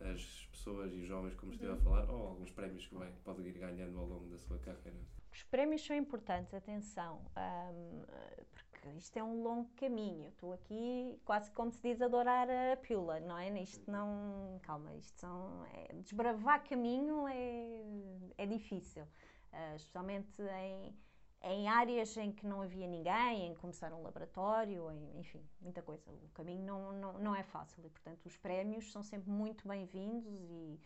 as 0.00 0.46
pessoas 0.52 0.92
e 0.92 1.00
os 1.00 1.06
jovens, 1.06 1.34
como 1.34 1.52
esteve 1.52 1.72
a 1.72 1.74
uhum. 1.74 1.80
falar, 1.80 2.10
ou 2.10 2.28
alguns 2.28 2.50
prémios 2.50 2.86
que 2.86 2.94
vai, 2.94 3.10
pode 3.24 3.42
ir 3.42 3.52
ganhando 3.52 3.98
ao 3.98 4.06
longo 4.06 4.28
da 4.28 4.38
sua 4.38 4.58
carreira? 4.58 5.00
Os 5.32 5.42
prémios 5.42 5.84
são 5.84 5.96
importantes, 5.96 6.54
atenção, 6.54 7.20
um, 7.36 8.02
isto 8.94 9.16
é 9.16 9.22
um 9.22 9.42
longo 9.42 9.68
caminho. 9.76 10.28
Estou 10.28 10.52
aqui 10.52 11.20
quase 11.24 11.50
como 11.52 11.72
se 11.72 11.82
diz 11.82 12.00
adorar 12.00 12.48
a 12.50 12.76
pílula, 12.76 13.20
não 13.20 13.38
é? 13.38 13.48
Isto 13.62 13.90
não. 13.90 14.58
Calma, 14.62 14.92
isto 14.94 15.18
são. 15.20 15.64
É, 15.72 15.92
desbravar 15.94 16.62
caminho 16.64 17.26
é, 17.28 17.82
é 18.38 18.46
difícil, 18.46 19.02
uh, 19.02 19.76
especialmente 19.76 20.42
em, 20.42 20.96
em 21.42 21.68
áreas 21.68 22.16
em 22.16 22.32
que 22.32 22.46
não 22.46 22.62
havia 22.62 22.86
ninguém, 22.86 23.46
em 23.46 23.54
começar 23.54 23.92
um 23.92 24.02
laboratório, 24.02 24.90
em, 24.90 25.20
enfim, 25.20 25.42
muita 25.60 25.82
coisa. 25.82 26.10
O 26.10 26.28
caminho 26.34 26.64
não, 26.64 26.92
não, 26.92 27.12
não 27.14 27.36
é 27.36 27.42
fácil 27.42 27.84
e, 27.84 27.90
portanto, 27.90 28.26
os 28.26 28.36
prémios 28.36 28.90
são 28.92 29.02
sempre 29.02 29.30
muito 29.30 29.66
bem-vindos 29.66 30.50
e, 30.50 30.80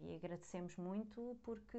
e 0.00 0.14
agradecemos 0.14 0.76
muito 0.76 1.36
porque 1.42 1.78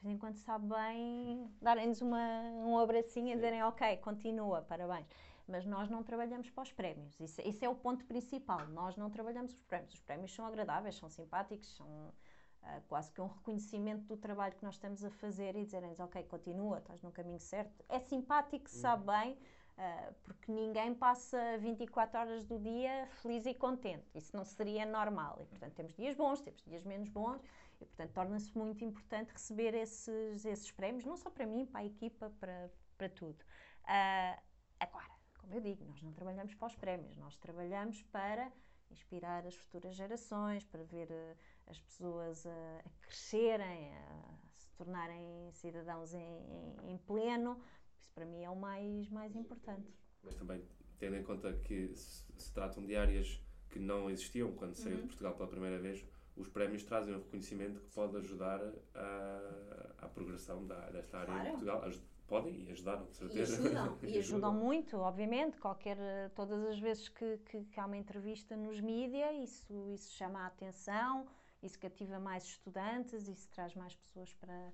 de 0.00 0.06
vez 0.06 0.16
em 0.16 0.18
quando 0.18 0.36
sabe 0.36 0.66
bem 0.66 1.50
darem-nos 1.60 2.00
um 2.00 2.78
abracinho 2.78 3.32
e 3.32 3.34
dizerem 3.34 3.62
ok, 3.62 3.98
continua, 3.98 4.62
parabéns. 4.62 5.06
Mas 5.46 5.66
nós 5.66 5.90
não 5.90 6.02
trabalhamos 6.02 6.48
para 6.48 6.62
os 6.62 6.72
prémios, 6.72 7.18
isso, 7.20 7.40
isso, 7.42 7.64
é 7.64 7.68
o 7.68 7.74
ponto 7.74 8.04
principal. 8.06 8.66
Nós 8.68 8.96
não 8.96 9.10
trabalhamos 9.10 9.52
os 9.52 9.62
prémios. 9.64 9.92
Os 9.92 10.00
prémios 10.00 10.32
são 10.32 10.46
agradáveis, 10.46 10.96
são 10.96 11.10
simpáticos, 11.10 11.76
são 11.76 11.86
uh, 11.86 12.82
quase 12.88 13.12
que 13.12 13.20
um 13.20 13.26
reconhecimento 13.26 14.04
do 14.04 14.16
trabalho 14.16 14.54
que 14.54 14.64
nós 14.64 14.74
estamos 14.76 15.04
a 15.04 15.10
fazer 15.10 15.54
e 15.56 15.64
dizerem 15.64 15.94
ok, 15.98 16.22
continua, 16.24 16.78
estás 16.78 17.02
no 17.02 17.10
caminho 17.10 17.40
certo. 17.40 17.84
É 17.88 17.98
simpático, 17.98 18.70
sabe 18.70 19.02
uhum. 19.02 19.18
bem, 19.18 19.32
uh, 19.32 20.14
porque 20.22 20.52
ninguém 20.52 20.94
passa 20.94 21.58
24 21.58 22.20
horas 22.20 22.44
do 22.44 22.58
dia 22.58 23.06
feliz 23.20 23.44
e 23.44 23.52
contente. 23.52 24.06
Isso 24.14 24.34
não 24.34 24.44
seria 24.44 24.86
normal. 24.86 25.36
E, 25.42 25.44
portanto, 25.46 25.74
temos 25.74 25.94
dias 25.94 26.16
bons, 26.16 26.40
temos 26.40 26.62
dias 26.62 26.84
menos 26.84 27.08
bons 27.08 27.42
e, 27.80 27.86
portanto, 27.86 28.12
torna-se 28.12 28.56
muito 28.56 28.84
importante 28.84 29.32
receber 29.32 29.74
esses, 29.74 30.44
esses 30.44 30.70
prémios, 30.70 31.04
não 31.04 31.16
só 31.16 31.30
para 31.30 31.46
mim, 31.46 31.64
para 31.64 31.80
a 31.80 31.84
equipa, 31.84 32.30
para, 32.38 32.70
para 32.96 33.08
tudo. 33.08 33.40
Uh, 33.84 34.40
agora, 34.78 35.10
como 35.38 35.54
eu 35.54 35.60
digo, 35.60 35.84
nós 35.86 36.02
não 36.02 36.12
trabalhamos 36.12 36.54
para 36.54 36.66
os 36.68 36.76
prémios, 36.76 37.16
nós 37.16 37.36
trabalhamos 37.38 38.02
para 38.04 38.52
inspirar 38.90 39.46
as 39.46 39.54
futuras 39.54 39.94
gerações, 39.94 40.64
para 40.64 40.82
ver 40.84 41.08
uh, 41.10 41.36
as 41.68 41.80
pessoas 41.80 42.46
a, 42.46 42.78
a 42.84 42.90
crescerem, 43.06 43.94
a, 43.94 44.34
se 44.52 44.68
tornarem 44.76 45.50
cidadãos 45.52 46.12
em, 46.12 46.20
em, 46.20 46.92
em, 46.92 46.98
pleno. 46.98 47.58
Isso 47.98 48.10
para 48.12 48.26
mim 48.26 48.42
é 48.42 48.50
o 48.50 48.56
mais, 48.56 49.08
mais 49.08 49.34
importante. 49.34 49.90
Mas 50.22 50.34
também 50.34 50.62
tendo 50.98 51.16
em 51.16 51.22
conta 51.22 51.52
que 51.52 51.94
se, 51.94 52.24
se 52.36 52.52
tratam 52.52 52.84
de 52.84 52.94
áreas 52.94 53.40
que 53.70 53.78
não 53.78 54.10
existiam 54.10 54.52
quando 54.52 54.74
saiu 54.74 54.96
uhum. 54.96 55.02
de 55.02 55.06
Portugal 55.08 55.34
pela 55.34 55.48
primeira 55.48 55.78
vez, 55.78 56.04
os 56.40 56.48
prémios 56.48 56.82
trazem 56.82 57.14
um 57.14 57.18
reconhecimento 57.18 57.80
que 57.80 57.90
pode 57.90 58.16
ajudar 58.16 58.60
à, 58.94 60.08
progressão 60.14 60.66
da, 60.66 60.90
desta 60.90 61.18
área 61.18 61.32
claro. 61.32 61.48
em 61.48 61.50
Portugal. 61.50 61.90
podem 62.26 62.64
e 62.64 62.70
ajudaram, 62.70 63.06
de 63.06 63.16
certeza. 63.16 63.62
E 63.62 63.66
ajudam, 63.66 63.98
e 64.02 64.18
ajudam 64.18 64.54
muito, 64.54 64.96
obviamente. 64.98 65.58
Qualquer, 65.58 65.98
todas 66.34 66.62
as 66.64 66.78
vezes 66.78 67.08
que, 67.08 67.38
que, 67.38 67.64
que 67.64 67.80
há 67.80 67.86
uma 67.86 67.96
entrevista 67.96 68.56
nos 68.56 68.80
mídias, 68.80 69.34
isso, 69.36 69.88
isso 69.92 70.12
chama 70.12 70.40
a 70.40 70.46
atenção, 70.46 71.26
isso 71.62 71.78
cativa 71.78 72.18
mais 72.18 72.44
estudantes, 72.44 73.28
isso 73.28 73.48
traz 73.50 73.74
mais 73.74 73.94
pessoas 73.94 74.32
para, 74.34 74.72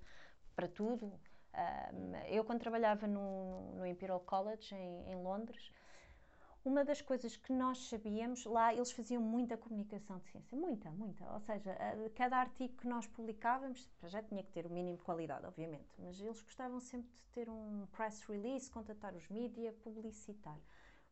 para 0.55 0.69
tudo. 0.69 1.13
Um, 1.55 2.15
eu, 2.29 2.45
quando 2.45 2.61
trabalhava 2.61 3.07
no, 3.07 3.73
no 3.77 3.87
Imperial 3.87 4.21
College, 4.21 4.75
em, 4.75 5.11
em 5.11 5.15
Londres, 5.15 5.73
uma 6.67 6.85
das 6.85 7.01
coisas 7.01 7.37
que 7.37 7.53
nós 7.53 7.79
sabíamos, 7.89 8.45
lá 8.45 8.75
eles 8.75 8.91
faziam 8.91 9.23
muita 9.23 9.57
comunicação 9.57 10.19
de 10.19 10.27
ciência, 10.27 10.59
muita, 10.59 10.91
muita. 10.91 11.25
Ou 11.33 11.41
seja, 11.41 11.77
cada 12.17 12.39
artigo 12.39 12.77
que 12.77 12.89
nós 12.89 13.07
publicávamos, 13.07 13.89
já 14.03 14.21
tinha 14.21 14.43
que 14.43 14.51
ter 14.51 14.67
o 14.67 14.71
mínimo 14.71 14.97
de 14.97 15.05
qualidade, 15.05 15.47
obviamente, 15.47 15.89
mas 15.97 16.21
eles 16.21 16.43
gostavam 16.43 16.81
sempre 16.81 17.09
de 17.09 17.29
ter 17.33 17.49
um 17.49 17.87
press 17.93 18.21
release, 18.25 18.69
contatar 18.69 19.15
os 19.15 19.29
mídias, 19.29 19.77
publicitar. 19.77 20.59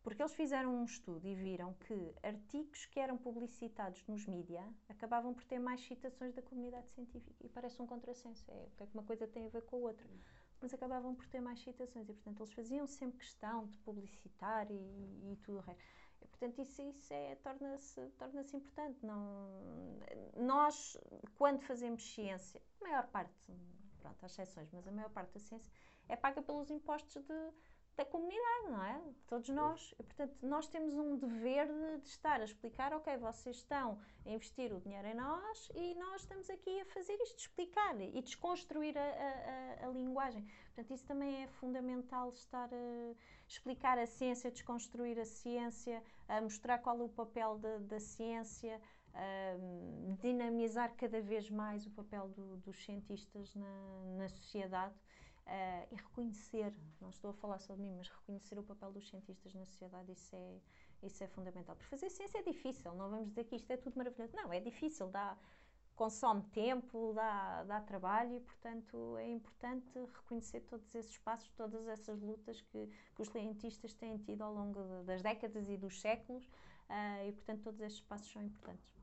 Porque 0.03 0.21
eles 0.21 0.35
fizeram 0.35 0.75
um 0.75 0.85
estudo 0.85 1.27
e 1.27 1.35
viram 1.35 1.73
que 1.75 2.15
artigos 2.23 2.85
que 2.87 2.99
eram 2.99 3.17
publicitados 3.17 4.05
nos 4.07 4.27
mídias 4.27 4.67
acabavam 4.89 5.33
por 5.33 5.45
ter 5.45 5.59
mais 5.59 5.81
citações 5.81 6.35
da 6.35 6.43
comunidade 6.43 6.89
científica. 6.91 7.37
E 7.43 7.49
parece 7.49 7.81
um 7.81 7.87
contrassenso. 7.87 8.45
É, 8.51 8.67
o 8.67 8.77
que 8.77 8.83
é 8.83 8.87
que 8.87 8.93
uma 8.93 9.05
coisa 9.05 9.27
tem 9.27 9.47
a 9.47 9.49
ver 9.49 9.63
com 9.63 9.77
a 9.77 9.79
outra? 9.79 10.07
Mas 10.65 10.73
acabavam 10.73 11.15
por 11.15 11.27
ter 11.29 11.41
mais 11.41 11.61
citações 11.61 12.09
e, 12.09 12.15
portanto, 12.15 12.41
eles 12.41 12.53
faziam 12.55 12.87
sempre 12.87 13.19
questão 13.19 13.67
de 13.67 13.77
publicitar 13.79 14.67
e, 14.71 14.75
e 14.75 15.39
tudo 15.43 15.59
o 15.59 15.61
resto. 15.61 15.85
E, 16.23 16.27
portanto, 16.27 16.59
isso, 16.63 16.81
isso 16.81 17.13
é, 17.13 17.35
torna-se 17.37 18.01
torna 18.13 18.41
importante. 18.41 19.05
Não, 19.05 20.01
nós, 20.35 20.97
quando 21.37 21.61
fazemos 21.61 22.03
ciência, 22.03 22.63
a 22.81 22.85
maior 22.85 23.07
parte, 23.09 23.35
pronto, 24.01 24.17
há 24.23 24.27
exceções, 24.27 24.71
mas 24.73 24.89
a 24.89 24.91
maior 24.91 25.11
parte 25.11 25.35
da 25.35 25.41
ciência 25.41 25.71
é 26.09 26.17
paga 26.17 26.41
pelos 26.41 26.71
impostos 26.71 27.23
de 27.23 27.53
da 27.97 28.05
comunidade, 28.05 28.71
não 28.71 28.85
é? 28.85 29.01
Todos 29.29 29.49
nós. 29.49 29.95
E, 29.99 30.03
portanto, 30.03 30.35
nós 30.43 30.67
temos 30.67 30.95
um 30.95 31.17
dever 31.17 31.67
de, 31.67 32.01
de, 32.03 32.09
estar 32.09 32.41
a 32.41 32.45
explicar, 32.45 32.93
ok, 32.93 33.17
vocês 33.17 33.57
estão 33.57 33.99
a 34.27 34.31
investir 34.31 34.73
o 34.73 34.81
dinheiro 34.81 35.07
em 35.07 35.15
nós 35.15 35.69
e 35.75 35.95
nós 35.95 36.23
estamos 36.23 36.51
aqui 36.51 36.81
a 36.81 36.85
fazer 36.87 37.15
isto, 37.23 37.39
explicar 37.39 38.01
e 38.01 38.21
desconstruir 38.21 38.97
a, 38.99 39.03
a, 39.03 39.85
a, 39.85 39.89
a 39.89 39.91
linguagem. 39.91 40.45
Portanto, 40.67 40.93
isso 40.93 41.05
também 41.05 41.45
é 41.45 41.47
fundamental, 41.47 42.31
estar 42.31 42.69
a 42.73 43.15
explicar 43.47 43.99
a 43.99 44.07
ciência, 44.07 44.51
desconstruir 44.51 45.19
a 45.19 45.25
ciência, 45.25 46.03
a 46.29 46.41
mostrar 46.41 46.79
qual 46.79 46.99
é 46.99 47.03
o 47.03 47.09
papel 47.09 47.59
da, 47.59 47.79
da 47.79 48.01
ciência, 48.01 48.81
dinamizar 50.21 50.93
cada 50.97 51.21
vez 51.21 51.49
mais 51.49 51.87
o 51.87 51.91
papel 51.91 52.29
do, 52.29 52.57
dos 52.57 52.85
cientistas 52.85 53.55
na, 53.55 53.67
na 54.19 54.29
sociedade 54.29 54.95
uh, 55.47 55.89
e 55.93 55.97
reconhecer, 55.97 56.73
não 57.01 57.11
estou 57.11 57.31
a 57.31 57.35
falar 57.35 57.59
de 57.59 57.77
mim, 57.77 57.95
mas 57.97 58.09
reconhecer 58.09 58.59
o 58.59 58.63
papel 58.63 58.93
dos 58.93 59.09
cientistas 59.09 59.55
na 59.55 59.65
sociedade, 59.65 60.13
isso 60.13 60.35
é, 60.35 60.61
isso 61.03 61.23
é 61.23 61.27
fundamental. 61.29 61.77
Porque 61.77 61.91
fazer 61.91 62.11
ciência 62.11 62.39
é 62.39 62.43
difícil, 62.43 62.95
não 62.95 63.11
vamos 63.11 63.29
dizer 63.29 63.45
que 63.45 63.57
isto 63.57 63.71
é 63.71 63.77
tudo 63.77 63.97
maravilhoso. 63.97 64.35
Não, 64.35 64.53
é 64.53 64.61
difícil, 64.61 65.09
dá, 65.09 65.37
consome 65.95 66.43
tempo, 66.53 67.13
dá, 67.15 67.65
dá 67.65 67.81
trabalho 67.81 68.37
e, 68.37 68.41
portanto, 68.41 69.17
é 69.19 69.29
importante 69.29 69.99
reconhecer 70.15 70.61
todos 70.63 70.95
esses 70.95 71.17
passos, 71.19 71.51
todas 71.51 71.87
essas 71.87 72.21
lutas 72.21 72.61
que, 72.63 72.89
que 73.15 73.23
os 73.23 73.29
cientistas 73.29 73.95
têm 73.95 74.19
tido 74.19 74.43
ao 74.43 74.53
longo 74.53 74.83
de, 74.83 75.05
das 75.05 75.23
décadas 75.23 75.69
e 75.69 75.77
dos 75.77 76.01
séculos 76.01 76.45
uh, 76.45 77.29
e, 77.29 77.33
portanto, 77.33 77.63
todos 77.63 77.81
esses 77.81 78.01
passos 78.01 78.31
são 78.31 78.43
importantes. 78.43 78.95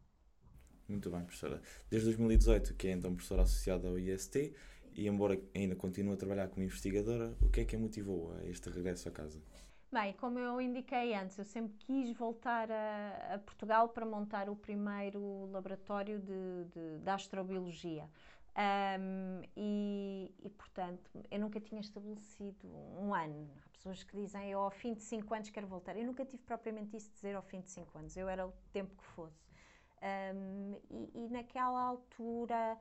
Muito 0.88 1.10
bem, 1.10 1.24
professora. 1.24 1.62
Desde 1.90 2.08
2018, 2.10 2.76
que 2.76 2.88
é 2.88 2.92
então 2.92 3.14
professora 3.16 3.44
associada 3.44 3.88
ao 3.88 3.98
IST, 3.98 4.54
e 4.94 5.08
embora 5.08 5.40
ainda 5.56 5.76
continue 5.76 6.14
a 6.14 6.18
trabalhar 6.18 6.48
como 6.50 6.64
investigadora, 6.64 7.36
o 7.42 7.50
que 7.50 7.62
é 7.62 7.66
que 7.66 7.76
a 7.76 7.80
motivou 7.80 8.34
a 8.34 8.46
este 8.46 8.70
regresso 8.70 9.08
a 9.10 9.12
casa? 9.12 9.42
Bem, 9.92 10.14
como 10.14 10.40
eu 10.40 10.62
indiquei 10.62 11.14
antes, 11.14 11.38
eu 11.38 11.44
sempre 11.44 11.76
quis 11.80 12.16
voltar 12.18 12.72
a, 12.72 13.36
a 13.36 13.40
Portugal 13.40 13.90
para 13.90 14.06
montar 14.06 14.50
o 14.50 14.56
primeiro 14.56 15.50
laboratório 15.52 16.18
de, 16.20 16.66
de, 16.72 17.00
de 17.00 17.10
astrobiologia. 17.10 18.08
Um, 18.56 19.42
e, 19.56 20.34
e, 20.44 20.50
portanto, 20.50 21.10
eu 21.30 21.40
nunca 21.40 21.60
tinha 21.60 21.80
estabelecido 21.82 22.68
um 23.00 23.14
ano. 23.14 23.50
Há 23.66 23.70
pessoas 23.70 24.04
que 24.04 24.16
dizem 24.16 24.50
eu 24.50 24.60
ao 24.60 24.72
fim 24.72 24.94
de 24.94 25.02
5 25.02 25.34
anos 25.34 25.50
quero 25.50 25.68
voltar. 25.68 25.98
Eu 25.98 26.06
nunca 26.06 26.26
tive 26.26 26.44
propriamente 26.44 26.96
isso 26.96 27.10
de 27.10 27.16
dizer 27.16 27.36
ao 27.36 27.42
fim 27.42 27.62
de 27.62 27.70
5 27.70 27.98
anos. 27.98 28.16
Eu 28.16 28.30
era 28.30 28.46
o 28.46 28.54
tempo 28.72 28.96
que 28.96 29.04
fosse. 29.04 29.42
Um, 30.02 30.76
e, 30.90 31.26
e, 31.26 31.30
naquela 31.30 31.80
altura 31.80 32.78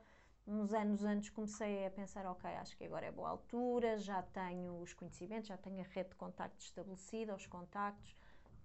uns 0.51 0.73
anos 0.75 1.05
antes 1.05 1.31
comecei 1.31 1.87
a 1.87 1.91
pensar, 1.91 2.27
ok, 2.27 2.51
acho 2.57 2.77
que 2.77 2.85
agora 2.85 3.07
é 3.07 3.13
boa 3.13 3.31
altura, 3.31 3.97
já 3.99 4.21
tenho 4.23 4.81
os 4.81 4.93
conhecimentos, 4.93 5.49
já 5.49 5.57
tenho 5.57 5.81
a 5.81 5.85
rede 5.85 6.11
de 6.11 6.17
contactos 6.17 6.67
estabelecida, 6.67 7.35
os 7.35 7.47
contactos, 7.47 8.17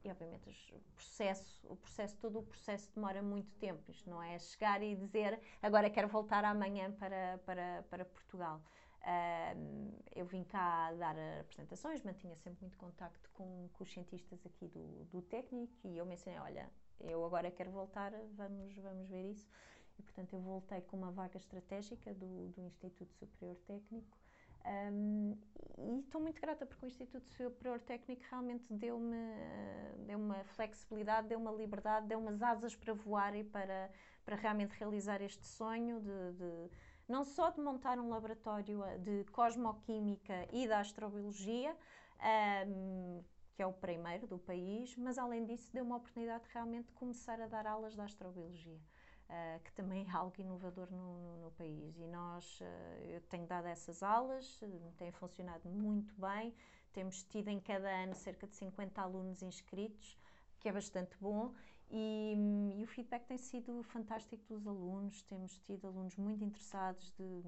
e 0.04 0.10
obviamente 0.10 0.50
o 0.74 0.80
processo, 0.96 1.68
o 1.68 1.76
processo, 1.76 2.18
todo 2.18 2.40
o 2.40 2.44
processo 2.44 2.92
demora 2.94 3.22
muito 3.22 3.52
tempo, 3.56 3.90
isto 3.90 4.10
não 4.10 4.22
é 4.22 4.38
chegar 4.40 4.82
e 4.82 4.96
dizer, 4.96 5.40
agora 5.62 5.90
quero 5.90 6.08
voltar 6.08 6.44
amanhã 6.44 6.92
para, 6.92 7.40
para, 7.46 7.84
para 7.90 8.06
Portugal. 8.06 8.62
Uh, 9.02 10.02
eu 10.16 10.26
vim 10.26 10.44
cá 10.44 10.92
dar 10.94 11.16
apresentações, 11.40 12.02
mantinha 12.02 12.36
sempre 12.38 12.62
muito 12.62 12.78
contacto 12.78 13.30
com, 13.34 13.70
com 13.74 13.84
os 13.84 13.94
cientistas 13.94 14.44
aqui 14.44 14.68
do, 14.68 15.06
do 15.12 15.22
técnico 15.22 15.72
e 15.84 15.96
eu 15.96 16.06
mencionei, 16.08 16.40
olha, 16.40 16.72
eu 17.00 17.24
agora 17.24 17.52
quero 17.52 17.70
voltar, 17.70 18.12
vamos, 18.36 18.76
vamos 18.78 19.08
ver 19.08 19.30
isso. 19.30 19.48
E, 19.98 20.04
portanto, 20.04 20.34
eu 20.34 20.42
voltei 20.42 20.82
com 20.82 20.98
uma 20.98 21.12
vaga 21.12 21.38
estratégica 21.38 22.14
do, 22.14 22.50
do 22.50 22.62
Instituto 22.62 23.14
Superior 23.16 23.56
Técnico. 23.66 24.18
Um, 24.66 25.38
e 25.78 26.00
estou 26.00 26.20
muito 26.20 26.42
grata 26.42 26.66
porque 26.66 26.86
o 26.86 26.88
Instituto 26.88 27.30
Superior 27.30 27.80
Técnico 27.82 28.24
realmente 28.32 28.66
deu-me 28.72 29.16
deu 30.08 30.18
uma 30.18 30.44
flexibilidade, 30.46 31.28
deu 31.28 31.38
uma 31.38 31.52
liberdade, 31.52 32.08
deu 32.08 32.18
umas 32.18 32.42
asas 32.42 32.76
para 32.76 32.94
voar 32.94 33.36
e 33.36 33.44
para, 33.44 33.92
para 34.24 34.36
realmente 34.36 34.72
realizar 34.72 35.22
este 35.22 35.46
sonho 35.46 36.02
de, 36.02 36.34
de 36.34 36.70
não 37.08 37.24
só 37.24 37.52
de 37.52 37.62
montar 37.62 38.00
um 38.00 38.10
laboratório 38.10 38.82
de 39.02 39.24
cosmoquímica 39.26 40.48
e 40.52 40.68
da 40.68 40.80
astrobiologia, 40.80 41.78
um, 42.68 43.24
que 43.54 43.62
é 43.62 43.68
o 43.68 43.74
primeiro 43.74 44.26
do 44.26 44.40
país, 44.40 44.96
mas 44.98 45.20
além 45.20 45.46
disso 45.46 45.72
deu 45.72 45.86
uma 45.86 45.98
oportunidade 45.98 46.44
de 46.46 46.50
realmente 46.52 46.92
começar 46.94 47.40
a 47.40 47.48
dar 47.48 47.68
aulas 47.68 47.94
de 47.94 48.02
astrobiologia 48.02 48.80
uh, 49.30 49.60
que 49.64 49.72
também 49.74 50.06
é 50.08 50.12
algo 50.12 50.34
inovador 50.40 50.92
no, 50.92 51.18
no, 51.20 51.38
no 51.44 51.52
país. 51.52 51.98
E 51.98 52.08
nós, 52.08 52.60
uh, 52.62 53.04
eu 53.06 53.22
tenho 53.22 53.46
dado 53.46 53.68
essas 53.68 54.04
aulas, 54.04 54.60
têm 54.98 55.12
funcionado 55.12 55.70
muito 55.70 56.14
bem, 56.20 56.54
temos 56.94 57.24
tido 57.24 57.50
em 57.50 57.60
cada 57.60 57.90
ano 57.90 58.16
cerca 58.16 58.48
de 58.48 58.56
50 58.56 59.02
alunos 59.02 59.42
inscritos, 59.42 60.18
que 60.60 60.70
é 60.70 60.72
bastante 60.72 61.18
bom. 61.20 61.54
E, 61.92 62.36
e, 62.80 62.84
o 62.84 62.88
feedback 62.88 63.26
tem 63.26 63.38
sido 63.38 63.84
fantástico 63.84 64.44
dos 64.48 64.66
alunos. 64.66 65.22
Temos 65.24 65.60
tido 65.60 65.88
alunos 65.88 66.16
muito 66.16 66.44
interessados 66.44 67.12
de 67.12 67.44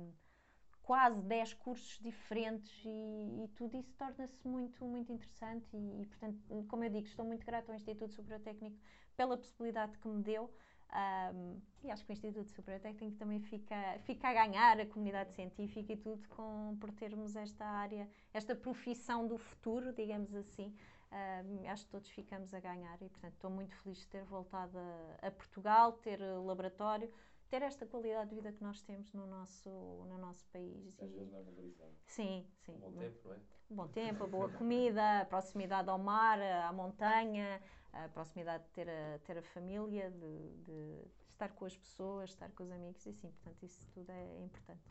quase 0.83 1.19
10 1.21 1.53
cursos 1.55 1.99
diferentes 1.99 2.71
e, 2.85 3.43
e 3.43 3.47
tudo 3.55 3.77
isso 3.77 3.93
torna-se 3.97 4.47
muito, 4.47 4.85
muito 4.85 5.11
interessante. 5.11 5.67
E, 5.73 6.01
e, 6.01 6.05
portanto, 6.05 6.65
como 6.67 6.83
eu 6.83 6.89
digo, 6.89 7.07
estou 7.07 7.25
muito 7.25 7.45
grata 7.45 7.71
ao 7.71 7.75
Instituto 7.75 8.13
Superior 8.13 8.41
Técnico 8.41 8.77
pela 9.15 9.37
possibilidade 9.37 9.97
que 9.97 10.07
me 10.07 10.21
deu 10.21 10.53
um, 10.93 11.61
e 11.83 11.91
acho 11.91 12.05
que 12.05 12.11
o 12.11 12.13
Instituto 12.13 12.49
Superior 12.51 12.81
Técnico 12.81 13.17
também 13.17 13.39
fica, 13.39 13.99
fica 14.03 14.29
a 14.29 14.33
ganhar 14.33 14.79
a 14.79 14.85
comunidade 14.85 15.33
científica 15.33 15.93
e 15.93 15.97
tudo 15.97 16.27
com, 16.29 16.77
por 16.79 16.91
termos 16.91 17.35
esta 17.35 17.65
área, 17.65 18.09
esta 18.33 18.55
profissão 18.55 19.27
do 19.27 19.37
futuro, 19.37 19.93
digamos 19.93 20.33
assim. 20.33 20.73
Um, 21.09 21.69
acho 21.69 21.85
que 21.85 21.91
todos 21.91 22.09
ficamos 22.09 22.53
a 22.53 22.59
ganhar 22.59 23.01
e, 23.01 23.09
portanto, 23.09 23.33
estou 23.33 23.49
muito 23.49 23.73
feliz 23.75 23.99
de 23.99 24.07
ter 24.07 24.23
voltado 24.25 24.77
a, 24.77 25.27
a, 25.27 25.31
Portugal, 25.31 25.93
ter 25.93 26.19
laboratório, 26.19 27.09
ter 27.49 27.61
esta 27.61 27.85
qualidade 27.85 28.29
de 28.29 28.35
vida 28.35 28.51
que 28.51 28.61
nós 28.61 28.81
temos 28.81 29.13
no 29.13 29.25
nosso, 29.25 29.69
no 29.69 30.17
nosso 30.17 30.45
país. 30.47 30.99
Às 30.99 31.11
vezes 31.11 31.31
não 31.31 31.39
é 31.39 31.43
valorizado. 31.43 31.95
Sim, 32.07 32.45
sim. 32.59 32.75
Um 32.75 32.79
bom 32.79 32.91
tempo, 32.91 33.27
não 33.27 33.35
é? 33.35 33.39
Um 33.69 33.75
bom 33.75 33.87
tempo, 33.87 34.23
a 34.23 34.27
boa 34.27 34.49
comida, 34.49 35.21
a 35.21 35.25
proximidade 35.27 35.89
ao 35.89 35.97
mar, 35.97 36.41
à 36.41 36.73
montanha, 36.73 37.61
a 38.03 38.09
proximidade 38.09 38.63
de 38.63 38.69
ter 38.69 38.89
a, 38.89 39.19
ter 39.19 39.37
a 39.37 39.41
família, 39.41 40.11
de, 40.11 40.49
de, 40.65 41.01
estar 41.31 41.49
com 41.49 41.65
as 41.65 41.75
pessoas, 41.75 42.31
estar 42.31 42.49
com 42.51 42.63
os 42.63 42.71
amigos 42.71 43.05
e 43.05 43.13
sim, 43.13 43.29
portanto, 43.29 43.63
isso 43.63 43.85
tudo 43.93 44.11
é 44.11 44.43
importante. 44.43 44.81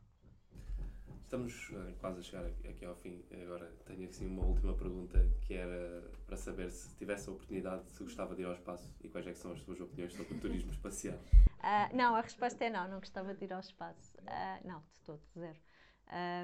Estamos 1.22 1.70
uh, 1.70 1.92
quase 1.98 2.20
a 2.20 2.22
chegar 2.22 2.46
aqui 2.46 2.84
ao 2.84 2.94
fim. 2.94 3.24
Agora 3.42 3.66
tenho 3.84 4.08
assim 4.08 4.26
uma 4.28 4.44
última 4.44 4.74
pergunta 4.74 5.18
que 5.40 5.54
era 5.54 6.08
para 6.24 6.36
saber 6.36 6.70
se 6.70 6.96
tivesse 6.96 7.28
a 7.28 7.32
oportunidade, 7.32 7.90
se 7.90 8.02
gostava 8.04 8.34
de 8.36 8.42
ir 8.42 8.44
ao 8.44 8.52
espaço 8.52 8.94
e 9.02 9.08
quais 9.08 9.26
é 9.26 9.34
são 9.34 9.50
as 9.50 9.60
suas 9.60 9.80
opiniões 9.80 10.12
sobre 10.14 10.34
o 10.34 10.40
turismo 10.40 10.70
espacial. 10.70 11.16
Uh, 11.16 11.90
não, 11.96 12.14
a 12.14 12.20
resposta 12.20 12.64
é 12.64 12.70
não, 12.70 12.88
não 12.88 13.00
gostava 13.00 13.34
de 13.34 13.44
ir 13.44 13.52
ao 13.52 13.58
espaço. 13.58 14.16
Uh, 14.18 14.68
não, 14.68 14.78
de 14.78 15.04
todo, 15.04 15.20
zero. 15.36 15.58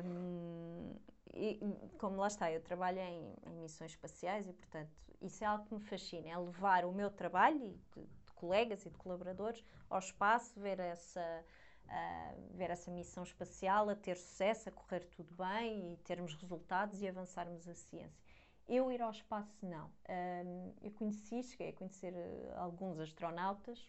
Um, 0.04 0.96
e, 1.34 1.58
como 1.98 2.16
lá 2.16 2.26
está, 2.26 2.50
eu 2.50 2.60
trabalho 2.60 2.98
em, 2.98 3.34
em, 3.46 3.54
missões 3.54 3.92
espaciais 3.92 4.48
e, 4.48 4.52
portanto, 4.52 4.90
isso 5.20 5.42
é 5.42 5.46
algo 5.46 5.64
que 5.64 5.74
me 5.74 5.80
fascina, 5.80 6.28
é 6.28 6.36
levar 6.36 6.84
o 6.84 6.92
meu 6.92 7.10
trabalho 7.10 7.78
de, 7.94 8.02
de 8.02 8.32
colegas 8.34 8.84
e 8.84 8.90
de 8.90 8.98
colaboradores 8.98 9.64
ao 9.88 9.98
espaço, 9.98 10.58
ver 10.60 10.78
essa, 10.80 11.44
uh, 11.86 12.56
ver 12.56 12.70
essa 12.70 12.90
missão 12.90 13.22
espacial 13.22 13.88
a 13.88 13.94
ter 13.94 14.16
sucesso, 14.16 14.68
a 14.68 14.72
correr 14.72 15.04
tudo 15.06 15.34
bem 15.34 15.92
e 15.92 15.96
termos 15.98 16.34
resultados 16.34 17.00
e 17.00 17.08
avançarmos 17.08 17.66
a 17.68 17.74
ciência. 17.74 18.22
Eu 18.68 18.90
ir 18.92 19.00
ao 19.02 19.10
espaço, 19.10 19.64
não. 19.64 19.90
Um, 20.08 20.74
eu 20.82 20.90
conheci, 20.92 21.42
cheguei 21.42 21.70
a 21.70 21.72
conhecer 21.72 22.12
uh, 22.12 22.58
alguns 22.58 22.98
astronautas 22.98 23.88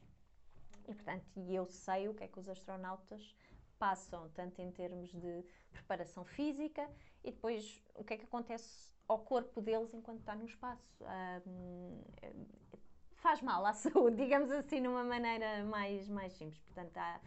e, 0.87 0.93
portanto, 0.93 1.25
eu 1.49 1.65
sei 1.65 2.07
o 2.07 2.13
que 2.13 2.23
é 2.23 2.27
que 2.27 2.39
os 2.39 2.47
astronautas 2.47 3.35
passam, 3.77 4.29
tanto 4.29 4.61
em 4.61 4.71
termos 4.71 5.11
de 5.11 5.43
preparação 5.71 6.23
física 6.23 6.89
e 7.23 7.31
depois 7.31 7.81
o 7.95 8.03
que 8.03 8.13
é 8.13 8.17
que 8.17 8.25
acontece 8.25 8.91
ao 9.07 9.19
corpo 9.19 9.61
deles 9.61 9.93
enquanto 9.93 10.19
está 10.19 10.35
no 10.35 10.45
espaço. 10.45 11.03
Faz 13.15 13.41
mal 13.41 13.65
à 13.65 13.71
saúde, 13.73 14.17
digamos 14.17 14.51
assim, 14.51 14.81
numa 14.81 15.03
maneira 15.03 15.63
mais, 15.65 16.09
mais 16.09 16.33
simples. 16.33 16.59
Portanto, 16.61 16.97
há, 16.97 17.19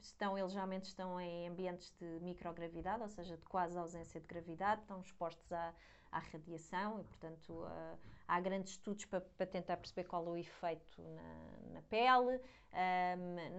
estão, 0.00 0.38
eles 0.38 0.52
geralmente 0.52 0.84
estão 0.84 1.20
em 1.20 1.48
ambientes 1.48 1.92
de 1.98 2.20
microgravidade, 2.20 3.02
ou 3.02 3.08
seja, 3.08 3.36
de 3.36 3.44
quase 3.46 3.76
ausência 3.76 4.20
de 4.20 4.26
gravidade, 4.26 4.82
estão 4.82 5.00
expostos 5.00 5.50
à, 5.52 5.74
à 6.12 6.20
radiação 6.20 7.00
e, 7.00 7.04
portanto, 7.04 7.52
uh, 7.52 7.98
há 8.28 8.40
grandes 8.40 8.74
estudos 8.74 9.04
para, 9.06 9.20
para, 9.20 9.46
tentar 9.46 9.76
perceber 9.76 10.04
qual 10.04 10.24
é 10.26 10.30
o 10.30 10.36
efeito 10.36 11.02
na, 11.02 11.74
na 11.74 11.82
pele. 11.82 12.40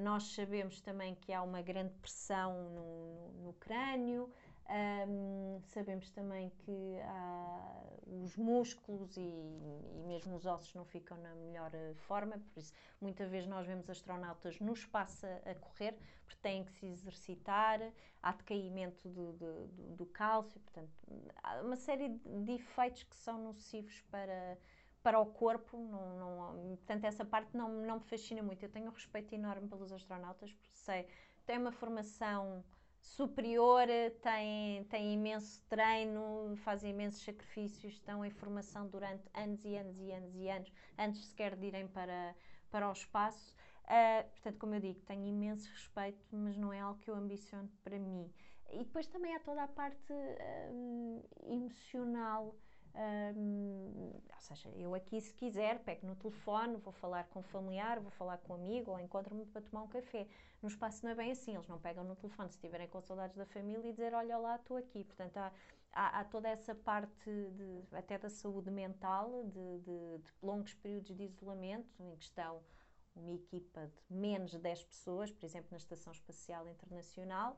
Nós 0.01 0.23
sabemos 0.33 0.81
também 0.81 1.15
que 1.15 1.31
há 1.31 1.41
uma 1.41 1.61
grande 1.61 1.93
pressão 1.95 2.69
no, 2.69 3.31
no, 3.31 3.43
no 3.43 3.53
crânio. 3.53 4.29
Um, 4.67 5.61
sabemos 5.61 6.09
também 6.09 6.49
que 6.49 6.97
os 8.07 8.35
músculos 8.35 9.15
e, 9.15 9.21
e, 9.21 10.03
mesmo 10.07 10.35
os 10.35 10.45
ossos 10.45 10.73
não 10.73 10.85
ficam 10.85 11.17
na 11.17 11.35
melhor 11.35 11.71
eh, 11.73 11.93
forma, 12.07 12.39
por 12.39 12.59
isso 12.59 12.73
muitas 12.99 13.29
vezes 13.29 13.47
nós 13.47 13.65
vemos 13.67 13.89
astronautas 13.89 14.59
no 14.59 14.73
espaço 14.73 15.25
a, 15.25 15.51
a 15.51 15.55
correr, 15.55 15.95
porque 16.25 16.39
têm 16.41 16.63
que 16.63 16.71
se 16.71 16.87
exercitar, 16.87 17.79
há 18.21 18.31
decaimento 18.31 19.07
do, 19.07 19.33
do, 19.33 19.67
do, 19.67 19.95
do 19.97 20.05
cálcio, 20.07 20.59
portanto, 20.61 20.91
há 21.43 21.61
uma 21.61 21.75
série 21.75 22.09
de 22.09 22.53
efeitos 22.53 23.03
que 23.03 23.15
são 23.15 23.43
nocivos 23.43 24.01
para, 24.09 24.57
para 25.03 25.19
o 25.19 25.25
corpo, 25.27 25.77
não, 25.77 26.17
não, 26.17 26.75
portanto 26.77 27.05
essa 27.05 27.23
parte 27.23 27.55
não, 27.55 27.69
não 27.69 27.95
me 27.97 28.03
fascina 28.05 28.41
muito. 28.41 28.63
Eu 28.63 28.69
tenho 28.69 28.87
um 28.87 28.93
respeito 28.93 29.33
enorme 29.35 29.67
pelos 29.67 29.91
astronautas, 29.91 30.51
porque 30.53 30.75
sei, 30.75 31.07
têm 31.45 31.59
uma 31.59 31.71
formação 31.71 32.63
superior, 33.05 33.87
têm, 34.21 34.83
têm 34.85 35.13
imenso 35.13 35.61
treino, 35.69 36.55
fazem 36.57 36.91
imensos 36.91 37.23
sacrifícios, 37.23 37.93
estão 37.93 38.25
em 38.25 38.29
formação 38.29 38.87
durante 38.87 39.23
anos 39.33 39.63
e 39.63 39.75
anos 39.75 39.99
e 39.99 40.11
anos 40.11 40.35
e 40.35 40.49
anos, 40.49 40.71
antes 40.97 41.25
sequer 41.25 41.55
de 41.55 41.67
irem 41.67 41.87
para, 41.87 42.35
para 42.69 42.89
o 42.89 42.91
espaço. 42.91 43.55
Uh, 43.83 44.27
portanto, 44.31 44.57
como 44.57 44.75
eu 44.75 44.79
digo, 44.79 44.99
tenho 45.01 45.25
imenso 45.25 45.69
respeito, 45.69 46.25
mas 46.31 46.57
não 46.57 46.73
é 46.73 46.79
algo 46.79 46.99
que 46.99 47.09
eu 47.09 47.15
ambiciono 47.15 47.69
para 47.83 47.99
mim. 47.99 48.29
E 48.71 48.79
depois 48.79 49.07
também 49.07 49.35
há 49.35 49.39
toda 49.39 49.63
a 49.63 49.67
parte 49.67 50.11
uh, 50.11 51.23
emocional 51.43 52.55
ou 52.95 54.41
seja, 54.41 54.69
eu 54.69 54.95
aqui, 54.95 55.19
se 55.19 55.33
quiser, 55.33 55.79
pego 55.79 56.07
no 56.07 56.15
telefone, 56.15 56.77
vou 56.77 56.93
falar 56.93 57.25
com 57.25 57.39
um 57.39 57.43
familiar, 57.43 57.99
vou 57.99 58.11
falar 58.11 58.37
com 58.37 58.53
um 58.53 58.55
amigo 58.55 58.91
ou 58.91 58.99
encontro-me 58.99 59.45
para 59.45 59.61
tomar 59.61 59.83
um 59.83 59.87
café. 59.87 60.27
No 60.61 60.69
espaço 60.69 61.03
não 61.03 61.11
é 61.11 61.15
bem 61.15 61.31
assim, 61.31 61.55
eles 61.55 61.67
não 61.67 61.79
pegam 61.79 62.03
no 62.03 62.15
telefone 62.15 62.49
se 62.49 62.55
estiverem 62.55 62.87
com 62.87 63.01
saudades 63.01 63.35
da 63.35 63.45
família 63.45 63.87
e 63.87 63.91
dizer: 63.91 64.13
Olha 64.13 64.37
lá, 64.37 64.55
estou 64.55 64.77
aqui. 64.77 65.03
Portanto, 65.03 65.37
há, 65.37 65.51
há, 65.91 66.19
há, 66.19 66.23
toda 66.25 66.47
essa 66.47 66.73
parte 66.73 67.29
de, 67.29 67.83
até 67.91 68.17
da 68.17 68.29
saúde 68.29 68.71
mental, 68.71 69.43
de, 69.43 69.79
de, 69.79 70.17
de 70.19 70.31
longos 70.41 70.73
períodos 70.75 71.15
de 71.15 71.23
isolamento, 71.23 72.01
em 72.01 72.15
que 72.15 72.23
estão 72.23 72.61
uma 73.15 73.31
equipa 73.31 73.87
de 73.87 74.15
menos 74.15 74.51
de 74.51 74.59
10 74.59 74.83
pessoas, 74.83 75.31
por 75.31 75.45
exemplo, 75.45 75.69
na 75.71 75.77
Estação 75.77 76.11
Espacial 76.11 76.67
Internacional 76.67 77.57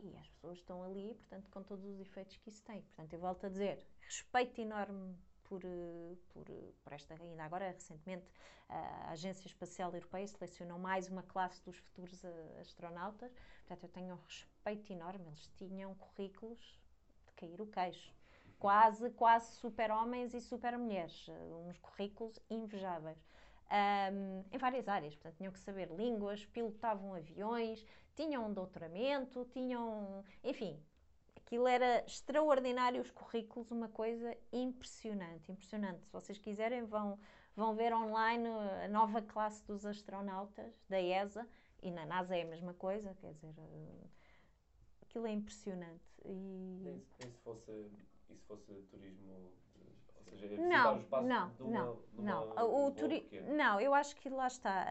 e 0.00 0.16
as 0.16 0.28
pessoas 0.28 0.58
estão 0.58 0.82
ali, 0.82 1.14
portanto, 1.14 1.50
com 1.50 1.62
todos 1.62 1.84
os 1.84 2.00
efeitos 2.00 2.36
que 2.36 2.50
isso 2.50 2.62
tem. 2.64 2.82
Portanto, 2.82 3.12
eu 3.12 3.18
volto 3.18 3.46
a 3.46 3.48
dizer, 3.48 3.84
respeito 4.02 4.60
enorme 4.60 5.16
por, 5.44 5.62
eh, 5.64 6.16
por, 6.30 6.44
por 6.82 6.92
esta, 6.92 7.14
ainda 7.14 7.44
agora 7.44 7.70
recentemente, 7.70 8.26
a 8.68 9.12
Agência 9.12 9.46
Espacial 9.46 9.92
Europeia 9.94 10.26
selecionou 10.26 10.78
mais 10.78 11.08
uma 11.08 11.22
classe 11.22 11.64
dos 11.64 11.76
futuros 11.78 12.22
astronautas. 12.60 13.32
Portanto, 13.60 13.84
eu 13.84 13.88
tenho 13.88 14.14
um 14.14 14.18
respeito 14.18 14.92
enorme. 14.92 15.26
Eles 15.26 15.46
tinham 15.56 15.94
currículos 15.94 16.78
de 17.26 17.32
cair 17.32 17.60
o 17.60 17.66
queixo. 17.66 18.12
Quase, 18.58 19.10
quase 19.10 19.52
super-homens 19.56 20.34
e 20.34 20.40
super-mulheres. 20.40 21.28
Uns 21.66 21.78
currículos 21.78 22.38
invejáveis. 22.50 23.18
Um, 23.70 24.44
em 24.50 24.58
várias 24.58 24.88
áreas, 24.88 25.14
portanto, 25.14 25.36
tinham 25.36 25.52
que 25.52 25.58
saber 25.58 25.90
línguas, 25.90 26.44
pilotavam 26.46 27.12
aviões, 27.12 27.84
tinham 28.14 28.46
um 28.46 28.52
doutoramento, 28.52 29.44
tinham. 29.52 30.24
Enfim, 30.42 30.82
aquilo 31.36 31.66
era 31.66 32.04
extraordinário, 32.06 33.00
os 33.00 33.10
currículos, 33.10 33.70
uma 33.70 33.88
coisa 33.88 34.36
impressionante, 34.52 35.52
impressionante. 35.52 36.02
Se 36.04 36.12
vocês 36.12 36.38
quiserem, 36.38 36.84
vão, 36.84 37.18
vão 37.54 37.74
ver 37.74 37.92
online 37.94 38.48
a 38.84 38.88
nova 38.88 39.20
classe 39.20 39.62
dos 39.66 39.84
astronautas 39.84 40.74
da 40.88 41.00
ESA 41.00 41.46
e 41.82 41.90
na 41.90 42.06
NASA 42.06 42.36
é 42.36 42.42
a 42.42 42.46
mesma 42.46 42.74
coisa, 42.74 43.14
quer 43.14 43.32
dizer, 43.34 43.54
aquilo 45.02 45.26
é 45.26 45.32
impressionante. 45.32 46.04
E, 46.24 47.02
e 47.20 47.26
se 47.26 47.38
fosse, 47.44 47.70
e 48.30 48.34
se 48.34 48.44
fosse 48.46 48.72
turismo 48.90 49.52
seja, 50.28 50.46
é 50.46 50.56
não, 50.58 50.96
o 50.96 50.98
espaço 50.98 51.26
não, 51.26 51.50
de 51.50 51.62
uma, 51.62 51.70
não, 51.70 51.94
de 51.94 52.20
uma, 52.20 52.54
não. 52.54 52.86
O 52.86 52.90
turi... 52.92 53.28
não, 53.56 53.80
eu 53.80 53.94
acho 53.94 54.16
que 54.16 54.28
lá 54.28 54.46
está. 54.46 54.86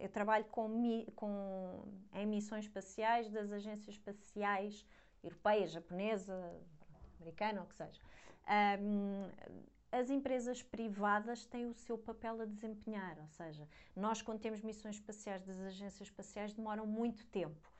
eu 0.00 0.08
trabalho 0.08 0.44
com, 0.46 0.68
mi... 0.68 1.06
com 1.16 1.84
em 2.14 2.26
missões 2.26 2.64
espaciais 2.64 3.30
das 3.30 3.50
agências 3.52 3.94
espaciais 3.94 4.86
europeia, 5.22 5.66
japonesa, 5.66 6.34
americana, 7.20 7.60
ou 7.60 7.66
o 7.66 7.68
que 7.68 7.76
seja. 7.76 8.00
Um, 8.80 9.28
as 9.92 10.08
empresas 10.08 10.62
privadas 10.62 11.44
têm 11.44 11.66
o 11.66 11.74
seu 11.74 11.98
papel 11.98 12.40
a 12.40 12.44
desempenhar, 12.46 13.18
ou 13.20 13.28
seja, 13.28 13.68
nós 13.94 14.22
quando 14.22 14.40
temos 14.40 14.62
missões 14.62 14.96
espaciais 14.96 15.44
das 15.44 15.60
agências 15.60 16.08
espaciais 16.08 16.54
demoram 16.54 16.86
muito 16.86 17.26
tempo, 17.26 17.71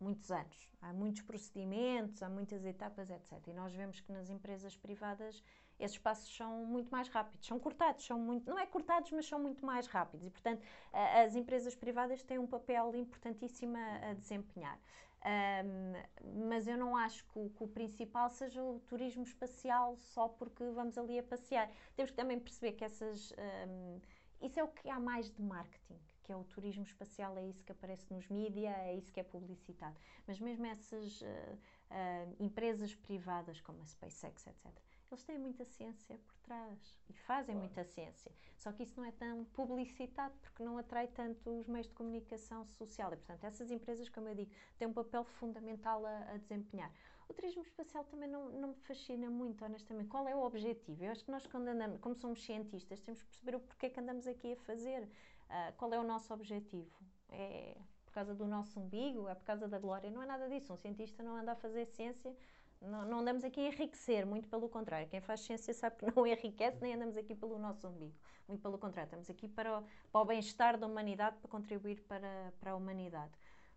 muitos 0.00 0.30
anos, 0.30 0.70
há 0.82 0.92
muitos 0.92 1.22
procedimentos, 1.22 2.22
há 2.22 2.28
muitas 2.28 2.64
etapas, 2.64 3.10
etc. 3.10 3.32
E 3.46 3.52
nós 3.52 3.72
vemos 3.72 4.00
que 4.00 4.12
nas 4.12 4.28
empresas 4.30 4.76
privadas 4.76 5.42
esses 5.78 5.98
passos 5.98 6.34
são 6.34 6.64
muito 6.64 6.90
mais 6.90 7.08
rápidos, 7.08 7.46
são 7.46 7.58
cortados, 7.58 8.04
são 8.04 8.18
muito, 8.18 8.48
não 8.48 8.58
é 8.58 8.66
cortados, 8.66 9.10
mas 9.12 9.26
são 9.26 9.38
muito 9.38 9.64
mais 9.64 9.86
rápidos 9.86 10.26
e, 10.26 10.30
portanto, 10.30 10.62
as 10.92 11.34
empresas 11.34 11.74
privadas 11.74 12.22
têm 12.22 12.38
um 12.38 12.46
papel 12.46 12.94
importantíssimo 12.96 13.76
a, 13.76 14.10
a 14.10 14.14
desempenhar. 14.14 14.78
Um, 15.26 16.48
mas 16.48 16.68
eu 16.68 16.78
não 16.78 16.96
acho 16.96 17.24
que 17.26 17.38
o, 17.38 17.50
que 17.50 17.64
o, 17.64 17.66
principal 17.66 18.30
seja 18.30 18.62
o 18.62 18.78
turismo 18.86 19.24
espacial 19.24 19.96
só 19.96 20.28
porque 20.28 20.64
vamos 20.70 20.96
ali 20.96 21.18
a 21.18 21.22
passear. 21.22 21.68
Temos 21.96 22.12
que 22.12 22.16
também 22.16 22.38
perceber 22.38 22.72
que 22.72 22.84
essas. 22.84 23.32
Um, 23.32 24.00
isso 24.40 24.60
é 24.60 24.62
o 24.62 24.68
que 24.68 24.88
há 24.88 25.00
mais 25.00 25.28
de 25.30 25.42
marketing, 25.42 25.98
que 26.26 26.32
é 26.32 26.36
o 26.36 26.42
turismo 26.42 26.82
espacial, 26.82 27.38
é 27.38 27.46
isso 27.46 27.62
que 27.64 27.70
aparece 27.70 28.12
nos 28.12 28.28
mídias, 28.28 28.74
é 28.78 28.96
isso 28.96 29.12
que 29.12 29.20
é 29.20 29.22
publicitado. 29.22 29.96
Mas 30.26 30.40
mesmo 30.40 30.66
essas 30.66 31.20
uh, 31.20 31.24
uh, 31.24 32.36
empresas 32.40 32.92
privadas 32.96 33.60
como 33.60 33.80
a 33.80 33.86
SpaceX, 33.86 34.44
etc., 34.48 34.72
eles 35.08 35.22
têm 35.22 35.38
muita 35.38 35.64
ciência 35.64 36.18
por 36.26 36.36
trás 36.38 36.98
e 37.08 37.12
fazem 37.12 37.54
claro. 37.54 37.60
muita 37.60 37.84
ciência. 37.84 38.32
Só 38.56 38.72
que 38.72 38.82
isso 38.82 38.98
não 39.00 39.06
é 39.06 39.12
tão 39.12 39.44
publicitado 39.44 40.34
porque 40.42 40.64
não 40.64 40.76
atrai 40.78 41.06
tanto 41.06 41.60
os 41.60 41.68
meios 41.68 41.86
de 41.86 41.94
comunicação 41.94 42.66
social. 42.66 43.12
E, 43.12 43.16
portanto, 43.16 43.44
essas 43.44 43.70
empresas, 43.70 44.08
como 44.08 44.28
eu 44.28 44.34
digo, 44.34 44.50
têm 44.76 44.88
um 44.88 44.92
papel 44.92 45.22
fundamental 45.22 46.04
a, 46.04 46.32
a 46.32 46.36
desempenhar. 46.38 46.92
O 47.28 47.34
turismo 47.34 47.62
espacial 47.62 48.04
também 48.04 48.28
não, 48.28 48.50
não 48.50 48.68
me 48.68 48.74
fascina 48.74 49.30
muito, 49.30 49.64
honestamente. 49.64 50.08
Qual 50.08 50.26
é 50.26 50.34
o 50.34 50.42
objetivo? 50.42 51.04
Eu 51.04 51.12
acho 51.12 51.24
que 51.24 51.30
nós, 51.30 51.46
quando 51.46 51.68
andamos, 51.68 52.00
como 52.00 52.16
somos 52.16 52.44
cientistas, 52.44 53.00
temos 53.00 53.22
que 53.22 53.28
perceber 53.28 53.56
o 53.56 53.60
porquê 53.60 53.90
que 53.90 54.00
andamos 54.00 54.26
aqui 54.26 54.52
a 54.52 54.56
fazer. 54.56 55.08
Uh, 55.48 55.72
qual 55.76 55.92
é 55.92 55.98
o 55.98 56.02
nosso 56.02 56.32
objetivo? 56.34 56.96
É 57.30 57.76
por 58.04 58.12
causa 58.12 58.34
do 58.34 58.46
nosso 58.46 58.80
umbigo? 58.80 59.28
É 59.28 59.34
por 59.34 59.44
causa 59.44 59.68
da 59.68 59.78
glória? 59.78 60.10
Não 60.10 60.22
é 60.22 60.26
nada 60.26 60.48
disso. 60.48 60.72
Um 60.72 60.76
cientista 60.76 61.22
não 61.22 61.36
anda 61.36 61.52
a 61.52 61.56
fazer 61.56 61.86
ciência 61.86 62.34
não, 62.80 63.04
não 63.04 63.18
andamos 63.20 63.44
aqui 63.44 63.60
a 63.60 63.68
enriquecer, 63.68 64.26
muito 64.26 64.48
pelo 64.48 64.68
contrário. 64.68 65.08
Quem 65.08 65.20
faz 65.20 65.40
ciência 65.40 65.72
sabe 65.72 65.96
que 65.96 66.06
não 66.14 66.26
enriquece, 66.26 66.78
nem 66.80 66.94
andamos 66.94 67.16
aqui 67.16 67.34
pelo 67.34 67.58
nosso 67.58 67.88
umbigo. 67.88 68.14
Muito 68.46 68.60
pelo 68.60 68.78
contrário, 68.78 69.08
estamos 69.08 69.28
aqui 69.30 69.48
para 69.48 69.80
o, 69.80 69.84
para 70.12 70.20
o 70.20 70.24
bem-estar 70.24 70.78
da 70.78 70.86
humanidade, 70.86 71.36
para 71.38 71.48
contribuir 71.48 72.00
para, 72.02 72.52
para 72.60 72.72
a 72.72 72.76
humanidade. 72.76 73.32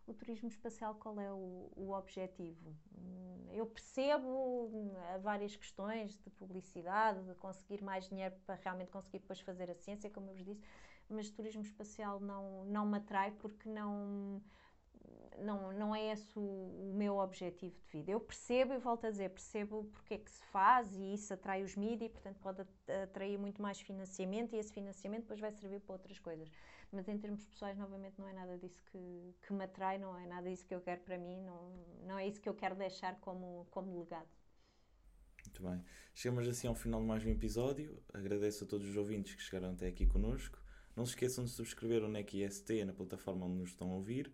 O 0.06 0.14
turismo 0.14 0.48
espacial, 0.48 0.96
qual 0.96 1.20
é 1.20 1.32
o, 1.32 1.72
o 1.76 1.92
objetivo? 1.94 2.76
Eu 3.52 3.66
percebo 3.66 4.92
várias 5.22 5.56
questões 5.56 6.18
de 6.18 6.30
publicidade, 6.32 7.24
de 7.24 7.36
conseguir 7.36 7.84
mais 7.84 8.08
dinheiro 8.10 8.36
para 8.46 8.56
realmente 8.56 8.92
conseguir 8.92 9.20
depois 9.20 9.40
fazer 9.40 9.70
a 9.72 9.76
ciência, 9.76 10.10
como 10.10 10.30
eu 10.30 10.36
vos 10.36 10.46
disse, 10.46 10.62
mas 11.10 11.30
turismo 11.30 11.62
espacial 11.62 12.20
não, 12.20 12.66
não 12.66 12.86
me 12.86 12.98
atrai 12.98 13.32
porque 13.32 13.70
não 13.70 14.42
não, 15.42 15.72
não 15.72 15.96
é 15.96 16.12
esse 16.12 16.38
o, 16.38 16.42
o, 16.42 16.94
meu 16.94 17.18
objetivo 17.18 17.76
de 17.80 17.92
vida. 17.92 18.12
Eu 18.12 18.20
percebo, 18.20 18.74
e 18.74 18.78
volto 18.78 19.08
a 19.08 19.10
dizer, 19.10 19.30
percebo 19.30 19.86
porque 19.94 20.16
é 20.16 20.18
que 20.18 20.30
se 20.30 20.44
faz 20.46 20.96
e 20.96 21.14
isso 21.14 21.34
atrai 21.34 21.64
os 21.64 21.76
mídias 21.76 22.10
e, 22.10 22.14
portanto, 22.14 22.38
pode 22.40 22.62
atrair 23.04 23.38
muito 23.38 23.62
mais 23.62 23.80
financiamento 23.80 24.54
e 24.54 24.60
esse 24.60 24.74
financiamento 24.74 25.22
depois 25.22 25.40
vai 25.40 25.52
servir 25.52 25.80
para 25.82 25.94
outras 25.94 26.20
coisas. 26.20 26.50
Mas 26.92 27.08
em 27.08 27.18
termos 27.18 27.46
pessoais, 27.46 27.78
novamente, 27.78 28.20
não 28.20 28.28
é 28.28 28.34
nada 28.34 28.58
disso 28.58 28.82
que, 28.92 29.36
que 29.42 29.54
me 29.54 29.64
atrai, 29.64 29.98
não 29.98 30.18
é 30.18 30.26
nada 30.26 30.50
disso 30.50 30.66
que 30.66 30.74
eu 30.74 30.82
quero 30.82 31.02
para 31.02 31.18
mim, 31.18 31.42
não, 31.42 31.72
não 32.08 32.18
é 32.18 32.28
isso 32.28 32.42
que 32.42 32.50
eu 32.50 32.54
quero 32.54 32.76
deixar 32.76 33.20
como, 33.20 33.68
como 33.70 34.00
legado. 34.00 34.28
Muito 35.46 35.64
bem. 35.64 35.84
Chegamos 36.14 36.48
assim 36.48 36.68
ao 36.68 36.76
final 36.76 37.00
de 37.00 37.08
mais 37.08 37.26
um 37.26 37.30
episódio. 37.30 38.02
Agradeço 38.14 38.64
a 38.64 38.68
todos 38.68 38.88
os 38.88 38.98
ouvintes 38.98 39.36
que 39.36 39.42
chegaram 39.42 39.74
até 39.74 39.88
aqui 39.88 40.06
connosco. 40.06 40.59
Não 41.00 41.06
se 41.06 41.14
esqueçam 41.14 41.46
de 41.46 41.52
subscrever 41.52 42.04
o 42.04 42.10
NEC 42.10 42.44
IST 42.44 42.84
na 42.84 42.92
plataforma 42.92 43.46
onde 43.46 43.56
nos 43.56 43.70
estão 43.70 43.90
a 43.90 43.96
ouvir 43.96 44.30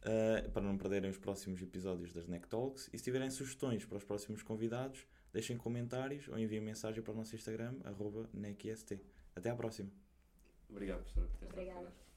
uh, 0.00 0.50
para 0.50 0.60
não 0.60 0.76
perderem 0.76 1.08
os 1.08 1.16
próximos 1.16 1.62
episódios 1.62 2.12
das 2.12 2.26
NEC 2.26 2.48
Talks. 2.48 2.90
E 2.92 2.98
se 2.98 3.04
tiverem 3.04 3.30
sugestões 3.30 3.84
para 3.84 3.98
os 3.98 4.02
próximos 4.02 4.42
convidados, 4.42 5.06
deixem 5.32 5.56
comentários 5.56 6.26
ou 6.26 6.36
enviem 6.36 6.60
mensagem 6.60 7.00
para 7.04 7.12
o 7.12 7.16
nosso 7.16 7.36
Instagram, 7.36 7.76
arroba 7.84 8.28
NECIST. 8.34 8.98
Até 9.36 9.50
à 9.50 9.54
próxima. 9.54 9.92
Obrigado, 10.68 11.04
professor, 11.04 11.28
por 11.38 11.54
ter 11.54 11.62
estado 11.62 12.11